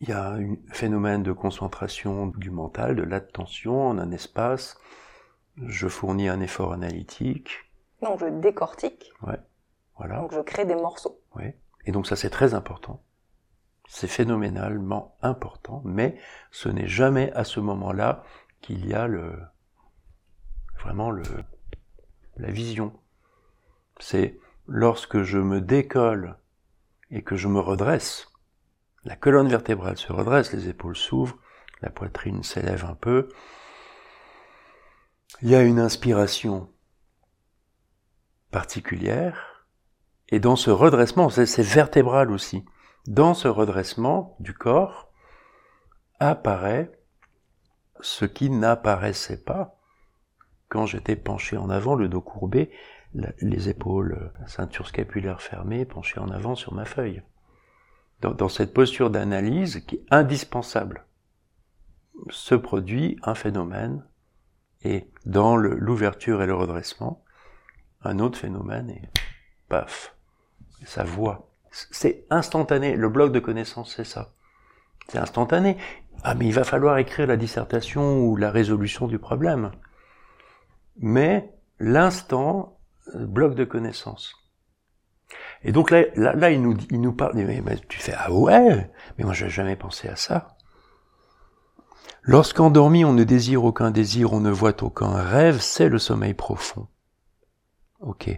Il 0.00 0.08
y 0.08 0.12
a 0.12 0.32
un 0.32 0.56
phénomène 0.72 1.22
de 1.22 1.32
concentration 1.32 2.26
du 2.26 2.50
mental, 2.50 2.96
de 2.96 3.02
l'attention 3.02 3.88
en 3.88 3.98
un 3.98 4.10
espace. 4.10 4.78
Je 5.56 5.88
fournis 5.88 6.28
un 6.28 6.40
effort 6.40 6.72
analytique. 6.72 7.50
Donc 8.02 8.20
je 8.20 8.26
décortique, 8.26 9.10
Voilà. 9.96 10.20
donc 10.20 10.34
je 10.34 10.40
crée 10.40 10.66
des 10.66 10.74
morceaux. 10.74 11.18
Oui. 11.34 11.44
Et 11.86 11.92
donc 11.92 12.06
ça 12.06 12.14
c'est 12.16 12.28
très 12.30 12.52
important. 12.52 13.02
C'est 13.88 14.08
phénoménalement 14.08 15.16
important, 15.22 15.80
mais 15.84 16.18
ce 16.50 16.68
n'est 16.68 16.88
jamais 16.88 17.32
à 17.32 17.44
ce 17.44 17.60
moment-là 17.60 18.24
qu'il 18.60 18.86
y 18.86 18.92
a 18.94 19.06
le 19.06 19.32
vraiment 20.78 21.10
le 21.10 21.22
la 22.36 22.50
vision. 22.50 22.92
C'est 23.98 24.38
lorsque 24.66 25.22
je 25.22 25.38
me 25.38 25.62
décolle 25.62 26.36
et 27.10 27.22
que 27.22 27.36
je 27.36 27.48
me 27.48 27.60
redresse, 27.60 28.28
la 29.06 29.14
colonne 29.14 29.48
vertébrale 29.48 29.96
se 29.96 30.12
redresse, 30.12 30.52
les 30.52 30.68
épaules 30.68 30.96
s'ouvrent, 30.96 31.38
la 31.80 31.90
poitrine 31.90 32.42
s'élève 32.42 32.84
un 32.84 32.94
peu. 32.94 33.28
Il 35.42 35.48
y 35.48 35.54
a 35.54 35.62
une 35.62 35.78
inspiration 35.78 36.68
particulière 38.50 39.68
et 40.28 40.40
dans 40.40 40.56
ce 40.56 40.70
redressement, 40.70 41.28
c'est 41.28 41.62
vertébral 41.62 42.32
aussi, 42.32 42.64
dans 43.06 43.32
ce 43.32 43.46
redressement 43.46 44.36
du 44.40 44.52
corps 44.54 45.12
apparaît 46.18 46.90
ce 48.00 48.24
qui 48.24 48.50
n'apparaissait 48.50 49.42
pas 49.42 49.78
quand 50.68 50.84
j'étais 50.84 51.14
penché 51.14 51.56
en 51.56 51.70
avant, 51.70 51.94
le 51.94 52.08
dos 52.08 52.20
courbé, 52.20 52.72
les 53.14 53.68
épaules, 53.68 54.32
la 54.40 54.48
ceinture 54.48 54.88
scapulaire 54.88 55.40
fermée, 55.40 55.84
penché 55.84 56.18
en 56.18 56.28
avant 56.28 56.56
sur 56.56 56.74
ma 56.74 56.84
feuille. 56.84 57.22
Dans, 58.20 58.48
cette 58.48 58.72
posture 58.72 59.10
d'analyse 59.10 59.84
qui 59.86 59.96
est 59.96 60.04
indispensable, 60.10 61.04
se 62.30 62.54
produit 62.54 63.18
un 63.22 63.34
phénomène 63.34 64.04
et 64.82 65.06
dans 65.26 65.56
l'ouverture 65.56 66.42
et 66.42 66.46
le 66.46 66.54
redressement, 66.54 67.22
un 68.02 68.18
autre 68.18 68.38
phénomène 68.38 68.90
et 68.90 69.02
paf, 69.68 70.14
ça 70.84 71.04
voit. 71.04 71.50
C'est 71.70 72.24
instantané. 72.30 72.96
Le 72.96 73.08
bloc 73.08 73.32
de 73.32 73.40
connaissances, 73.40 73.94
c'est 73.94 74.04
ça. 74.04 74.32
C'est 75.08 75.18
instantané. 75.18 75.76
Ah, 76.22 76.34
mais 76.34 76.46
il 76.46 76.54
va 76.54 76.64
falloir 76.64 76.98
écrire 76.98 77.26
la 77.26 77.36
dissertation 77.36 78.20
ou 78.20 78.36
la 78.36 78.50
résolution 78.50 79.06
du 79.06 79.18
problème. 79.18 79.70
Mais 80.98 81.52
l'instant, 81.78 82.78
euh, 83.14 83.26
bloc 83.26 83.54
de 83.54 83.64
connaissances. 83.64 84.34
Et 85.62 85.72
donc 85.72 85.90
là, 85.90 86.04
là, 86.14 86.50
il 86.50 86.62
nous, 86.62 86.76
il 86.90 87.00
nous 87.00 87.12
parle, 87.12 87.34
mais, 87.34 87.62
tu 87.88 87.98
fais, 87.98 88.14
ah 88.16 88.32
ouais, 88.32 88.90
mais 89.18 89.24
moi 89.24 89.32
j'ai 89.32 89.48
jamais 89.48 89.76
pensé 89.76 90.08
à 90.08 90.16
ça. 90.16 90.56
Lorsqu'endormi, 92.22 93.04
on 93.04 93.12
ne 93.12 93.24
désire 93.24 93.64
aucun 93.64 93.90
désir, 93.90 94.32
on 94.32 94.40
ne 94.40 94.50
voit 94.50 94.82
aucun 94.82 95.12
rêve, 95.12 95.60
c'est 95.60 95.88
le 95.88 95.98
sommeil 95.98 96.34
profond. 96.34 96.88
Ok. 98.00 98.28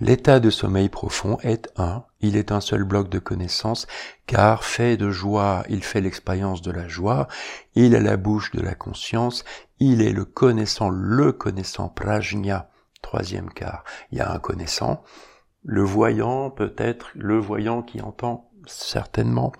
L'état 0.00 0.38
de 0.38 0.48
sommeil 0.48 0.88
profond 0.88 1.38
est 1.42 1.68
un, 1.76 2.04
il 2.20 2.36
est 2.36 2.52
un 2.52 2.60
seul 2.60 2.84
bloc 2.84 3.08
de 3.08 3.18
connaissance, 3.18 3.86
car 4.26 4.64
fait 4.64 4.96
de 4.96 5.10
joie, 5.10 5.64
il 5.68 5.82
fait 5.82 6.00
l'expérience 6.00 6.62
de 6.62 6.70
la 6.70 6.86
joie, 6.86 7.26
il 7.74 7.94
est 7.94 8.00
la 8.00 8.16
bouche 8.16 8.52
de 8.52 8.60
la 8.60 8.74
conscience, 8.74 9.44
il 9.80 10.02
est 10.02 10.12
le 10.12 10.24
connaissant, 10.24 10.88
le 10.88 11.32
connaissant, 11.32 11.88
prajna, 11.88 12.70
troisième 13.02 13.50
quart. 13.50 13.82
Il 14.12 14.18
y 14.18 14.20
a 14.20 14.32
un 14.32 14.38
connaissant, 14.38 15.02
le 15.64 15.82
voyant 15.82 16.50
peut-être, 16.50 17.10
le 17.14 17.38
voyant 17.38 17.82
qui 17.82 18.00
entend 18.00 18.50
certainement. 18.66 19.52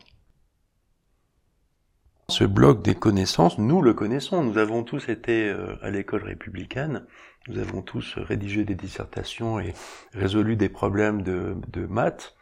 Ce 2.31 2.45
bloc 2.45 2.83
des 2.83 2.95
connaissances, 2.95 3.59
nous 3.59 3.81
le 3.81 3.95
connaissons, 3.95 4.43
nous 4.45 4.59
avons 4.59 4.85
tous 4.85 5.09
été 5.09 5.49
euh, 5.49 5.77
à 5.83 5.91
l'école 5.91 6.23
républicaine, 6.25 7.07
nous 7.49 7.59
avons 7.59 7.81
tous 7.81 8.19
rédigé 8.19 8.65
des 8.65 8.75
dissertations 8.75 9.59
et 9.59 9.73
résolu 10.13 10.55
des 10.57 10.69
problèmes 10.69 11.23
de, 11.23 11.57
de 11.73 11.87
maths, 11.87 12.37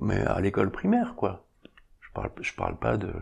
mais 0.00 0.20
à 0.22 0.40
l'école 0.40 0.72
primaire, 0.72 1.14
quoi. 1.16 1.46
Je 2.00 2.10
parle, 2.12 2.30
je 2.40 2.52
parle 2.54 2.76
pas 2.78 2.96
de 2.96 3.12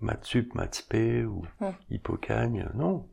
maths 0.00 0.24
sup, 0.26 0.54
maths 0.54 0.74
spé 0.76 1.24
ou 1.24 1.42
Hmm. 1.60 1.70
hippocagne, 1.90 2.68
non. 2.74 3.06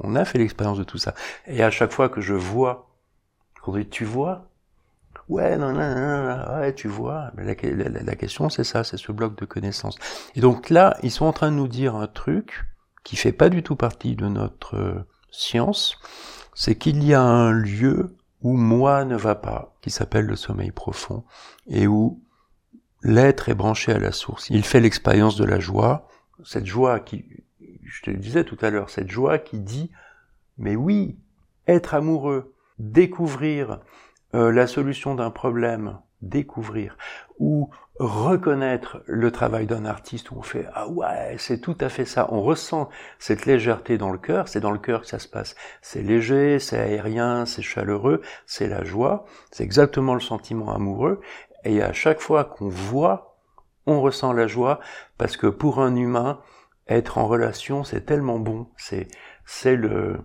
On 0.00 0.16
a 0.16 0.24
fait 0.24 0.38
l'expérience 0.38 0.78
de 0.78 0.84
tout 0.84 0.98
ça. 0.98 1.14
Et 1.46 1.62
à 1.62 1.70
chaque 1.70 1.92
fois 1.92 2.08
que 2.08 2.20
je 2.20 2.34
vois, 2.34 2.90
qu'on 3.62 3.76
dit 3.78 3.88
tu 3.88 4.04
vois, 4.04 4.50
ouais, 5.28 5.56
non, 5.56 5.72
non, 5.72 5.94
non, 5.94 6.58
ouais, 6.58 6.74
tu 6.74 6.88
vois, 6.88 7.32
la 7.36 7.54
question 7.54 8.48
c'est 8.48 8.64
ça, 8.64 8.84
c'est 8.84 8.96
ce 8.96 9.12
bloc 9.12 9.38
de 9.38 9.44
connaissances. 9.44 9.96
Et 10.34 10.40
donc 10.40 10.70
là, 10.70 10.96
ils 11.02 11.10
sont 11.10 11.26
en 11.26 11.32
train 11.32 11.50
de 11.50 11.56
nous 11.56 11.68
dire 11.68 11.94
un 11.94 12.06
truc 12.06 12.64
qui 13.04 13.16
fait 13.16 13.32
pas 13.32 13.50
du 13.50 13.62
tout 13.62 13.76
partie 13.76 14.16
de 14.16 14.26
notre 14.26 14.76
euh, 14.76 15.06
science, 15.30 15.98
c'est 16.54 16.76
qu'il 16.76 17.04
y 17.04 17.14
a 17.14 17.22
un 17.22 17.52
lieu 17.52 18.16
où 18.42 18.56
moi 18.56 19.04
ne 19.04 19.16
va 19.16 19.34
pas, 19.34 19.74
qui 19.82 19.90
s'appelle 19.90 20.26
le 20.26 20.36
sommeil 20.36 20.70
profond, 20.70 21.24
et 21.66 21.86
où 21.86 22.22
l'être 23.02 23.48
est 23.48 23.54
branché 23.54 23.92
à 23.92 23.98
la 23.98 24.12
source. 24.12 24.48
Il 24.50 24.64
fait 24.64 24.80
l'expérience 24.80 25.36
de 25.36 25.44
la 25.44 25.60
joie, 25.60 26.08
cette 26.44 26.66
joie 26.66 27.00
qui, 27.00 27.24
je 27.84 28.02
te 28.02 28.10
le 28.10 28.16
disais 28.16 28.44
tout 28.44 28.58
à 28.60 28.70
l'heure, 28.70 28.90
cette 28.90 29.10
joie 29.10 29.38
qui 29.38 29.60
dit, 29.60 29.90
mais 30.58 30.76
oui, 30.76 31.18
être 31.66 31.94
amoureux, 31.94 32.54
découvrir 32.78 33.80
euh, 34.34 34.50
la 34.52 34.66
solution 34.66 35.14
d'un 35.14 35.30
problème, 35.30 35.98
découvrir, 36.22 36.96
ou 37.38 37.70
reconnaître 37.98 39.02
le 39.06 39.30
travail 39.30 39.66
d'un 39.66 39.84
artiste 39.84 40.32
où 40.32 40.38
on 40.38 40.42
fait 40.42 40.66
ah 40.74 40.88
ouais 40.88 41.36
c'est 41.38 41.60
tout 41.60 41.76
à 41.80 41.88
fait 41.88 42.04
ça. 42.04 42.28
On 42.32 42.42
ressent 42.42 42.88
cette 43.18 43.46
légèreté 43.46 43.98
dans 43.98 44.10
le 44.10 44.18
cœur. 44.18 44.48
C'est 44.48 44.60
dans 44.60 44.72
le 44.72 44.78
cœur 44.78 45.02
que 45.02 45.06
ça 45.06 45.20
se 45.20 45.28
passe. 45.28 45.54
C'est 45.80 46.02
léger 46.02 46.58
c'est 46.58 46.78
aérien 46.78 47.46
c'est 47.46 47.62
chaleureux 47.62 48.20
c'est 48.46 48.68
la 48.68 48.82
joie 48.82 49.26
c'est 49.52 49.62
exactement 49.64 50.14
le 50.14 50.20
sentiment 50.20 50.74
amoureux. 50.74 51.20
Et 51.64 51.82
à 51.82 51.92
chaque 51.92 52.20
fois 52.20 52.44
qu'on 52.44 52.68
voit 52.68 53.36
on 53.86 54.00
ressent 54.00 54.32
la 54.32 54.48
joie 54.48 54.80
parce 55.18 55.36
que 55.36 55.46
pour 55.46 55.80
un 55.80 55.94
humain 55.94 56.40
être 56.88 57.18
en 57.18 57.28
relation 57.28 57.84
c'est 57.84 58.04
tellement 58.04 58.40
bon. 58.40 58.66
C'est 58.76 59.06
c'est 59.44 59.76
le 59.76 60.18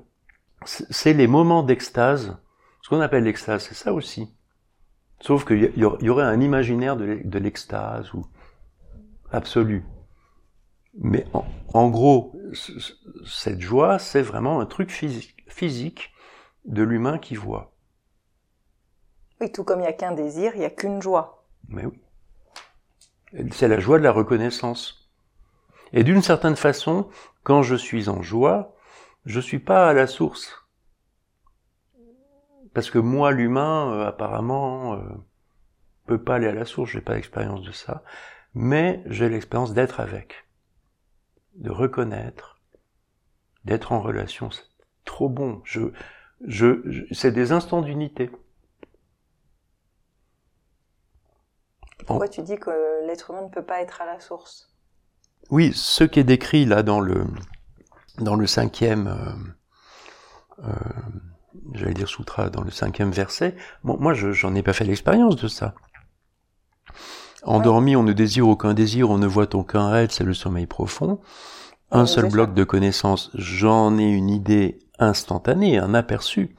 c'est 0.66 0.86
c'est 0.90 1.14
les 1.14 1.28
moments 1.28 1.62
d'extase 1.62 2.38
ce 2.90 2.96
qu'on 2.96 3.02
appelle 3.02 3.24
l'extase 3.26 3.66
c'est 3.68 3.76
ça 3.76 3.94
aussi 3.94 4.34
Sauf 5.22 5.46
qu'il 5.46 5.74
y 5.76 6.10
aurait- 6.10 6.24
un 6.24 6.40
imaginaire 6.40 6.96
de 6.96 7.04
l'e- 7.04 7.24
de 7.24 7.40
l'extase 7.40 8.14
ou 8.14 8.26
absolu. 9.32 9.84
Mais 10.98 11.26
en, 11.34 11.46
en 11.74 11.90
gros, 11.90 12.34
cette 13.26 13.60
joie, 13.60 14.00
c'est 14.00 14.22
vraiment 14.22 14.62
un 14.62 14.66
truc 14.66 14.90
physique, 14.92 15.36
physique 15.50 16.14
de 16.64 16.84
l'humain 16.84 17.18
qui 17.18 17.36
voit. 17.36 17.74
Oui, 19.42 19.52
tout 19.52 19.66
comme 19.66 19.80
il 19.80 19.84
n'y 19.84 19.88
a 19.90 19.94
qu'un 19.94 20.14
désir, 20.14 20.54
il 20.56 20.60
n'y 20.60 20.66
a 20.66 20.70
qu'une 20.70 21.02
joie. 21.02 21.46
Mais 21.68 21.86
oui. 21.86 22.00
C'est 23.52 23.68
la 23.68 23.80
joie 23.82 24.00
de 24.00 24.04
la 24.06 24.14
reconnaissance. 24.14 25.12
Et 25.92 26.06
d'une 26.06 26.22
certaine 26.22 26.56
façon, 26.56 27.10
quand 27.44 27.62
je 27.62 27.76
suis 27.76 28.08
en 28.08 28.22
joie, 28.22 28.74
je 29.26 29.42
suis 29.42 29.60
pas 29.60 29.90
à 29.90 29.94
la 29.94 30.08
source. 30.08 30.59
Parce 32.74 32.90
que 32.90 32.98
moi, 33.00 33.32
l'humain, 33.32 33.92
euh, 33.94 34.08
apparemment, 34.08 34.96
euh, 34.96 35.02
peut 36.08 36.22
pas 36.22 36.36
aller 36.36 36.48
à 36.48 36.54
la 36.54 36.66
source, 36.66 36.92
j'ai 36.92 37.00
pas 37.02 37.16
l'expérience 37.16 37.62
de 37.62 37.72
ça, 37.72 38.04
mais 38.54 39.02
j'ai 39.08 39.30
l'expérience 39.30 39.74
d'être 39.74 40.02
avec, 40.02 40.46
de 41.54 41.70
reconnaître, 41.70 42.58
d'être 43.64 43.94
en 43.94 44.02
relation. 44.02 44.52
C'est 44.52 44.66
trop 45.06 45.30
bon. 45.30 45.62
Je, 45.64 45.80
je, 46.46 46.82
je- 46.86 47.06
c'est 47.14 47.32
des 47.32 47.54
instants 47.54 47.82
d'unité. 47.82 48.30
Pourquoi 52.06 52.28
tu 52.28 52.42
dis 52.42 52.58
que 52.58 53.06
l'être 53.08 53.30
humain 53.32 53.44
ne 53.44 53.48
peut 53.48 53.64
pas 53.64 53.80
être 53.82 54.02
à 54.02 54.06
la 54.06 54.20
source? 54.20 54.70
Oui, 55.52 55.72
ce 55.76 56.04
qui 56.04 56.20
est 56.20 56.24
décrit 56.24 56.66
là 56.66 56.82
dans 56.82 57.00
le 57.00 57.24
dans 58.20 58.36
le 58.36 58.48
cinquième, 58.48 59.08
euh, 59.08 60.64
euh, 60.64 60.70
j'allais 61.74 61.94
dire 61.94 62.08
sutra, 62.08 62.50
dans 62.50 62.62
le 62.62 62.72
cinquième 62.72 63.12
verset. 63.12 63.56
Bon, 63.84 63.98
moi, 64.00 64.14
je 64.14 64.32
j'en 64.32 64.56
ai 64.56 64.64
pas 64.64 64.74
fait 64.74 64.86
l'expérience 64.86 65.36
de 65.36 65.48
ça. 65.48 65.76
Endormi, 67.44 67.96
on 67.96 68.04
ne 68.04 68.14
désire 68.14 68.48
aucun 68.48 68.74
désir, 68.74 69.10
on 69.10 69.18
ne 69.18 69.28
voit 69.28 69.56
aucun 69.56 69.90
rêve, 69.90 70.10
c'est 70.12 70.24
le 70.24 70.34
sommeil 70.34 70.66
profond. 70.66 71.20
Un 71.92 72.06
seul 72.06 72.30
bloc 72.30 72.54
de 72.54 72.64
connaissances, 72.64 73.32
j'en 73.34 73.98
ai 73.98 74.10
une 74.10 74.30
idée 74.30 74.80
instantanée, 75.00 75.78
un 75.78 75.94
aperçu. 75.94 76.56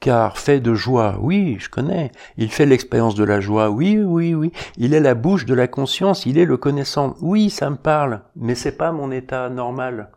Car 0.00 0.36
fait 0.38 0.60
de 0.60 0.74
joie, 0.74 1.16
oui, 1.20 1.56
je 1.58 1.70
connais. 1.70 2.12
Il 2.36 2.50
fait 2.50 2.66
l'expérience 2.66 3.14
de 3.14 3.24
la 3.24 3.40
joie, 3.40 3.70
oui, 3.70 3.98
oui, 3.98 4.34
oui. 4.34 4.52
Il 4.76 4.92
est 4.92 5.00
la 5.00 5.14
bouche 5.14 5.46
de 5.46 5.54
la 5.54 5.66
conscience, 5.66 6.26
il 6.26 6.38
est 6.38 6.44
le 6.44 6.58
connaissant, 6.58 7.16
oui, 7.20 7.48
ça 7.48 7.70
me 7.70 7.76
parle. 7.76 8.22
Mais 8.36 8.54
c'est 8.54 8.76
pas 8.76 8.92
mon 8.92 9.10
état 9.10 9.48
normal. 9.48 10.10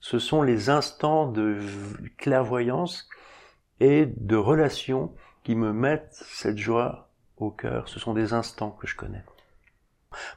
Ce 0.00 0.18
sont 0.18 0.42
les 0.42 0.70
instants 0.70 1.30
de 1.30 1.58
clairvoyance 2.16 3.06
et 3.80 4.06
de 4.06 4.36
relation 4.36 5.14
qui 5.42 5.54
me 5.54 5.72
mettent 5.72 6.22
cette 6.26 6.58
joie 6.58 7.10
au 7.36 7.50
cœur. 7.50 7.88
Ce 7.88 7.98
sont 7.98 8.14
des 8.14 8.32
instants 8.32 8.70
que 8.70 8.86
je 8.86 8.96
connais. 8.96 9.24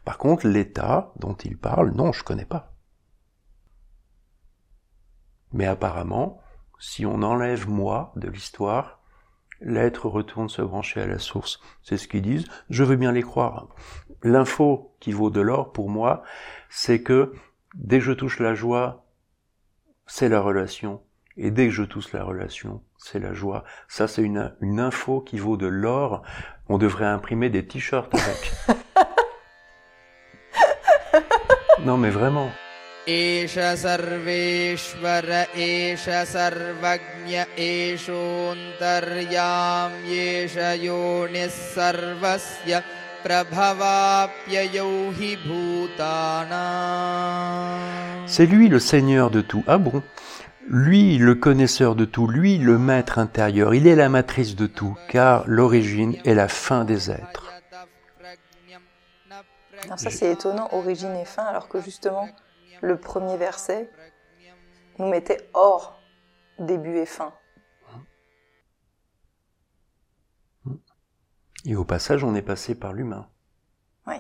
Par 0.03 0.17
contre, 0.17 0.47
l'état 0.47 1.13
dont 1.17 1.35
il 1.35 1.57
parle, 1.57 1.91
non, 1.91 2.11
je 2.11 2.23
connais 2.23 2.45
pas. 2.45 2.73
Mais 5.51 5.65
apparemment, 5.65 6.41
si 6.79 7.05
on 7.05 7.21
enlève 7.21 7.69
moi 7.69 8.11
de 8.15 8.29
l'histoire, 8.29 8.99
l'être 9.61 10.07
retourne 10.07 10.49
se 10.49 10.61
brancher 10.61 11.01
à 11.01 11.07
la 11.07 11.19
source. 11.19 11.59
C'est 11.81 11.97
ce 11.97 12.07
qu'ils 12.07 12.21
disent. 12.21 12.47
Je 12.69 12.83
veux 12.83 12.95
bien 12.95 13.11
les 13.11 13.21
croire. 13.21 13.69
L'info 14.23 14.95
qui 14.99 15.11
vaut 15.11 15.29
de 15.29 15.41
l'or 15.41 15.71
pour 15.71 15.89
moi, 15.89 16.23
c'est 16.69 17.01
que 17.01 17.33
dès 17.73 17.99
que 17.99 18.05
je 18.05 18.11
touche 18.11 18.39
la 18.39 18.55
joie, 18.55 19.05
c'est 20.07 20.29
la 20.29 20.41
relation. 20.41 21.01
Et 21.36 21.50
dès 21.50 21.66
que 21.66 21.72
je 21.72 21.84
touche 21.84 22.12
la 22.12 22.24
relation, 22.24 22.82
c'est 22.98 23.18
la 23.18 23.32
joie. 23.32 23.64
Ça, 23.88 24.08
c'est 24.08 24.22
une, 24.22 24.52
une 24.60 24.80
info 24.80 25.20
qui 25.20 25.38
vaut 25.38 25.56
de 25.56 25.66
l'or. 25.66 26.22
On 26.68 26.76
devrait 26.76 27.06
imprimer 27.06 27.48
des 27.50 27.66
t-shirts 27.66 28.12
avec. 28.14 28.52
non, 31.84 31.96
mais 31.96 32.10
vraiment. 32.10 32.50
एष 33.08 33.54
सर्वेश्वर 33.82 35.30
एष 35.56 36.04
सर्वज्ञ 36.32 37.36
एषोऽन्तर्याम् 37.58 39.16
येष 40.06 40.56
योनिः 40.84 41.48
सर्वस्य 41.74 42.72
प्रभवाप्ययौ 43.24 44.90
हि 45.18 45.30
भूतानाम् 45.46 47.08
C'est 48.26 48.46
lui 48.46 48.68
le 48.68 48.78
Seigneur 48.78 49.30
de 49.30 49.40
tout. 49.40 49.64
Ah 49.66 49.78
bon 49.78 50.02
Lui 50.67 51.17
le 51.17 51.35
connaisseur 51.35 51.95
de 51.95 52.05
tout, 52.05 52.27
lui 52.27 52.57
le 52.57 52.79
maître 52.79 53.19
intérieur, 53.19 53.73
il 53.75 53.85
est 53.87 53.95
la 53.95 54.09
matrice 54.09 54.55
de 54.55 54.65
tout, 54.65 54.97
car 55.09 55.47
l'origine 55.47 56.15
est 56.25 56.33
la 56.33 56.47
fin 56.47 56.85
des 56.85 57.11
êtres. 57.11 57.51
Alors 59.83 59.99
ça 59.99 60.09
c'est 60.09 60.31
étonnant, 60.31 60.67
origine 60.71 61.15
et 61.15 61.25
fin, 61.25 61.43
alors 61.43 61.67
que 61.67 61.79
justement 61.81 62.27
le 62.81 62.99
premier 62.99 63.37
verset 63.37 63.91
nous 64.97 65.07
mettait 65.07 65.49
hors 65.53 66.01
début 66.57 66.97
et 66.97 67.05
fin. 67.05 67.33
Et 71.65 71.75
au 71.75 71.83
passage, 71.83 72.23
on 72.23 72.35
est 72.35 72.43
passé 72.43 72.75
par 72.75 72.93
l'humain. 72.93 73.27
Oui. 74.05 74.15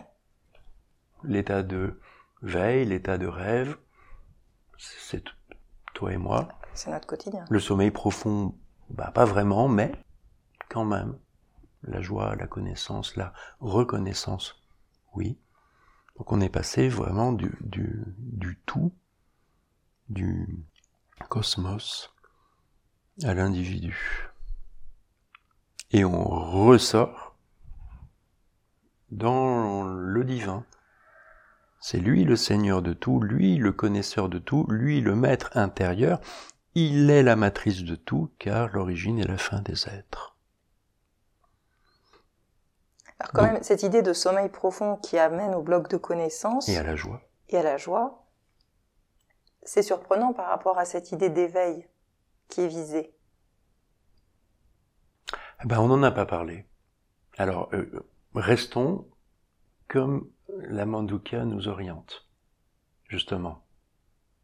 L'état 1.23 1.61
de 1.61 1.99
veille, 2.41 2.85
l'état 2.85 3.19
de 3.19 3.27
rêve, 3.27 3.77
c'est 4.77 5.23
t- 5.23 5.31
toi 5.95 6.13
et 6.13 6.17
moi. 6.17 6.47
C'est 6.75 6.91
notre 6.91 7.07
quotidien. 7.07 7.45
Le 7.49 7.59
sommeil 7.59 7.89
profond, 7.89 8.55
bah 8.91 9.09
pas 9.11 9.25
vraiment, 9.25 9.67
mais 9.67 9.91
quand 10.69 10.85
même. 10.85 11.17
La 11.81 12.01
joie, 12.01 12.35
la 12.35 12.47
connaissance, 12.47 13.15
la 13.15 13.33
reconnaissance, 13.59 14.61
oui. 15.13 15.39
Donc 16.17 16.31
on 16.31 16.41
est 16.41 16.49
passé 16.49 16.89
vraiment 16.89 17.31
du, 17.31 17.57
du, 17.61 18.03
du 18.17 18.59
tout, 18.65 18.93
du 20.09 20.65
cosmos 21.29 22.13
à 23.23 23.33
l'individu. 23.33 24.29
Et 25.91 26.03
on 26.03 26.23
ressort 26.23 27.37
dans 29.11 29.83
le 29.83 30.23
divin. 30.23 30.65
C'est 31.87 31.99
lui 31.99 32.23
le 32.23 32.35
Seigneur 32.35 32.81
de 32.81 32.93
tout, 32.93 33.19
lui 33.21 33.57
le 33.57 33.71
connaisseur 33.71 34.27
de 34.27 34.39
tout, 34.39 34.65
lui 34.69 35.01
le 35.01 35.13
maître 35.13 35.51
intérieur, 35.53 36.19
il 36.73 37.11
est 37.11 37.21
la 37.21 37.35
matrice 37.35 37.83
de 37.83 37.93
tout, 37.93 38.31
car 38.39 38.69
l'origine 38.69 39.19
est 39.19 39.27
la 39.27 39.37
fin 39.37 39.61
des 39.61 39.87
êtres. 39.87 40.35
Alors 43.19 43.31
quand 43.33 43.43
Donc- 43.43 43.51
même, 43.53 43.61
cette 43.63 43.83
idée 43.83 44.01
de 44.01 44.13
sommeil 44.13 44.49
profond 44.49 44.95
qui 44.95 45.19
amène 45.19 45.53
au 45.53 45.61
bloc 45.61 45.87
de 45.87 45.97
connaissance 45.97 46.67
Et 46.69 46.75
à 46.75 46.81
la 46.81 46.95
joie. 46.95 47.21
et 47.49 47.57
à 47.57 47.61
la 47.61 47.77
joie, 47.77 48.25
c'est 49.61 49.83
surprenant 49.83 50.33
par 50.33 50.47
rapport 50.47 50.79
à 50.79 50.85
cette 50.85 51.11
idée 51.11 51.29
d'éveil 51.29 51.87
qui 52.49 52.61
est 52.61 52.67
visée. 52.67 53.13
Eh 55.63 55.67
Ben, 55.67 55.79
on 55.79 55.87
n'en 55.89 56.01
a 56.01 56.09
pas 56.11 56.25
parlé. 56.25 56.65
Alors, 57.37 57.69
euh, 57.73 58.09
restons 58.33 59.07
comme 59.87 60.27
la 60.49 60.85
Mandukya 60.85 61.45
nous 61.45 61.67
oriente. 61.67 62.27
Justement. 63.07 63.63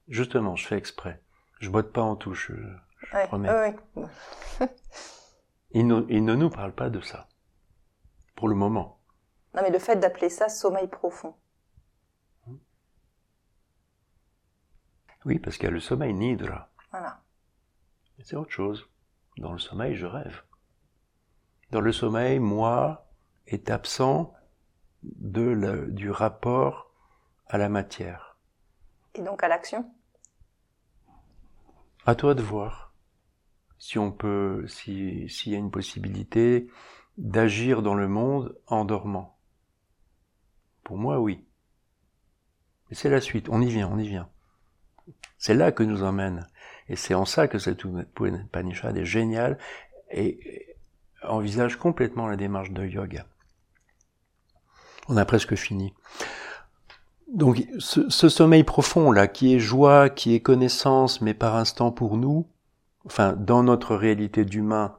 Justement, 0.08 0.56
je 0.56 0.68
fais 0.68 0.78
exprès. 0.78 1.22
Je 1.60 1.70
botte 1.70 1.92
pas 1.94 2.02
en 2.02 2.16
touche. 2.16 2.52
je- 2.52 3.08
je 3.08 3.16
Ouais, 3.16 3.28
promets. 3.28 3.50
ouais. 3.50 3.76
Il, 5.74 5.88
ne, 5.88 6.02
il 6.10 6.26
ne 6.26 6.36
nous 6.36 6.50
parle 6.50 6.74
pas 6.74 6.90
de 6.90 7.00
ça. 7.02 7.28
Pour 8.36 8.50
le 8.50 8.56
moment. 8.56 9.00
Non 9.54 9.62
mais 9.64 9.70
le 9.70 9.80
fait 9.80 9.96
d'appeler 9.96 10.30
ça 10.30 10.50
sommeil 10.50 10.88
profond. 10.88 11.34
Oui, 15.26 15.40
parce 15.40 15.58
qu'il 15.58 15.66
y 15.66 15.68
a 15.68 15.72
le 15.72 15.80
sommeil 15.80 16.14
nidra. 16.14 16.70
Voilà. 16.92 17.22
Mais 18.18 18.24
C'est 18.26 18.36
autre 18.36 18.52
chose. 18.52 18.88
Dans 19.38 19.54
le 19.54 19.60
sommeil, 19.60 19.96
je 19.96 20.06
rêve. 20.06 20.42
Dans 21.70 21.80
le 21.82 21.92
sommeil, 21.94 22.40
moi 22.40 23.08
est 23.48 23.70
absent 23.70 24.34
de 25.04 25.88
du 25.90 26.12
rapport 26.12 26.92
à 27.48 27.58
la 27.58 27.70
matière. 27.70 28.38
Et 29.16 29.22
donc 29.22 29.44
à 29.44 29.48
l'action? 29.48 29.92
À 32.06 32.16
toi 32.16 32.34
de 32.34 32.42
voir 32.42 32.94
si 33.78 33.98
on 33.98 34.12
peut, 34.12 34.66
si- 34.68 35.28
s'il 35.30 35.52
y 35.52 35.56
a 35.56 35.60
une 35.60 35.72
possibilité 35.72 36.70
d'agir 37.18 37.82
dans 37.82 37.96
le 37.96 38.08
monde 38.08 38.58
en 38.68 38.86
dormant. 38.86 39.38
Pour 40.84 40.98
moi, 40.98 41.20
oui. 41.20 41.46
Mais 42.90 42.96
c'est 42.96 43.10
la 43.10 43.22
suite. 43.22 43.50
On 43.50 43.62
y 43.62 43.70
vient, 43.70 43.88
on 43.88 43.98
y 43.98 44.08
vient. 44.08 44.30
C'est 45.38 45.56
là 45.56 45.72
que 45.72 45.84
nous 45.84 46.04
emmène. 46.04 46.48
Et 46.88 46.96
c'est 46.96 47.14
en 47.14 47.26
ça 47.26 47.48
que 47.48 47.58
cette 47.58 47.84
Upanishad 47.84 48.98
est 48.98 49.06
génial 49.06 49.58
et 50.12 50.76
envisage 51.24 51.78
complètement 51.78 52.28
la 52.28 52.36
démarche 52.36 52.72
de 52.72 52.86
yoga. 52.86 53.26
On 55.08 55.18
a 55.18 55.26
presque 55.26 55.56
fini. 55.56 55.94
Donc 57.32 57.66
ce, 57.80 58.30
sommeil 58.30 58.64
profond 58.64 59.12
là, 59.12 59.28
qui 59.28 59.56
est 59.56 59.60
joie, 59.60 60.10
qui 60.10 60.36
est 60.36 60.42
connaissance, 60.42 61.22
mais 61.22 61.34
par 61.34 61.56
instant 61.56 61.92
pour 61.92 62.18
nous, 62.18 62.48
enfin 63.06 63.34
dans 63.34 63.64
notre 63.64 63.96
réalité 63.96 64.44
d'humain, 64.44 64.98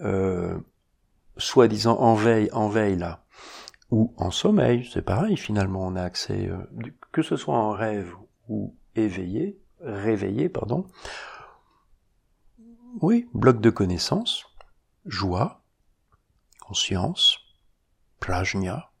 euh, 0.00 0.58
soi-disant 1.36 1.98
en 1.98 2.14
veille, 2.14 2.48
en 2.52 2.68
veille 2.68 2.96
là, 2.96 3.24
ou 3.90 4.14
en 4.16 4.30
sommeil, 4.30 4.88
c'est 4.92 5.02
pareil 5.02 5.36
finalement, 5.36 5.86
on 5.86 5.94
a 5.94 6.02
accès, 6.02 6.48
euh, 6.48 6.56
que 7.12 7.20
ce 7.20 7.36
soit 7.36 7.56
en 7.56 7.72
rêve 7.72 8.14
ou 8.48 8.74
éveillé, 8.96 9.60
réveillé, 9.80 10.48
pardon. 10.48 10.86
Oui, 13.02 13.28
bloc 13.34 13.60
de 13.60 13.70
connaissance, 13.70 14.46
joie, 15.04 15.62
conscience, 16.60 17.38
prajna, 18.20 18.91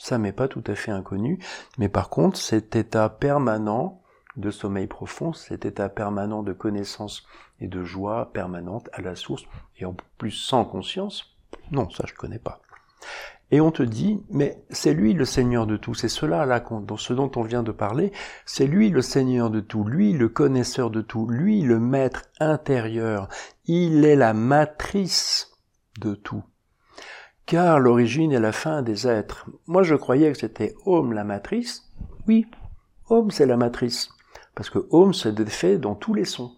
ça 0.00 0.16
m'est 0.16 0.32
pas 0.32 0.48
tout 0.48 0.64
à 0.66 0.74
fait 0.74 0.90
inconnu, 0.90 1.38
mais 1.78 1.90
par 1.90 2.08
contre, 2.08 2.38
cet 2.38 2.74
état 2.74 3.10
permanent 3.10 4.00
de 4.36 4.50
sommeil 4.50 4.86
profond, 4.86 5.34
cet 5.34 5.66
état 5.66 5.90
permanent 5.90 6.42
de 6.42 6.54
connaissance 6.54 7.26
et 7.60 7.68
de 7.68 7.84
joie 7.84 8.32
permanente 8.32 8.88
à 8.94 9.02
la 9.02 9.14
source, 9.14 9.44
et 9.76 9.84
en 9.84 9.94
plus 10.16 10.30
sans 10.30 10.64
conscience, 10.64 11.36
non, 11.70 11.90
ça 11.90 12.04
je 12.06 12.14
connais 12.14 12.38
pas. 12.38 12.62
Et 13.50 13.60
on 13.60 13.72
te 13.72 13.82
dit, 13.82 14.22
mais 14.30 14.64
c'est 14.70 14.94
lui 14.94 15.12
le 15.12 15.26
Seigneur 15.26 15.66
de 15.66 15.76
tout, 15.76 15.92
c'est 15.92 16.08
cela 16.08 16.46
là, 16.46 16.60
dans 16.60 16.96
ce 16.96 17.12
dont 17.12 17.30
on 17.36 17.42
vient 17.42 17.62
de 17.62 17.72
parler, 17.72 18.10
c'est 18.46 18.66
lui 18.66 18.88
le 18.88 19.02
Seigneur 19.02 19.50
de 19.50 19.60
tout, 19.60 19.84
lui 19.84 20.14
le 20.14 20.30
connaisseur 20.30 20.90
de 20.90 21.02
tout, 21.02 21.26
lui 21.26 21.60
le 21.60 21.78
maître 21.78 22.22
intérieur, 22.38 23.28
il 23.66 24.06
est 24.06 24.16
la 24.16 24.32
matrice 24.32 25.50
de 26.00 26.14
tout 26.14 26.44
car 27.50 27.80
l'origine 27.80 28.30
est 28.30 28.38
la 28.38 28.52
fin 28.52 28.80
des 28.80 29.08
êtres. 29.08 29.50
Moi, 29.66 29.82
je 29.82 29.96
croyais 29.96 30.30
que 30.30 30.38
c'était 30.38 30.72
Om 30.86 31.12
la 31.12 31.24
matrice. 31.24 31.90
Oui, 32.28 32.46
Om 33.08 33.32
c'est 33.32 33.44
la 33.44 33.56
matrice. 33.56 34.08
Parce 34.54 34.70
que 34.70 34.86
Om 34.90 35.12
se 35.12 35.28
défait 35.28 35.76
dans 35.76 35.96
tous 35.96 36.14
les 36.14 36.24
sons. 36.24 36.56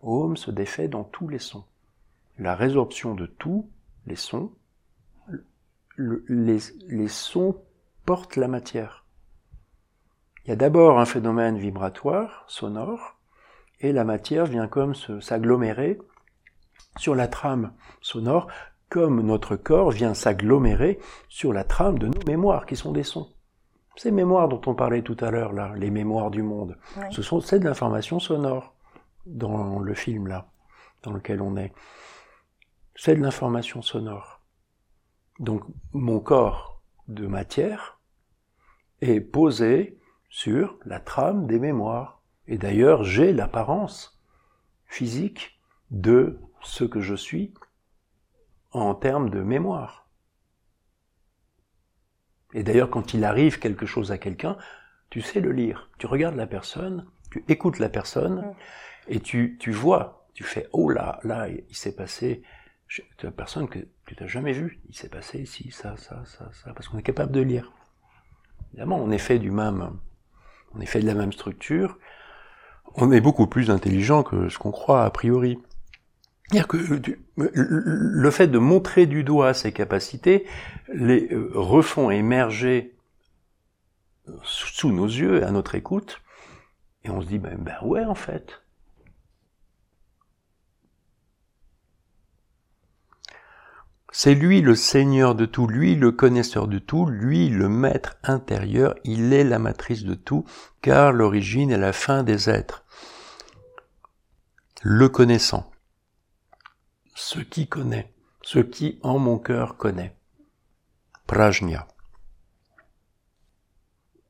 Om 0.00 0.36
se 0.36 0.50
défait 0.50 0.88
dans 0.88 1.04
tous 1.04 1.28
les 1.28 1.38
sons. 1.38 1.64
La 2.40 2.56
résorption 2.56 3.14
de 3.14 3.26
tous 3.26 3.70
les 4.08 4.16
sons, 4.16 4.50
les 5.96 7.08
sons 7.08 7.62
portent 8.04 8.34
la 8.34 8.48
matière. 8.48 9.04
Il 10.44 10.48
y 10.48 10.52
a 10.52 10.56
d'abord 10.56 10.98
un 10.98 11.06
phénomène 11.06 11.56
vibratoire, 11.56 12.44
sonore, 12.48 13.16
et 13.78 13.92
la 13.92 14.02
matière 14.02 14.46
vient 14.46 14.66
comme 14.66 14.96
s'agglomérer 14.96 16.00
sur 16.96 17.14
la 17.14 17.28
trame 17.28 17.72
sonore, 18.00 18.48
comme 18.96 19.20
notre 19.20 19.56
corps 19.56 19.90
vient 19.90 20.14
s'agglomérer 20.14 20.98
sur 21.28 21.52
la 21.52 21.64
trame 21.64 21.98
de 21.98 22.06
nos 22.06 22.22
mémoires, 22.26 22.64
qui 22.64 22.76
sont 22.76 22.92
des 22.92 23.02
sons. 23.02 23.30
Ces 23.94 24.10
mémoires 24.10 24.48
dont 24.48 24.62
on 24.64 24.74
parlait 24.74 25.02
tout 25.02 25.18
à 25.20 25.30
l'heure, 25.30 25.52
là, 25.52 25.74
les 25.76 25.90
mémoires 25.90 26.30
du 26.30 26.40
monde, 26.40 26.78
ce 27.10 27.20
sont, 27.20 27.42
c'est 27.42 27.58
de 27.58 27.66
l'information 27.66 28.20
sonore 28.20 28.74
dans 29.26 29.80
le 29.80 29.92
film, 29.92 30.28
là, 30.28 30.48
dans 31.02 31.12
lequel 31.12 31.42
on 31.42 31.58
est. 31.58 31.74
C'est 32.94 33.16
de 33.16 33.20
l'information 33.20 33.82
sonore. 33.82 34.40
Donc, 35.40 35.64
mon 35.92 36.18
corps 36.18 36.80
de 37.06 37.26
matière 37.26 38.00
est 39.02 39.20
posé 39.20 39.98
sur 40.30 40.78
la 40.86 41.00
trame 41.00 41.46
des 41.46 41.58
mémoires. 41.58 42.22
Et 42.48 42.56
d'ailleurs, 42.56 43.04
j'ai 43.04 43.34
l'apparence 43.34 44.18
physique 44.86 45.60
de 45.90 46.40
ce 46.62 46.84
que 46.84 47.00
je 47.00 47.14
suis 47.14 47.52
en 48.82 48.94
termes 48.94 49.30
de 49.30 49.40
mémoire. 49.40 50.08
Et 52.54 52.62
d'ailleurs, 52.62 52.90
quand 52.90 53.14
il 53.14 53.24
arrive 53.24 53.58
quelque 53.58 53.86
chose 53.86 54.12
à 54.12 54.18
quelqu'un, 54.18 54.56
tu 55.10 55.20
sais 55.20 55.40
le 55.40 55.52
lire. 55.52 55.90
Tu 55.98 56.06
regardes 56.06 56.36
la 56.36 56.46
personne, 56.46 57.06
tu 57.30 57.44
écoutes 57.48 57.78
la 57.78 57.88
personne, 57.88 58.40
mm. 58.40 58.54
et 59.08 59.20
tu, 59.20 59.56
tu 59.60 59.72
vois, 59.72 60.26
tu 60.34 60.44
fais, 60.44 60.68
oh 60.72 60.88
là, 60.88 61.18
là, 61.22 61.48
il 61.48 61.76
s'est 61.76 61.94
passé, 61.94 62.42
la 63.22 63.30
personne 63.30 63.68
que 63.68 63.78
tu 64.06 64.16
n'as 64.20 64.26
jamais 64.26 64.52
vue, 64.52 64.80
il 64.88 64.96
s'est 64.96 65.08
passé 65.08 65.40
ici, 65.40 65.70
ça, 65.70 65.96
ça, 65.96 66.22
ça, 66.24 66.50
ça, 66.52 66.72
parce 66.72 66.88
qu'on 66.88 66.98
est 66.98 67.02
capable 67.02 67.32
de 67.32 67.40
lire. 67.40 67.72
Évidemment, 68.68 68.98
on 68.98 69.10
est 69.10 69.18
fait 69.18 69.38
du 69.38 69.50
même, 69.50 69.98
on 70.74 70.80
est 70.80 70.86
fait 70.86 71.00
de 71.00 71.06
la 71.06 71.14
même 71.14 71.32
structure, 71.32 71.98
on 72.94 73.12
est 73.12 73.20
beaucoup 73.20 73.46
plus 73.46 73.70
intelligent 73.70 74.22
que 74.22 74.48
ce 74.48 74.58
qu'on 74.58 74.70
croit 74.70 75.04
a 75.04 75.10
priori. 75.10 75.58
C'est-à-dire 76.48 76.68
que 76.68 76.76
le 77.36 78.30
fait 78.30 78.46
de 78.46 78.58
montrer 78.58 79.06
du 79.06 79.24
doigt 79.24 79.52
ses 79.52 79.72
capacités 79.72 80.46
les 80.92 81.28
euh, 81.32 81.50
refont 81.54 82.10
émerger 82.10 82.96
sous 84.42 84.92
nos 84.92 85.06
yeux, 85.06 85.44
à 85.44 85.50
notre 85.50 85.74
écoute, 85.74 86.20
et 87.04 87.10
on 87.10 87.20
se 87.20 87.26
dit, 87.26 87.38
ben, 87.38 87.56
ben 87.58 87.76
ouais, 87.82 88.04
en 88.04 88.14
fait. 88.14 88.62
C'est 94.10 94.34
lui 94.34 94.62
le 94.62 94.74
Seigneur 94.74 95.34
de 95.34 95.44
tout, 95.44 95.66
lui 95.66 95.94
le 95.94 96.10
connaisseur 96.10 96.68
de 96.68 96.78
tout, 96.78 97.06
lui 97.06 97.48
le 97.48 97.68
maître 97.68 98.16
intérieur, 98.22 98.94
il 99.04 99.32
est 99.32 99.44
la 99.44 99.58
matrice 99.58 100.04
de 100.04 100.14
tout, 100.14 100.44
car 100.80 101.12
l'origine 101.12 101.70
est 101.70 101.78
la 101.78 101.92
fin 101.92 102.22
des 102.22 102.48
êtres. 102.48 102.84
Le 104.82 105.08
connaissant 105.08 105.70
ce 107.16 107.40
qui 107.40 107.66
connaît, 107.66 108.12
ce 108.42 108.60
qui 108.60 109.00
en 109.02 109.18
mon 109.18 109.38
cœur 109.38 109.76
connaît. 109.76 110.14
Prajna. 111.26 111.88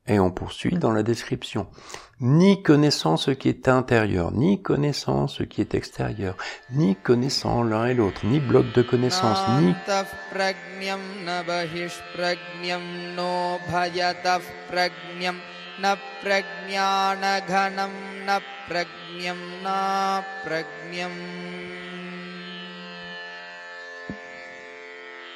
Et 0.07 0.19
on 0.19 0.31
poursuit 0.31 0.77
dans 0.77 0.93
la 0.93 1.03
description. 1.03 1.67
Ni 2.21 2.63
connaissant 2.63 3.17
ce 3.17 3.31
qui 3.31 3.49
est 3.49 3.67
intérieur, 3.67 4.31
ni 4.31 4.61
connaissant 4.61 5.27
ce 5.27 5.43
qui 5.43 5.59
est 5.59 5.75
extérieur, 5.75 6.37
ni 6.71 6.95
connaissant 6.95 7.61
l'un 7.61 7.87
et 7.87 7.93
l'autre, 7.93 8.25
ni 8.25 8.39
bloc 8.39 8.71
de 8.73 8.81
connaissance, 8.81 9.39
ni 9.59 9.75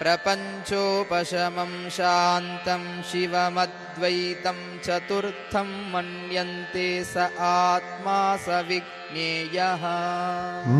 प्रपञ्चोपशमं 0.00 1.70
शान्तं 1.96 2.82
शिवमद्वैतं 3.10 4.58
चतुर्थं 4.86 5.68
मन्यन्ते 5.92 6.88
स 7.12 7.16
आत्मा 7.50 8.18
स 8.44 8.58
विज्ञेयः 8.68 9.84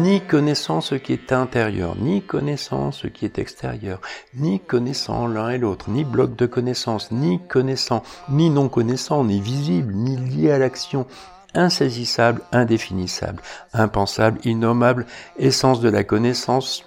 Ni 0.02 0.20
connaissant 0.20 0.82
ce 0.82 0.96
qui 0.96 1.14
est 1.14 1.32
intérieur, 1.32 1.96
ni 1.96 2.20
connaissant 2.22 2.92
ce 2.92 3.06
qui 3.06 3.24
est 3.24 3.38
extérieur, 3.38 4.00
ni 4.34 4.60
connaissant 4.60 5.26
l'un 5.26 5.48
et 5.48 5.58
l'autre, 5.58 5.88
ni 5.88 6.04
bloc 6.04 6.36
de 6.36 6.44
connaissance, 6.44 7.10
ni 7.10 7.40
connaissant, 7.48 8.02
ni 8.28 8.50
non 8.50 8.68
connaissant, 8.68 9.24
ni 9.24 9.40
visible, 9.40 9.94
ni 9.94 10.16
lié 10.16 10.50
à 10.50 10.58
l'action, 10.58 11.06
insaisissable, 11.54 12.42
indéfinissable, 12.52 13.40
impensable, 13.72 14.40
innommable, 14.44 15.06
essence 15.38 15.80
de 15.80 15.88
la 15.88 16.04
connaissance, 16.04 16.84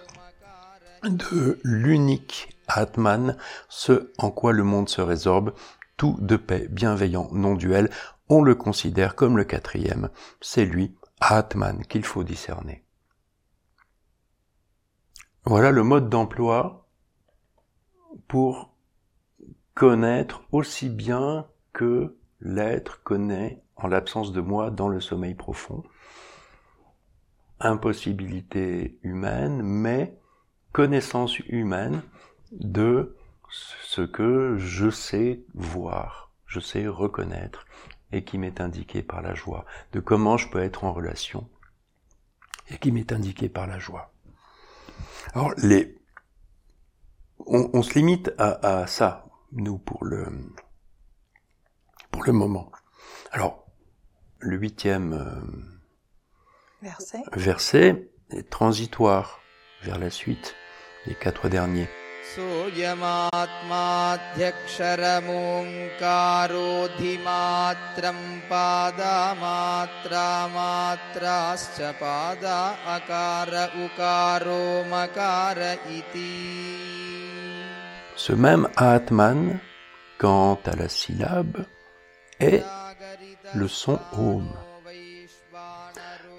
de 1.09 1.59
l'unique 1.63 2.49
Atman, 2.67 3.37
ce 3.69 4.13
en 4.19 4.31
quoi 4.31 4.53
le 4.53 4.65
monde 4.65 4.89
se 4.89 5.01
résorbe, 5.01 5.55
tout 5.97 6.17
de 6.21 6.37
paix, 6.37 6.67
bienveillant, 6.71 7.29
non 7.33 7.55
duel, 7.55 7.91
on 8.29 8.43
le 8.43 8.55
considère 8.55 9.15
comme 9.15 9.37
le 9.37 9.45
quatrième. 9.45 10.11
C'est 10.41 10.65
lui, 10.65 10.95
Atman, 11.21 11.85
qu'il 11.87 12.05
faut 12.05 12.25
discerner. 12.25 12.85
Voilà 15.45 15.71
le 15.71 15.83
mode 15.83 16.09
d'emploi 16.09 16.89
pour 18.29 18.75
connaître 19.75 20.43
aussi 20.53 20.89
bien 20.89 21.47
que 21.73 22.17
l'être 22.41 23.03
connaît 23.03 23.63
en 23.77 23.89
l'absence 23.89 24.33
de 24.33 24.41
moi 24.41 24.71
dans 24.71 24.89
le 24.89 25.01
sommeil 25.01 25.35
profond. 25.35 25.83
Impossibilité 27.61 28.99
humaine, 29.03 29.63
mais 29.63 30.19
connaissance 30.75 31.39
humaine 31.39 32.03
de 32.51 33.17
ce 33.49 34.01
que 34.03 34.57
je 34.59 34.91
sais 34.91 35.45
voir, 35.55 36.33
je 36.47 36.59
sais 36.59 36.89
reconnaître 36.89 37.65
et 38.11 38.25
qui 38.25 38.39
m'est 38.39 38.61
indiqué 38.61 39.05
par 39.05 39.23
la 39.23 39.35
joie, 39.35 39.67
de 39.93 40.01
comment 40.01 40.37
je 40.37 40.49
peux 40.49 40.61
être 40.61 40.83
en 40.83 40.93
relation 40.93 41.49
et 42.71 42.79
qui 42.79 42.91
m'est 42.91 43.13
indiqué 43.13 43.49
par 43.49 43.69
la 43.69 43.79
joie. 43.79 44.13
Alors 45.33 45.53
les, 45.59 45.97
on, 47.47 47.83
se 47.83 47.95
limite 47.95 48.33
à, 48.37 48.89
ça, 48.89 49.27
nous 49.53 49.79
pour 49.79 50.05
le 50.05 50.27
pour 52.11 52.25
le 52.25 52.33
moment. 52.33 52.73
Alors 53.31 53.65
le 54.41 54.57
huitième 54.57 55.13
euh, 55.13 56.83
verset. 56.83 57.23
verset 57.33 58.11
est 58.31 58.51
transitoire 58.51 59.39
vers 59.85 59.99
la 60.01 60.11
suite 60.11 60.57
les 61.07 61.15
quatre 61.15 61.49
derniers. 61.49 61.89
Ce 78.17 78.33
même 78.33 78.69
Atman, 78.77 79.61
quant 80.19 80.59
à 80.65 80.75
la 80.77 80.89
syllabe, 80.89 81.67
est 82.41 82.65
le 83.55 83.69
son 83.69 84.01
Om. 84.13 84.49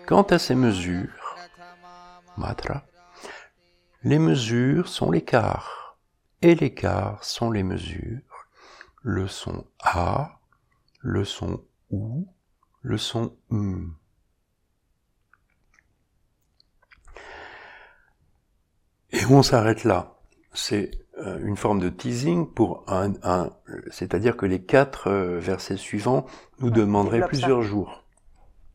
Quant 0.08 0.24
à 0.24 0.40
ses 0.40 0.56
mesures, 0.56 1.38
Matra, 2.38 2.84
les 4.06 4.20
mesures 4.20 4.88
sont 4.88 5.10
l'écart, 5.10 5.98
et 6.44 6.54
l'écart 6.54 7.24
sont 7.24 7.50
les 7.50 7.64
mesures. 7.64 8.22
Le 9.02 9.28
son 9.28 9.66
A, 9.80 10.40
le 11.00 11.26
son 11.26 11.64
OU, 11.90 12.28
le 12.84 12.98
son 13.00 13.36
M. 13.52 13.96
Et 19.12 19.26
on 19.26 19.42
s'arrête 19.42 19.84
là? 19.84 20.20
C'est 20.54 20.92
euh, 21.18 21.40
une 21.44 21.58
forme 21.58 21.80
de 21.80 21.90
teasing 21.90 22.54
pour 22.54 22.84
un, 22.88 23.14
un 23.24 23.50
c'est-à-dire 23.90 24.38
que 24.38 24.46
les 24.46 24.64
quatre 24.64 25.08
euh, 25.08 25.40
versets 25.40 25.78
suivants 25.78 26.28
nous 26.60 26.70
demanderaient 26.70 27.28
plusieurs 27.28 27.64
ça. 27.64 27.70
jours 27.70 28.06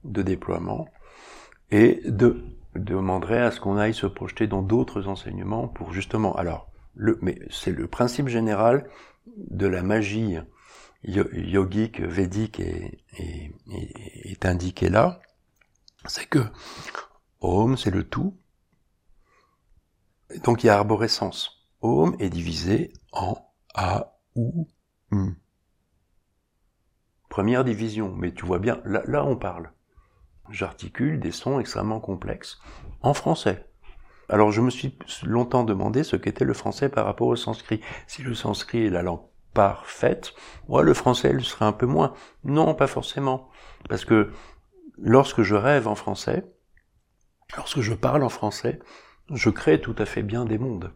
de 0.03 0.23
déploiement 0.23 0.89
et 1.71 2.01
de 2.05 2.60
demanderait 2.75 3.43
à 3.43 3.51
ce 3.51 3.61
qu'on 3.61 3.77
aille 3.77 3.95
se 3.95 4.07
projeter 4.07 4.47
dans 4.47 4.63
d'autres 4.63 5.09
enseignements 5.09 5.69
pour 5.69 5.93
justement 5.93 6.35
alors 6.37 6.71
le 6.95 7.19
mais 7.23 7.39
c'est 7.51 7.73
le 7.73 7.87
principe 7.87 8.29
général 8.29 8.89
de 9.37 9.67
la 9.67 9.83
magie 9.83 10.37
yogique 11.03 12.01
védique 12.01 12.61
est, 12.61 12.99
est, 13.19 13.53
est 14.25 14.47
indiqué 14.47 14.89
là 14.89 15.21
c'est 16.07 16.27
que 16.27 16.45
Om 17.41 17.77
c'est 17.77 17.91
le 17.91 18.05
tout 18.05 18.37
donc 20.45 20.63
il 20.63 20.69
y 20.69 20.71
a 20.71 20.77
arborescence 20.77 21.61
Om 21.83 22.15
est 22.19 22.29
divisé 22.29 22.93
en 23.13 23.37
A, 23.75 24.19
ou, 24.35 24.69
M. 25.13 25.35
Première 27.29 27.65
division, 27.65 28.15
mais 28.15 28.33
tu 28.35 28.45
vois 28.45 28.59
bien, 28.59 28.81
là, 28.85 29.03
là 29.07 29.25
on 29.25 29.37
parle. 29.37 29.73
J'articule 30.51 31.21
des 31.21 31.33
sons 31.33 31.61
extrêmement 31.61 32.01
complexes 32.01 32.61
en 33.03 33.15
français. 33.15 33.67
Alors 34.29 34.53
je 34.53 34.61
me 34.61 34.71
suis 34.71 34.97
longtemps 35.25 35.65
demandé 35.65 36.05
ce 36.05 36.17
qu'était 36.17 36.45
le 36.45 36.55
français 36.55 36.89
par 36.89 37.05
rapport 37.05 37.29
au 37.29 37.37
sanskrit. 37.37 37.81
Si 38.07 38.23
le 38.23 38.35
sanskrit 38.35 38.87
est 38.87 38.91
la 38.91 39.03
langue 39.03 39.23
parfaite, 39.55 40.35
ouais, 40.69 40.83
le 40.83 40.95
français 40.95 41.33
le 41.33 41.41
serait 41.41 41.65
un 41.65 41.73
peu 41.73 41.87
moins. 41.87 42.15
Non, 42.45 42.75
pas 42.75 42.87
forcément. 42.87 43.49
Parce 43.89 44.05
que 44.05 44.31
lorsque 44.99 45.43
je 45.43 45.55
rêve 45.55 45.89
en 45.89 45.95
français, 45.95 46.45
lorsque 47.57 47.81
je 47.81 47.95
parle 47.95 48.23
en 48.23 48.29
français, 48.29 48.79
je 49.33 49.51
crée 49.51 49.81
tout 49.81 49.97
à 49.99 50.07
fait 50.07 50.23
bien 50.23 50.45
des 50.45 50.59
mondes. 50.59 50.93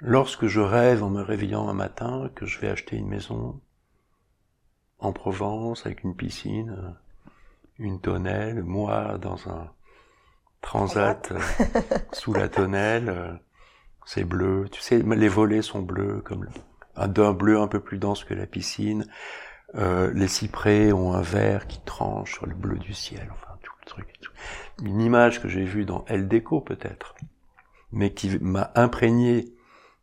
Lorsque 0.00 0.46
je 0.46 0.60
rêve 0.60 1.02
en 1.02 1.10
me 1.10 1.22
réveillant 1.22 1.68
un 1.68 1.74
matin 1.74 2.30
que 2.34 2.44
je 2.46 2.58
vais 2.58 2.68
acheter 2.68 2.96
une 2.96 3.08
maison 3.08 3.60
en 4.98 5.12
Provence 5.12 5.86
avec 5.86 6.04
une 6.04 6.16
piscine, 6.16 6.96
une 7.78 8.00
tonnelle, 8.00 8.62
moi 8.62 9.18
dans 9.18 9.48
un 9.48 9.70
transat 10.60 11.32
sous 12.12 12.32
la 12.32 12.48
tonnelle, 12.48 13.40
c'est 14.04 14.24
bleu, 14.24 14.68
tu 14.70 14.80
sais, 14.80 14.98
les 14.98 15.28
volets 15.28 15.62
sont 15.62 15.82
bleus 15.82 16.22
comme 16.24 16.46
d'un 16.96 17.32
bleu 17.32 17.60
un 17.60 17.66
peu 17.66 17.80
plus 17.80 17.98
dense 17.98 18.24
que 18.24 18.34
la 18.34 18.46
piscine. 18.46 19.06
Euh, 19.74 20.12
les 20.14 20.28
cyprès 20.28 20.92
ont 20.92 21.12
un 21.12 21.22
vert 21.22 21.66
qui 21.66 21.80
tranche 21.80 22.34
sur 22.34 22.46
le 22.46 22.54
bleu 22.54 22.78
du 22.78 22.94
ciel, 22.94 23.28
enfin 23.32 23.58
tout 23.62 23.72
le 23.80 23.86
truc. 23.86 24.06
Tout. 24.20 24.32
Une 24.84 25.00
image 25.00 25.42
que 25.42 25.48
j'ai 25.48 25.64
vue 25.64 25.84
dans 25.84 26.04
El 26.06 26.28
Déco 26.28 26.60
peut-être, 26.60 27.14
mais 27.92 28.14
qui 28.14 28.38
m'a 28.38 28.70
imprégné 28.74 29.52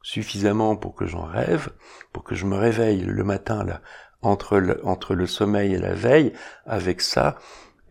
suffisamment 0.02 0.76
pour 0.76 0.95
que 0.95 1.06
j'en 1.06 1.24
rêve, 1.24 1.70
pour 2.12 2.24
que 2.26 2.36
je 2.36 2.45
me 2.45 2.58
réveille 2.58 3.02
le 3.02 3.24
matin 3.24 3.64
là, 3.64 3.82
entre 4.24 4.58
le, 4.58 4.86
entre 4.86 5.14
le 5.14 5.28
sommeil 5.28 5.74
et 5.74 5.80
la 5.80 5.94
veille, 5.94 6.34
avec 6.66 7.02
ça, 7.02 7.38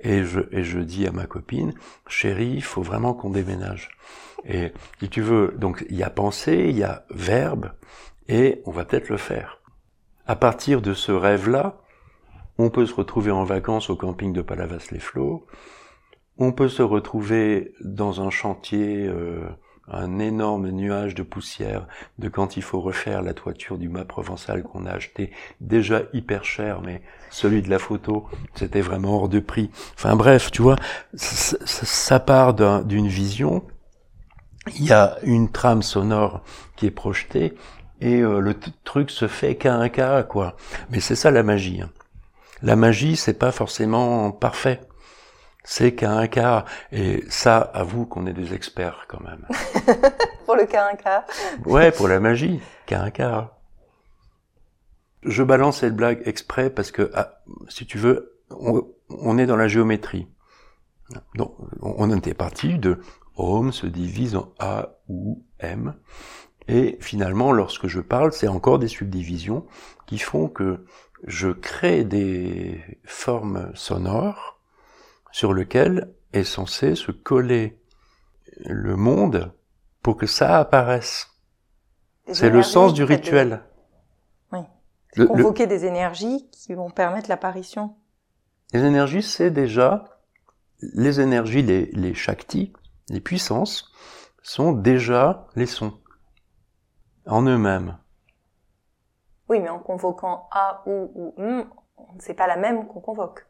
et 0.01 0.25
je, 0.25 0.41
et 0.51 0.65
je 0.65 0.81
dis 0.81 1.07
à 1.07 1.13
ma 1.13 1.27
copine, 1.27 1.75
chérie, 2.09 2.55
il 2.55 2.65
faut 2.65 2.83
vraiment 2.83 3.15
qu'on 3.15 3.31
déménage. 3.31 3.91
Et 4.45 4.73
si 5.01 5.09
tu 5.09 5.21
veux, 5.21 5.55
donc 5.57 5.87
il 5.89 5.97
y 5.97 6.03
a 6.03 6.11
pensée, 6.11 6.67
il 6.69 6.77
y 6.77 6.83
a 6.83 7.05
verbe, 7.11 7.73
et 8.29 8.63
on 8.67 8.73
va 8.73 8.85
peut-être 8.85 9.09
le 9.09 9.17
faire. 9.17 9.61
À 10.27 10.35
partir 10.35 10.83
de 10.83 10.95
ce 10.95 11.13
rêve-là, 11.13 11.81
on 12.59 12.71
peut 12.71 12.87
se 12.87 12.95
retrouver 12.95 13.31
en 13.31 13.45
vacances 13.45 13.91
au 13.91 13.97
camping 13.97 14.33
de 14.33 14.43
Palavas-les-Flots, 14.43 15.47
on 16.39 16.53
peut 16.53 16.69
se 16.69 16.83
retrouver 16.83 17.75
dans 17.81 18.21
un 18.21 18.31
chantier 18.31 19.07
euh, 19.07 19.49
un 19.93 20.19
énorme 20.19 20.71
nuage 20.71 21.15
de 21.15 21.23
poussière 21.23 21.87
de 22.19 22.29
quand 22.29 22.57
il 22.57 22.63
faut 22.63 22.81
refaire 22.81 23.23
la 23.23 23.35
toiture 23.35 23.79
du 23.79 23.89
mât 23.89 24.05
provençal 24.05 24.63
qu'on 24.63 24.87
a 24.87 24.91
acheté 24.91 25.33
déjà 25.61 26.03
hyper 26.13 26.45
cher, 26.45 26.81
mais 26.81 27.03
celui 27.31 27.63
de 27.63 27.71
la 27.71 27.79
photo, 27.79 28.27
c'était 28.55 28.81
vraiment 28.81 29.17
hors 29.17 29.29
de 29.29 29.41
prix. 29.41 29.71
Enfin 29.95 30.17
bref, 30.17 30.51
tu 30.51 30.63
vois, 30.63 30.77
ça, 31.15 32.21
part 32.21 32.55
d'une 32.85 33.09
vision, 33.09 33.65
il 34.77 34.85
y 34.85 34.93
a 34.93 35.17
une 35.23 35.51
trame 35.51 35.83
sonore 35.83 36.43
qui 36.77 36.87
est 36.87 36.91
projetée, 36.91 37.55
et 38.01 38.21
euh, 38.21 38.41
le 38.41 38.55
truc 38.85 39.11
se 39.11 39.29
fait 39.29 39.55
qu'à 39.55 39.75
un 39.75 39.89
cas, 39.89 40.25
quoi. 40.25 40.57
Mais 40.91 40.99
c'est 40.99 41.15
ça 41.15 41.31
la 41.31 41.45
magie. 41.45 41.81
Hein. 41.81 41.91
La 42.61 42.75
magie, 42.75 43.17
c'est 43.17 43.39
pas 43.39 43.53
forcément 43.53 44.33
parfait 44.33 44.81
c'est 45.65 45.95
qu'à 45.95 46.13
un 46.13 46.27
cas, 46.27 46.65
et 46.91 47.25
ça, 47.29 47.59
avoue 47.59 48.07
qu'on 48.07 48.27
est 48.27 48.33
des 48.33 48.55
experts 48.55 49.07
quand 49.09 49.21
même. 49.21 49.47
pour 50.47 50.57
le 50.57 50.67
cas 50.67 50.89
un 50.91 50.97
cas. 50.97 51.25
ouais, 51.65 51.93
pour 51.93 52.09
la 52.09 52.21
magie, 52.21 52.61
qu'à 52.87 53.03
un 53.03 53.11
cas. 53.11 53.53
Je 55.23 55.43
balance 55.43 55.81
cette 55.81 55.95
blague 55.95 56.23
exprès 56.27 56.69
parce 56.69 56.91
que, 56.91 57.11
ah, 57.15 57.43
si 57.69 57.87
tu 57.87 57.97
veux, 57.97 58.41
on, 58.51 58.89
on, 59.09 59.39
est 59.39 59.47
dans 59.47 59.57
la 59.57 59.69
géométrie. 59.69 60.27
Donc, 61.37 61.55
on 61.81 62.11
était 62.17 62.35
parti 62.35 62.79
de 62.79 63.01
Om 63.37 63.73
se 63.73 63.87
divise 63.87 64.37
en 64.37 64.53
A 64.59 64.99
ou 65.09 65.45
M. 65.61 65.95
Et 66.69 66.99
finalement, 67.01 67.53
lorsque 67.53 67.87
je 67.87 68.01
parle, 68.01 68.33
c'est 68.33 68.49
encore 68.49 68.79
des 68.79 68.89
subdivisions 68.89 69.67
qui 70.07 70.19
font 70.19 70.49
que 70.49 70.85
je 71.27 71.49
crée 71.49 72.05
des 72.05 72.81
formes 73.05 73.71
sonores 73.75 74.52
sur 75.33 75.53
lequel 75.53 76.15
est 76.33 76.45
censé 76.45 76.95
se 76.95 77.11
coller 77.11 77.81
le 78.65 78.97
monde 78.97 79.53
pour 80.03 80.17
que 80.17 80.27
ça 80.27 80.59
apparaisse. 80.59 81.29
C'est 82.29 82.51
le 82.51 82.63
sens 82.63 82.95
du 82.95 83.03
rituel. 83.03 83.63
Oui. 84.53 84.61
Le, 85.17 85.27
convoquer 85.27 85.65
le... 85.65 85.71
des 85.71 85.85
énergies 85.85 86.49
qui 86.51 86.75
vont 86.75 86.91
permettre 86.91 87.29
l'apparition. 87.29 87.97
Les 88.73 88.85
énergies, 88.85 89.23
c'est 89.23 89.51
déjà 89.51 90.05
les 90.81 91.21
énergies, 91.21 91.63
les, 91.63 91.87
les 91.87 92.15
shaktis, 92.15 92.73
les 93.09 93.21
puissances, 93.21 93.93
sont 94.43 94.73
déjà 94.73 95.47
les 95.55 95.67
sons 95.67 95.99
en 97.27 97.43
eux-mêmes. 97.43 97.99
Oui, 99.49 99.61
mais 99.61 99.69
en 99.69 99.79
convoquant 99.79 100.49
A 100.51 100.83
ou 100.87 101.13
ou 101.15 101.35
M, 101.39 101.67
c'est 102.19 102.35
pas 102.35 102.47
la 102.47 102.57
même 102.57 102.87
qu'on 102.89 103.01
convoque 103.01 103.47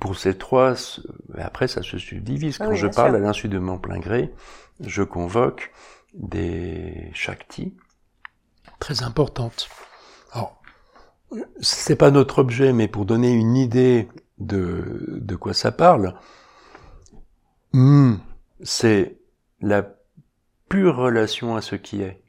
pour 0.00 0.16
ces 0.16 0.36
trois, 0.36 0.74
après 1.36 1.68
ça 1.68 1.82
se 1.82 1.98
subdivise. 1.98 2.58
Quand 2.58 2.68
oui, 2.68 2.76
je 2.76 2.86
parle 2.86 3.10
sûr. 3.10 3.16
à 3.16 3.18
l'insu 3.18 3.48
de 3.48 3.58
mon 3.58 3.78
plein 3.78 3.98
gré, 3.98 4.32
je 4.80 5.02
convoque 5.02 5.72
des 6.14 7.10
shaktis 7.12 7.76
très 8.78 9.02
importantes. 9.02 9.68
Alors, 10.32 10.60
c'est 11.60 11.96
pas 11.96 12.10
notre 12.10 12.38
objet, 12.38 12.72
mais 12.72 12.88
pour 12.88 13.04
donner 13.04 13.32
une 13.32 13.56
idée 13.56 14.08
de, 14.38 15.06
de 15.20 15.36
quoi 15.36 15.54
ça 15.54 15.72
parle, 15.72 16.14
mm, 17.72 18.16
c'est 18.62 19.18
la 19.60 19.88
pure 20.68 20.96
relation 20.96 21.56
à 21.56 21.62
ce 21.62 21.76
qui 21.76 22.02
est, 22.02 22.22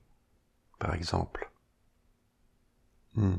par 0.80 0.94
exemple. 0.96 1.52
Mm. 3.16 3.36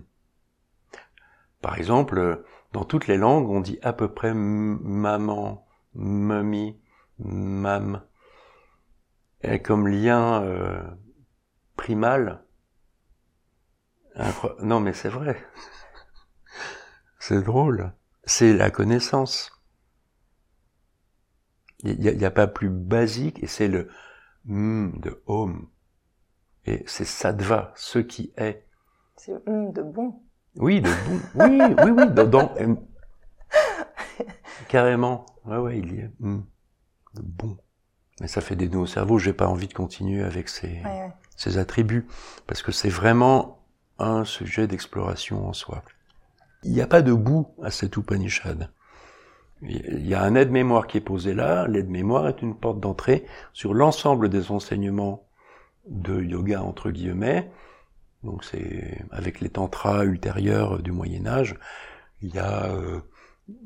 Par 1.63 1.79
exemple, 1.79 2.45
dans 2.77 2.85
toutes 2.85 3.07
les 3.07 3.17
langues, 3.17 3.49
on 3.49 3.63
dit 3.63 3.79
à 3.81 3.95
peu 3.95 4.13
près 4.13 4.35
maman, 4.35 5.67
mamie, 5.95 6.79
mam. 7.19 8.03
Et 9.41 9.63
comme 9.63 9.89
lien 9.89 10.43
euh, 10.43 10.83
primal. 11.77 12.45
Non, 14.61 14.81
mais 14.81 14.93
c'est 14.93 15.09
vrai. 15.09 15.43
c'est 17.19 17.41
drôle. 17.41 17.95
C'est 18.25 18.53
la 18.53 18.71
connaissance. 18.71 19.59
Il 21.83 21.99
n'y 21.99 22.25
a, 22.27 22.31
pas 22.31 22.47
plus 22.47 22.69
basique, 22.69 23.43
et 23.43 23.47
c'est 23.47 23.69
le 23.69 23.89
m 24.47 25.01
de 25.01 25.23
home. 25.25 25.71
Et 26.67 26.85
c'est 26.87 27.07
sattva, 27.07 27.73
ce 27.75 28.01
qui 28.01 28.35
est. 28.37 28.67
C'est 29.17 29.33
le 29.33 29.43
m 29.47 29.73
de 29.73 29.81
bon. 29.81 30.26
Oui, 30.57 30.81
de 30.81 30.89
bon. 30.89 31.21
Oui, 31.35 31.61
oui, 31.85 31.91
oui. 31.91 32.11
Dans, 32.11 32.27
dans, 32.27 32.55
carrément. 34.69 35.27
Ouais, 35.45 35.59
ouais, 35.59 35.79
il 35.79 35.95
y 35.95 35.99
est. 35.99 36.11
Mm. 36.21 36.43
De 37.15 37.23
bon. 37.23 37.57
Mais 38.21 38.29
ça 38.29 38.41
fait 38.41 38.57
des 38.57 38.69
nœuds 38.69 38.81
au 38.81 38.87
cerveau. 38.87 39.19
J'ai 39.19 39.33
pas 39.33 39.47
envie 39.47 39.69
de 39.69 39.75
continuer 39.75 40.23
avec 40.23 40.49
ces, 40.49 40.69
ouais, 40.69 40.85
ouais. 40.85 41.13
ces 41.37 41.59
attributs. 41.59 42.07
Parce 42.47 42.63
que 42.63 42.73
c'est 42.73 42.89
vraiment 42.89 43.63
un 43.99 44.25
sujet 44.25 44.67
d'exploration 44.67 45.47
en 45.47 45.53
soi. 45.53 45.83
Il 46.63 46.73
n'y 46.73 46.81
a 46.81 46.87
pas 46.87 47.03
de 47.03 47.13
bout 47.13 47.49
à 47.63 47.71
cet 47.71 47.97
Upanishad. 47.97 48.71
Il 49.63 50.07
y 50.07 50.15
a 50.15 50.23
un 50.23 50.35
aide-mémoire 50.35 50.87
qui 50.87 50.99
est 50.99 51.03
posé 51.03 51.33
là. 51.33 51.67
L'aide-mémoire 51.67 52.29
est 52.29 52.43
une 52.43 52.55
porte 52.55 52.81
d'entrée 52.81 53.25
sur 53.53 53.73
l'ensemble 53.73 54.29
des 54.29 54.51
enseignements 54.51 55.27
de 55.89 56.23
yoga, 56.23 56.63
entre 56.63 56.91
guillemets, 56.91 57.51
donc 58.23 58.45
c'est 58.45 59.03
avec 59.11 59.41
les 59.41 59.49
tantras 59.49 60.05
ultérieurs 60.05 60.83
du 60.83 60.93
Moyen 60.93 61.27
Âge, 61.27 61.57
il 62.23 62.35
y 62.35 62.39
a 62.39 62.67
euh, 62.67 63.01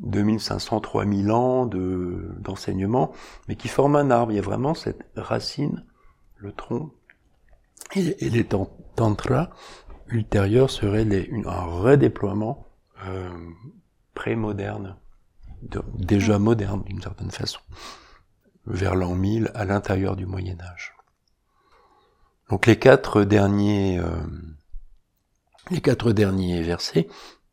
2500, 0.03 0.81
3000 0.81 1.31
ans 1.31 1.67
de 1.67 2.35
d'enseignement, 2.39 3.13
mais 3.49 3.57
qui 3.57 3.69
forment 3.69 3.97
un 3.97 4.11
arbre. 4.11 4.33
Il 4.33 4.37
y 4.37 4.39
a 4.39 4.43
vraiment 4.43 4.75
cette 4.75 5.05
racine 5.17 5.85
le 6.37 6.53
tronc. 6.53 6.91
Et, 7.97 8.31
les 8.31 8.47
tantras 8.97 9.51
ultérieurs 10.09 10.71
seraient 10.71 11.05
les, 11.05 11.31
un 11.47 11.65
redéploiement 11.65 12.67
euh, 13.07 13.31
pré-moderne, 14.15 14.97
déjà 15.95 16.39
moderne 16.39 16.83
d'une 16.85 17.01
certaine 17.01 17.31
façon, 17.31 17.61
vers 18.67 18.95
l'an 18.95 19.15
1000 19.15 19.51
à 19.55 19.65
l'intérieur 19.65 20.15
du 20.15 20.27
Moyen 20.27 20.61
Âge. 20.61 20.95
Donc 22.51 22.67
les 22.67 22.79
quatre 22.79 23.23
derniers, 23.23 23.99
euh, 24.01 24.21
les 25.71 25.81
quatre 25.81 26.13
derniers 26.13 26.63
versets 26.63 27.09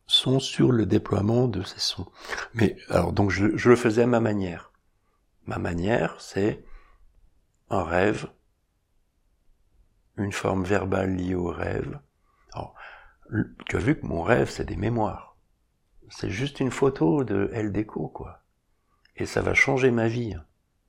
sont 0.06 0.40
sur 0.40 0.72
le 0.72 0.86
déploiement 0.86 1.46
de 1.46 1.62
ces 1.62 1.78
sons. 1.78 2.10
Mais 2.54 2.76
alors 2.90 3.12
donc 3.12 3.30
je, 3.30 3.56
je 3.56 3.70
le 3.70 3.76
faisais 3.76 4.02
à 4.02 4.06
ma 4.06 4.20
manière. 4.20 4.72
Ma 5.46 5.58
manière, 5.58 6.20
c'est 6.20 6.64
un 7.70 7.84
rêve, 7.84 8.26
une 10.16 10.32
forme 10.32 10.64
verbale 10.64 11.14
liée 11.14 11.34
au 11.34 11.48
rêve. 11.48 12.00
Alors, 12.52 12.74
tu 13.66 13.76
as 13.76 13.80
vu 13.80 13.98
que 13.98 14.06
mon 14.06 14.22
rêve, 14.22 14.50
c'est 14.50 14.64
des 14.64 14.76
mémoires. 14.76 15.36
C'est 16.10 16.30
juste 16.30 16.60
une 16.60 16.70
photo 16.70 17.24
de 17.24 17.50
El 17.52 17.72
Deco, 17.72 18.08
quoi. 18.08 18.42
Et 19.16 19.26
ça 19.26 19.42
va 19.42 19.54
changer 19.54 19.90
ma 19.90 20.08
vie, 20.08 20.34
hein, 20.34 20.44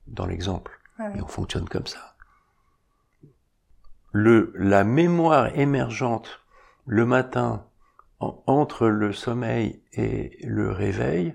dans 0.06 0.26
l'exemple. 0.26 0.80
Ah 0.98 1.10
Et 1.16 1.22
on 1.22 1.26
fonctionne 1.26 1.68
comme 1.68 1.86
ça. 1.86 2.09
Le, 4.12 4.52
la 4.56 4.84
mémoire 4.84 5.56
émergente 5.58 6.40
le 6.86 7.06
matin 7.06 7.66
entre 8.18 8.88
le 8.88 9.12
sommeil 9.12 9.82
et 9.92 10.36
le 10.42 10.70
réveil, 10.70 11.34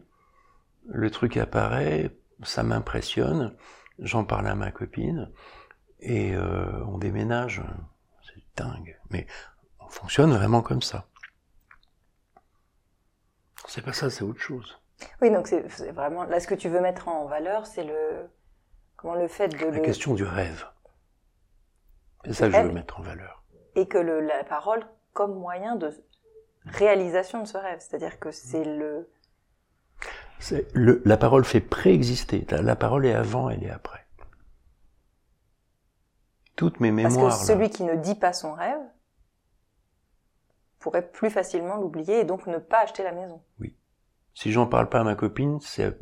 le 0.87 1.09
truc 1.09 1.37
apparaît, 1.37 2.11
ça 2.43 2.63
m'impressionne, 2.63 3.55
j'en 3.99 4.23
parle 4.23 4.47
à 4.47 4.55
ma 4.55 4.71
copine, 4.71 5.31
et 5.99 6.35
euh, 6.35 6.83
on 6.85 6.97
déménage. 6.97 7.63
C'est 8.23 8.63
dingue. 8.63 8.99
Mais 9.09 9.25
on 9.79 9.89
fonctionne 9.89 10.33
vraiment 10.33 10.61
comme 10.61 10.81
ça. 10.81 11.07
C'est 13.67 13.83
pas 13.83 13.93
ça, 13.93 14.09
c'est 14.09 14.23
autre 14.23 14.39
chose. 14.39 14.79
Oui, 15.21 15.31
donc 15.31 15.47
c'est 15.47 15.91
vraiment. 15.91 16.23
Là, 16.23 16.39
ce 16.39 16.47
que 16.47 16.55
tu 16.55 16.69
veux 16.69 16.79
mettre 16.79 17.07
en 17.07 17.25
valeur, 17.25 17.65
c'est 17.65 17.83
le. 17.83 18.29
Comment 18.95 19.15
le 19.15 19.27
fait 19.27 19.49
de. 19.49 19.65
La 19.65 19.79
question 19.79 20.13
du 20.13 20.23
rêve. 20.23 20.65
C'est 22.25 22.33
ça 22.33 22.47
que 22.49 22.55
je 22.55 22.61
veux 22.61 22.71
mettre 22.71 22.99
en 22.99 23.03
valeur. 23.03 23.43
Et 23.75 23.87
que 23.87 23.97
le, 23.97 24.21
la 24.21 24.43
parole 24.43 24.85
comme 25.13 25.35
moyen 25.35 25.75
de 25.75 25.91
réalisation 26.65 27.41
de 27.41 27.47
ce 27.47 27.57
rêve. 27.57 27.79
C'est-à-dire 27.79 28.19
que 28.19 28.31
c'est 28.31 28.65
le... 28.65 29.09
le... 30.73 31.01
La 31.05 31.17
parole 31.17 31.45
fait 31.45 31.61
préexister. 31.61 32.45
La, 32.49 32.75
parole 32.75 33.05
est 33.05 33.13
avant, 33.13 33.49
elle 33.49 33.63
est 33.63 33.69
après. 33.69 34.05
Toutes 36.55 36.79
mes 36.79 36.91
mémoires... 36.91 37.29
Parce 37.29 37.41
que 37.41 37.47
celui 37.47 37.69
qui 37.69 37.83
ne 37.83 37.95
dit 37.95 38.15
pas 38.15 38.33
son 38.33 38.53
rêve 38.53 38.81
pourrait 40.79 41.09
plus 41.09 41.29
facilement 41.29 41.77
l'oublier 41.77 42.19
et 42.19 42.25
donc 42.25 42.45
ne 42.47 42.57
pas 42.57 42.81
acheter 42.81 43.03
la 43.03 43.11
maison. 43.11 43.41
Oui. 43.59 43.75
Si 44.33 44.51
j'en 44.51 44.67
parle 44.67 44.89
pas 44.89 44.99
à 44.99 45.03
ma 45.03 45.15
copine, 45.15 45.59
c'est 45.61 45.97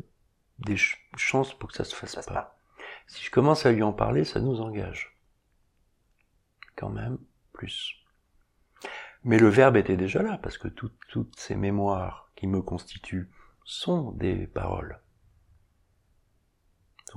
des 0.58 0.76
chances 1.16 1.54
pour 1.54 1.70
que 1.70 1.76
ça 1.76 1.84
se 1.84 1.94
fasse 1.94 2.16
pas. 2.26 2.32
pas. 2.32 2.58
Si 3.06 3.24
je 3.24 3.30
commence 3.30 3.64
à 3.64 3.72
lui 3.72 3.82
en 3.82 3.92
parler, 3.92 4.24
ça 4.24 4.40
nous 4.40 4.60
engage. 4.60 5.13
Quand 6.76 6.90
même, 6.90 7.18
plus. 7.52 7.94
Mais 9.22 9.38
le 9.38 9.48
verbe 9.48 9.76
était 9.76 9.96
déjà 9.96 10.22
là, 10.22 10.38
parce 10.42 10.58
que 10.58 10.68
toutes 10.68 11.38
ces 11.38 11.56
mémoires 11.56 12.30
qui 12.36 12.46
me 12.46 12.60
constituent 12.60 13.30
sont 13.64 14.12
des 14.12 14.46
paroles. 14.46 15.00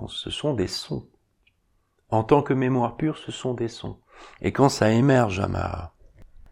Ce 0.08 0.30
sont 0.30 0.54
des 0.54 0.68
sons. 0.68 1.10
En 2.10 2.24
tant 2.24 2.42
que 2.42 2.54
mémoire 2.54 2.96
pure, 2.96 3.18
ce 3.18 3.32
sont 3.32 3.54
des 3.54 3.68
sons. 3.68 4.00
Et 4.42 4.54
quand 4.54 4.70
ça 4.70 4.92
émerge 4.92 5.40
à 5.40 5.48
ma, 5.48 5.94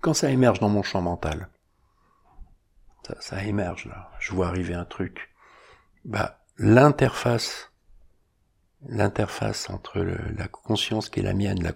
quand 0.01 0.13
ça 0.13 0.29
émerge 0.29 0.59
dans 0.59 0.69
mon 0.69 0.83
champ 0.83 1.01
mental, 1.01 1.49
ça, 3.19 3.43
émerge 3.43 3.85
là, 3.85 4.11
je 4.19 4.33
vois 4.33 4.47
arriver 4.47 4.73
un 4.73 4.85
truc, 4.85 5.31
bah, 6.03 6.43
l'interface, 6.57 7.71
l'interface 8.81 9.69
entre 9.69 9.99
la 9.99 10.47
conscience 10.47 11.09
qui 11.09 11.19
est 11.19 11.23
la 11.23 11.35
mienne, 11.35 11.61
la, 11.61 11.73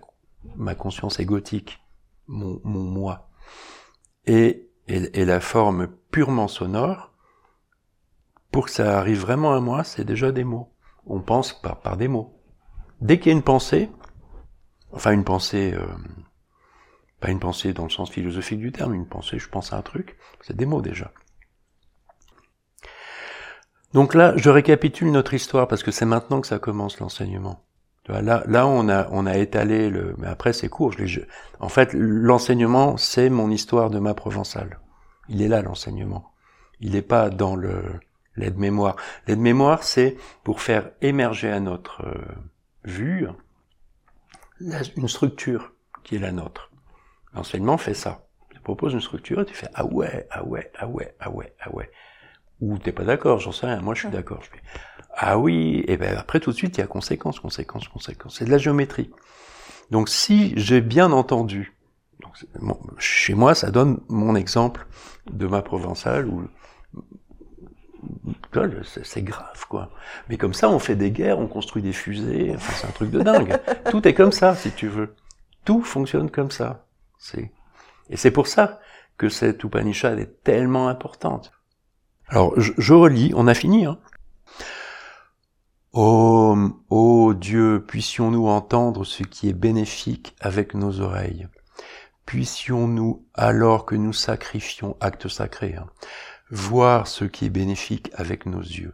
ma 0.56 0.76
conscience 0.76 1.20
égotique, 1.20 1.82
mon, 2.28 2.62
mon 2.64 2.84
moi, 2.84 3.30
et, 4.26 4.70
et, 4.88 5.26
la 5.26 5.40
forme 5.40 5.88
purement 6.12 6.48
sonore, 6.48 7.14
pour 8.52 8.66
que 8.66 8.72
ça 8.72 9.00
arrive 9.00 9.20
vraiment 9.20 9.54
à 9.54 9.60
moi, 9.60 9.84
c'est 9.84 10.04
déjà 10.04 10.32
des 10.32 10.44
mots. 10.44 10.74
On 11.06 11.22
pense 11.22 11.60
par, 11.60 11.80
par 11.80 11.98
des 11.98 12.08
mots. 12.08 12.40
Dès 13.02 13.20
qu'il 13.20 13.32
y 13.32 13.36
a 13.36 13.38
une 13.38 13.44
pensée, 13.44 13.90
enfin 14.92 15.12
une 15.12 15.24
pensée, 15.24 15.74
euh, 15.74 15.86
pas 17.20 17.32
une 17.32 17.40
pensée 17.40 17.74
dans 17.74 17.84
le 17.84 17.90
sens 17.90 18.10
philosophique 18.10 18.60
du 18.60 18.72
terme, 18.72 18.94
une 18.94 19.08
pensée, 19.08 19.40
je 19.40 19.50
pense 19.50 19.74
à 19.74 19.78
un 19.78 19.82
truc, 19.82 20.18
c'est 20.42 20.56
des 20.56 20.66
mots 20.66 20.82
déjà. 20.82 21.12
Donc 23.94 24.14
là, 24.14 24.34
je 24.38 24.50
récapitule 24.50 25.12
notre 25.12 25.34
histoire 25.34 25.68
parce 25.68 25.82
que 25.82 25.92
c'est 25.92 26.06
maintenant 26.06 26.42
que 26.42 26.48
ça 26.48 26.60
commence 26.60 27.00
l'enseignement. 27.00 27.64
Là, 28.10 28.44
là, 28.48 28.68
on 28.68 28.90
a, 28.90 29.08
on 29.12 29.26
a 29.26 29.38
étalé 29.38 29.90
le. 29.90 30.16
Mais 30.18 30.28
après, 30.28 30.54
c'est 30.54 30.70
court. 30.70 30.92
Je 30.92 31.22
En 31.60 31.70
fait, 31.70 31.94
l'enseignement, 31.94 32.98
c'est 32.98 33.30
mon 33.30 33.50
histoire 33.50 33.90
de 33.90 34.00
ma 34.00 34.14
provençale. 34.14 34.80
Il 35.28 35.42
est 35.42 35.48
là, 35.48 35.62
l'enseignement. 35.62 36.32
Il 36.80 36.94
n'est 36.94 37.02
pas 37.02 37.30
dans 37.30 37.56
le 37.56 37.84
l'aide-mémoire. 38.36 38.96
L'aide-mémoire, 39.28 39.84
c'est 39.84 40.18
pour 40.44 40.62
faire 40.62 40.92
émerger 41.02 41.52
à 41.52 41.60
notre 41.60 42.06
euh, 42.06 42.26
vue 42.86 43.28
une 44.62 45.08
structure 45.08 45.74
qui 46.04 46.16
est 46.16 46.20
la 46.20 46.32
nôtre. 46.32 46.72
L'enseignement 47.34 47.78
fait 47.78 47.94
ça. 47.94 48.26
Tu 48.50 48.60
propose 48.62 48.94
une 48.94 49.02
structure 49.02 49.42
et 49.42 49.46
tu 49.46 49.54
fais 49.54 49.68
ah 49.74 49.86
ouais, 49.86 50.28
ah 50.32 50.44
ouais, 50.44 50.72
ah 50.78 50.88
ouais, 50.88 51.16
ah 51.20 51.30
ouais, 51.30 51.54
ah 51.60 51.74
ouais. 51.74 51.92
Ou 52.62 52.78
t'es 52.78 52.92
pas 52.92 53.04
d'accord, 53.04 53.40
j'en 53.40 53.52
sais 53.52 53.68
rien. 53.68 53.82
Moi, 53.82 53.94
je 53.94 54.02
suis 54.02 54.10
d'accord. 54.10 54.42
Je 54.44 54.50
fais 54.50 54.62
ah 55.16 55.38
oui, 55.38 55.84
et 55.88 55.98
ben 55.98 56.16
après 56.18 56.40
tout 56.40 56.52
de 56.52 56.56
suite 56.56 56.78
il 56.78 56.82
y 56.82 56.84
a 56.84 56.88
conséquence, 56.88 57.40
conséquence, 57.40 57.88
conséquence. 57.88 58.38
C'est 58.38 58.46
de 58.46 58.52
la 58.52 58.58
géométrie. 58.58 59.10
Donc 59.92 60.10
si 60.10 60.54
j'ai 60.56 60.82
bien 60.82 61.12
entendu, 61.12 61.76
chez 62.98 63.34
moi 63.34 63.56
ça 63.56 63.72
donne 63.72 64.00
mon 64.08 64.36
exemple 64.36 64.88
de 65.32 65.48
ma 65.48 65.62
provençale 65.62 66.28
où 66.28 66.48
c'est 69.04 69.22
grave 69.22 69.66
quoi. 69.68 69.92
Mais 70.30 70.38
comme 70.38 70.54
ça 70.54 70.70
on 70.70 70.80
fait 70.80 70.96
des 70.96 71.12
guerres, 71.12 71.40
on 71.40 71.48
construit 71.48 71.82
des 71.82 71.94
fusées, 71.94 72.54
enfin 72.56 72.74
c'est 72.78 72.88
un 72.88 72.92
truc 72.92 73.12
de 73.12 73.22
dingue. 73.22 73.58
Tout 73.92 74.08
est 74.08 74.14
comme 74.14 74.32
ça 74.32 74.56
si 74.56 74.72
tu 74.72 74.88
veux. 74.88 75.16
Tout 75.66 75.82
fonctionne 75.82 76.30
comme 76.30 76.52
ça. 76.52 76.86
C'est 77.18 77.52
et 78.10 78.18
c'est 78.18 78.32
pour 78.32 78.48
ça 78.48 78.80
que 79.18 79.28
cette 79.28 79.64
Upanishad 79.64 80.18
est 80.18 80.44
tellement 80.44 80.88
importante. 80.88 81.52
Alors 82.30 82.60
je, 82.60 82.72
je 82.78 82.94
relis, 82.94 83.34
on 83.36 83.48
a 83.48 83.54
fini. 83.54 83.86
Hein 83.86 84.00
Ô, 85.92 86.56
ô 86.92 87.34
Dieu, 87.34 87.84
puissions-nous 87.88 88.48
entendre 88.48 89.04
ce 89.04 89.24
qui 89.24 89.50
est 89.50 89.54
bénéfique 89.54 90.36
avec 90.40 90.76
nos 90.76 91.00
oreilles. 91.00 91.48
Puissions-nous, 92.28 93.26
alors 93.34 93.88
que 93.88 93.96
nous 93.96 94.14
sacrifions, 94.14 94.96
acte 95.00 95.28
sacré, 95.28 95.74
hein, 95.76 95.88
voir 96.52 97.08
ce 97.08 97.26
qui 97.26 97.46
est 97.46 97.50
bénéfique 97.50 98.12
avec 98.14 98.46
nos 98.46 98.62
yeux. 98.62 98.94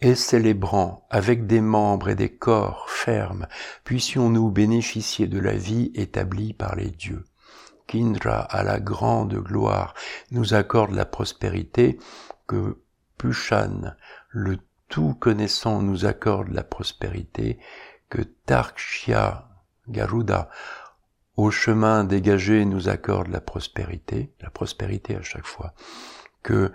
Et 0.00 0.16
célébrant 0.16 1.06
avec 1.10 1.46
des 1.46 1.60
membres 1.60 2.08
et 2.08 2.16
des 2.16 2.34
corps 2.34 2.90
fermes, 2.90 3.46
puissions-nous 3.84 4.50
bénéficier 4.50 5.28
de 5.28 5.38
la 5.38 5.54
vie 5.54 5.92
établie 5.94 6.54
par 6.54 6.74
les 6.74 6.90
dieux. 6.90 7.24
Qu'Indra, 7.86 8.40
à 8.40 8.64
la 8.64 8.80
grande 8.80 9.36
gloire, 9.36 9.94
nous 10.32 10.54
accorde 10.54 10.90
la 10.90 11.04
prospérité, 11.04 12.00
que 12.48 12.82
Pushan, 13.16 13.94
le 14.30 14.58
tout 14.88 15.14
connaissant 15.14 15.82
nous 15.82 16.06
accorde 16.06 16.48
la 16.48 16.62
prospérité, 16.62 17.58
que 18.08 18.22
Tarkshya 18.22 19.48
Garuda, 19.88 20.48
au 21.36 21.50
chemin 21.50 22.04
dégagé, 22.04 22.64
nous 22.64 22.88
accorde 22.88 23.28
la 23.28 23.40
prospérité, 23.40 24.32
la 24.40 24.50
prospérité 24.50 25.16
à 25.16 25.22
chaque 25.22 25.46
fois, 25.46 25.74
que 26.42 26.72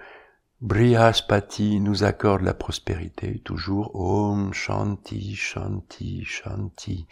Brihaspati 0.61 1.79
nous 1.79 2.03
accorde 2.03 2.43
la 2.43 2.53
prospérité, 2.53 3.39
toujours 3.39 3.95
Om 3.95 4.53
Shanti 4.53 5.35
Shanti 5.35 6.23
Shanti. 6.23 7.07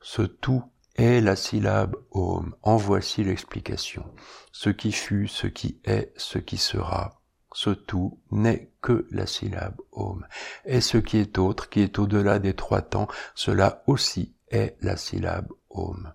Ce 0.00 0.22
tout 0.22 0.64
est 0.96 1.20
la 1.20 1.36
syllabe 1.36 1.94
Om. 2.10 2.56
En 2.62 2.76
voici 2.76 3.22
l'explication. 3.22 4.04
Ce 4.50 4.70
qui 4.70 4.90
fut, 4.90 5.28
ce 5.28 5.46
qui 5.46 5.80
est, 5.84 6.12
ce 6.16 6.38
qui 6.38 6.56
sera, 6.56 7.17
ce 7.52 7.70
tout 7.70 8.20
n'est 8.30 8.70
que 8.82 9.06
la 9.10 9.26
syllabe 9.26 9.76
Om. 9.92 10.26
Et 10.64 10.80
ce 10.80 10.98
qui 10.98 11.18
est 11.18 11.38
autre, 11.38 11.68
qui 11.68 11.80
est 11.80 11.98
au-delà 11.98 12.38
des 12.38 12.54
trois 12.54 12.82
temps, 12.82 13.08
cela 13.34 13.82
aussi 13.86 14.34
est 14.50 14.76
la 14.80 14.96
syllabe 14.96 15.48
Om. 15.70 16.12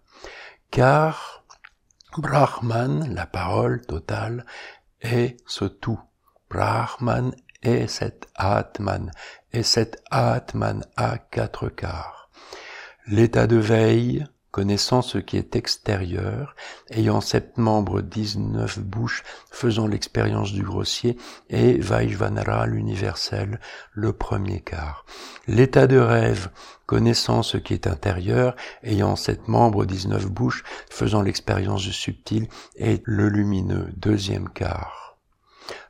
Car 0.72 1.44
Brahman, 2.18 3.14
la 3.14 3.26
parole 3.26 3.82
totale, 3.82 4.46
est 5.02 5.38
ce 5.48 5.66
tout. 5.66 6.00
Brahman 6.50 7.36
est 7.64 7.88
cet 7.88 8.30
Atman, 8.36 9.12
et 9.52 9.64
cet 9.64 10.04
Atman 10.12 10.86
a 10.96 11.18
quatre 11.18 11.70
quarts. 11.70 12.30
L'état 13.08 13.48
de 13.48 13.58
veille, 13.58 14.26
connaissant 14.54 15.02
ce 15.02 15.18
qui 15.18 15.36
est 15.38 15.56
extérieur, 15.56 16.56
ayant 16.92 17.22
sept 17.22 17.58
membres, 17.58 18.02
dix-neuf 18.02 18.78
bouches, 18.78 19.24
faisant 19.50 19.88
l'expérience 19.88 20.54
du 20.54 20.62
grossier, 20.62 21.18
et 21.50 21.80
Vaishvanara, 21.80 22.68
l'universel, 22.68 23.60
le 23.94 24.14
premier 24.14 24.62
quart. 24.62 25.06
L'état 25.48 25.88
de 25.88 25.98
rêve, 25.98 26.52
connaissant 26.86 27.42
ce 27.42 27.58
qui 27.58 27.74
est 27.74 27.88
intérieur, 27.88 28.56
ayant 28.84 29.16
sept 29.16 29.48
membres, 29.48 29.86
dix-neuf 29.86 30.28
bouches, 30.28 30.64
faisant 30.88 31.24
l'expérience 31.24 31.82
du 31.82 31.92
subtil, 31.92 32.48
et 32.76 33.02
le 33.06 33.30
lumineux, 33.30 33.90
deuxième 33.98 34.50
quart. 34.50 35.18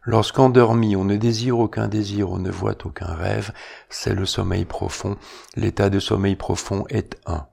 Lorsqu'endormi, 0.04 0.96
on 0.96 1.04
ne 1.04 1.18
désire 1.18 1.60
aucun 1.60 1.90
désir, 1.90 2.32
on 2.32 2.40
ne 2.40 2.50
voit 2.50 2.78
aucun 2.86 3.14
rêve, 3.14 3.52
c'est 3.90 4.14
le 4.14 4.26
sommeil 4.26 4.64
profond. 4.64 5.18
L'état 5.58 5.90
de 5.90 6.00
sommeil 6.00 6.38
profond 6.38 6.86
est 6.90 7.18
un. 7.26 7.46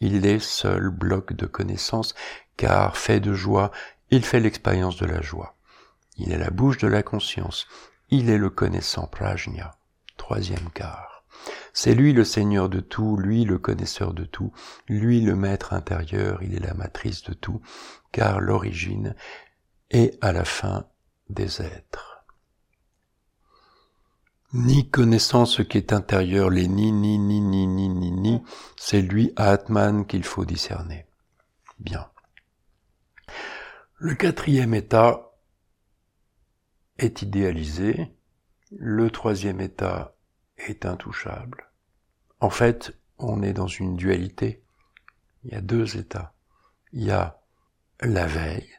Il 0.00 0.26
est 0.26 0.38
seul 0.38 0.90
bloc 0.90 1.32
de 1.32 1.46
connaissance, 1.46 2.14
car 2.56 2.96
fait 2.96 3.20
de 3.20 3.32
joie, 3.32 3.70
il 4.10 4.24
fait 4.24 4.40
l'expérience 4.40 4.96
de 4.96 5.06
la 5.06 5.20
joie. 5.20 5.56
Il 6.16 6.32
est 6.32 6.38
la 6.38 6.50
bouche 6.50 6.78
de 6.78 6.88
la 6.88 7.02
conscience. 7.02 7.66
Il 8.10 8.30
est 8.30 8.38
le 8.38 8.50
connaissant 8.50 9.06
prajna. 9.06 9.78
Troisième 10.16 10.70
quart. 10.72 11.24
C'est 11.72 11.94
lui 11.94 12.12
le 12.12 12.24
Seigneur 12.24 12.68
de 12.68 12.80
tout, 12.80 13.16
lui 13.16 13.44
le 13.44 13.58
connaisseur 13.58 14.14
de 14.14 14.24
tout, 14.24 14.52
lui 14.88 15.20
le 15.20 15.36
maître 15.36 15.74
intérieur, 15.74 16.42
il 16.42 16.54
est 16.54 16.66
la 16.66 16.74
matrice 16.74 17.22
de 17.24 17.34
tout, 17.34 17.60
car 18.12 18.40
l'origine 18.40 19.14
est 19.90 20.18
à 20.22 20.32
la 20.32 20.44
fin 20.44 20.86
des 21.28 21.60
êtres. 21.60 22.15
Ni 24.52 24.88
connaissant 24.88 25.44
ce 25.44 25.62
qui 25.62 25.76
est 25.76 25.92
intérieur, 25.92 26.50
les 26.50 26.68
ni, 26.68 26.92
ni, 26.92 27.18
ni, 27.18 27.40
ni, 27.40 27.66
ni, 27.66 27.88
ni, 27.88 28.10
ni, 28.12 28.42
c'est 28.76 29.02
lui, 29.02 29.32
Atman, 29.36 30.06
qu'il 30.06 30.24
faut 30.24 30.44
discerner. 30.44 31.06
Bien. 31.78 32.08
Le 33.96 34.14
quatrième 34.14 34.74
état 34.74 35.32
est 36.98 37.22
idéalisé, 37.22 38.14
le 38.70 39.10
troisième 39.10 39.60
état 39.60 40.14
est 40.58 40.86
intouchable. 40.86 41.70
En 42.40 42.50
fait, 42.50 42.96
on 43.18 43.42
est 43.42 43.52
dans 43.52 43.66
une 43.66 43.96
dualité. 43.96 44.62
Il 45.44 45.52
y 45.52 45.54
a 45.54 45.60
deux 45.60 45.96
états. 45.96 46.34
Il 46.92 47.02
y 47.02 47.10
a 47.10 47.40
la 48.00 48.26
veille, 48.26 48.70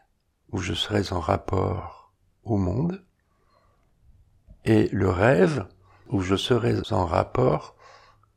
où 0.52 0.60
je 0.60 0.73
serais 0.73 1.11
en 1.11 1.19
rapport 1.19 2.14
au 2.44 2.57
monde, 2.57 3.03
et 4.68 4.89
le 4.89 5.10
rêve 5.10 5.65
où 6.10 6.19
je 6.19 6.35
serai 6.35 6.76
en 6.91 7.06
rapport 7.06 7.77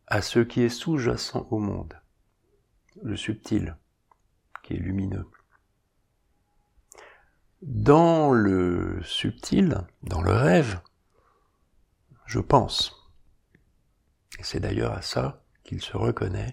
à 0.06 0.22
ce 0.22 0.38
qui 0.38 0.62
est 0.62 0.68
sous-jacent 0.68 1.48
au 1.50 1.58
monde, 1.58 2.00
le 3.02 3.16
subtil, 3.16 3.76
qui 4.62 4.74
est 4.74 4.78
lumineux. 4.78 5.28
Dans 7.62 8.30
le 8.30 9.02
subtil, 9.02 9.84
dans 10.04 10.22
le 10.22 10.32
rêve, 10.32 10.80
je 12.26 12.38
pense, 12.38 13.12
et 14.38 14.44
c'est 14.44 14.60
d'ailleurs 14.60 14.92
à 14.92 15.02
ça 15.02 15.42
qu'il 15.64 15.82
se 15.82 15.96
reconnaît, 15.96 16.52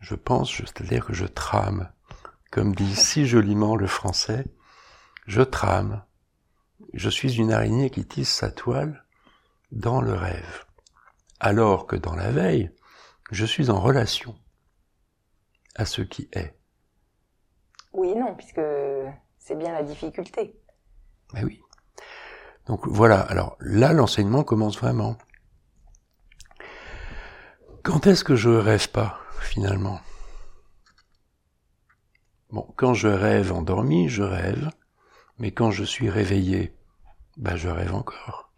je 0.00 0.16
pense, 0.16 0.52
c'est-à-dire 0.52 1.06
que 1.06 1.14
je 1.14 1.26
trame, 1.26 1.92
comme 2.50 2.74
dit 2.74 2.96
si 2.96 3.24
joliment 3.24 3.76
le 3.76 3.86
français, 3.86 4.46
je 5.28 5.42
trame, 5.42 6.04
je 6.92 7.08
suis 7.08 7.36
une 7.36 7.52
araignée 7.52 7.90
qui 7.90 8.06
tisse 8.06 8.32
sa 8.32 8.50
toile 8.50 9.04
dans 9.72 10.00
le 10.00 10.12
rêve, 10.12 10.64
alors 11.40 11.86
que 11.86 11.96
dans 11.96 12.14
la 12.14 12.30
veille, 12.30 12.70
je 13.30 13.44
suis 13.44 13.70
en 13.70 13.80
relation 13.80 14.38
à 15.74 15.84
ce 15.86 16.02
qui 16.02 16.28
est. 16.32 16.56
Oui 17.92 18.10
et 18.10 18.14
non, 18.14 18.34
puisque 18.34 18.60
c'est 19.38 19.56
bien 19.56 19.72
la 19.72 19.82
difficulté. 19.82 20.60
Mais 21.32 21.44
oui. 21.44 21.60
Donc 22.66 22.86
voilà, 22.86 23.20
alors 23.20 23.56
là 23.60 23.92
l'enseignement 23.92 24.42
commence 24.42 24.78
vraiment. 24.78 25.16
Quand 27.82 28.06
est-ce 28.06 28.24
que 28.24 28.36
je 28.36 28.50
rêve 28.50 28.90
pas, 28.90 29.20
finalement? 29.40 30.00
Bon, 32.50 32.72
quand 32.76 32.94
je 32.94 33.08
rêve 33.08 33.52
endormi, 33.52 34.08
je 34.08 34.22
rêve, 34.22 34.70
mais 35.38 35.52
quand 35.52 35.70
je 35.70 35.84
suis 35.84 36.10
réveillé, 36.10 36.76
ben 37.36 37.56
je 37.56 37.68
rêve 37.68 37.94
encore. 37.94 38.52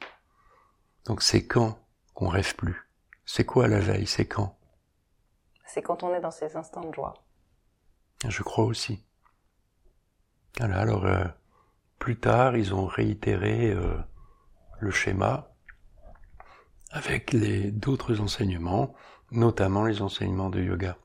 Donc 1.05 1.23
c'est 1.23 1.47
quand 1.47 1.79
qu'on 2.15 2.29
rêve 2.29 2.55
plus? 2.57 2.89
C'est 3.25 3.45
quoi 3.45 3.69
la 3.69 3.81
veille? 3.81 4.07
C'est 4.07 4.27
quand? 4.27 4.59
C'est 5.67 5.83
quand 5.83 6.03
on 6.03 6.15
est 6.15 6.21
dans 6.21 6.31
ces 6.31 6.57
instants 6.57 6.85
de 6.89 6.95
joie. 6.95 7.15
Je 8.27 8.43
crois 8.43 8.65
aussi. 8.65 9.05
Voilà, 10.59 10.81
alors 10.81 11.05
euh, 11.05 11.25
plus 11.99 12.19
tard, 12.19 12.57
ils 12.57 12.75
ont 12.75 12.87
réitéré 12.87 13.73
euh, 13.73 13.99
le 14.81 14.91
schéma 14.91 15.51
avec 16.91 17.33
les 17.33 17.71
d'autres 17.71 18.21
enseignements, 18.21 18.95
notamment 19.31 19.85
les 19.85 20.01
enseignements 20.01 20.51
de 20.51 20.63
yoga, 20.63 20.97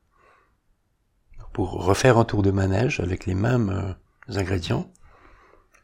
pour 1.53 1.84
refaire 1.84 2.18
un 2.18 2.23
tour 2.23 2.43
de 2.43 2.52
manège 2.52 3.02
avec 3.02 3.26
les 3.26 3.35
mêmes 3.35 3.69
euh, 3.69 4.38
ingrédients, 4.39 4.89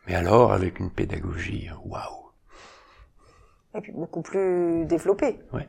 mais 0.08 0.16
alors 0.16 0.54
avec 0.54 0.80
une 0.80 0.90
pédagogie, 0.90 1.70
waouh 1.86 2.32
Et 3.76 3.82
puis 3.82 3.92
beaucoup 3.92 4.22
plus 4.22 4.86
développée. 4.86 5.40
Ouais. 5.52 5.68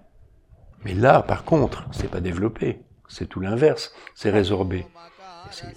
Mais 0.85 0.94
là, 0.94 1.23
par 1.23 1.44
contre, 1.44 1.89
c'est 1.93 2.10
pas 2.10 2.20
développé, 2.20 2.81
c'est 3.09 3.27
tout 3.27 3.40
l'inverse, 3.40 3.93
c'est 4.15 4.31
résorbé. 4.31 4.86
C'est 5.51 5.77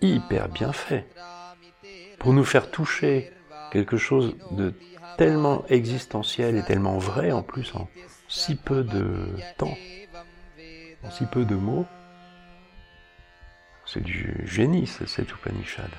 hyper 0.00 0.48
bien 0.48 0.72
fait 0.72 1.06
pour 2.18 2.32
nous 2.32 2.44
faire 2.44 2.70
toucher 2.70 3.30
quelque 3.70 3.96
chose 3.96 4.36
de 4.52 4.74
tellement 5.16 5.64
existentiel 5.68 6.56
et 6.56 6.62
tellement 6.62 6.98
vrai 6.98 7.30
en 7.30 7.42
plus 7.42 7.74
en 7.74 7.88
si 8.28 8.56
peu 8.56 8.82
de 8.82 9.36
temps, 9.58 9.76
en 11.04 11.10
si 11.10 11.26
peu 11.26 11.44
de 11.44 11.54
mots. 11.54 11.86
C'est 13.86 14.02
du 14.02 14.42
génie, 14.46 14.86
cet 14.86 15.30
Upanishad. 15.32 15.90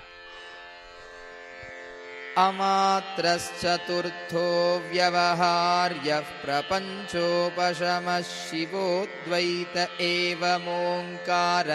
अमात्रश्चतुर्थो 2.37 4.43
व्यवहार्यः 4.91 6.29
प्रपञ्चोपशमः 6.43 8.21
शिवोद्वैत 8.27 9.75
एवमोङ्कार 10.01 11.67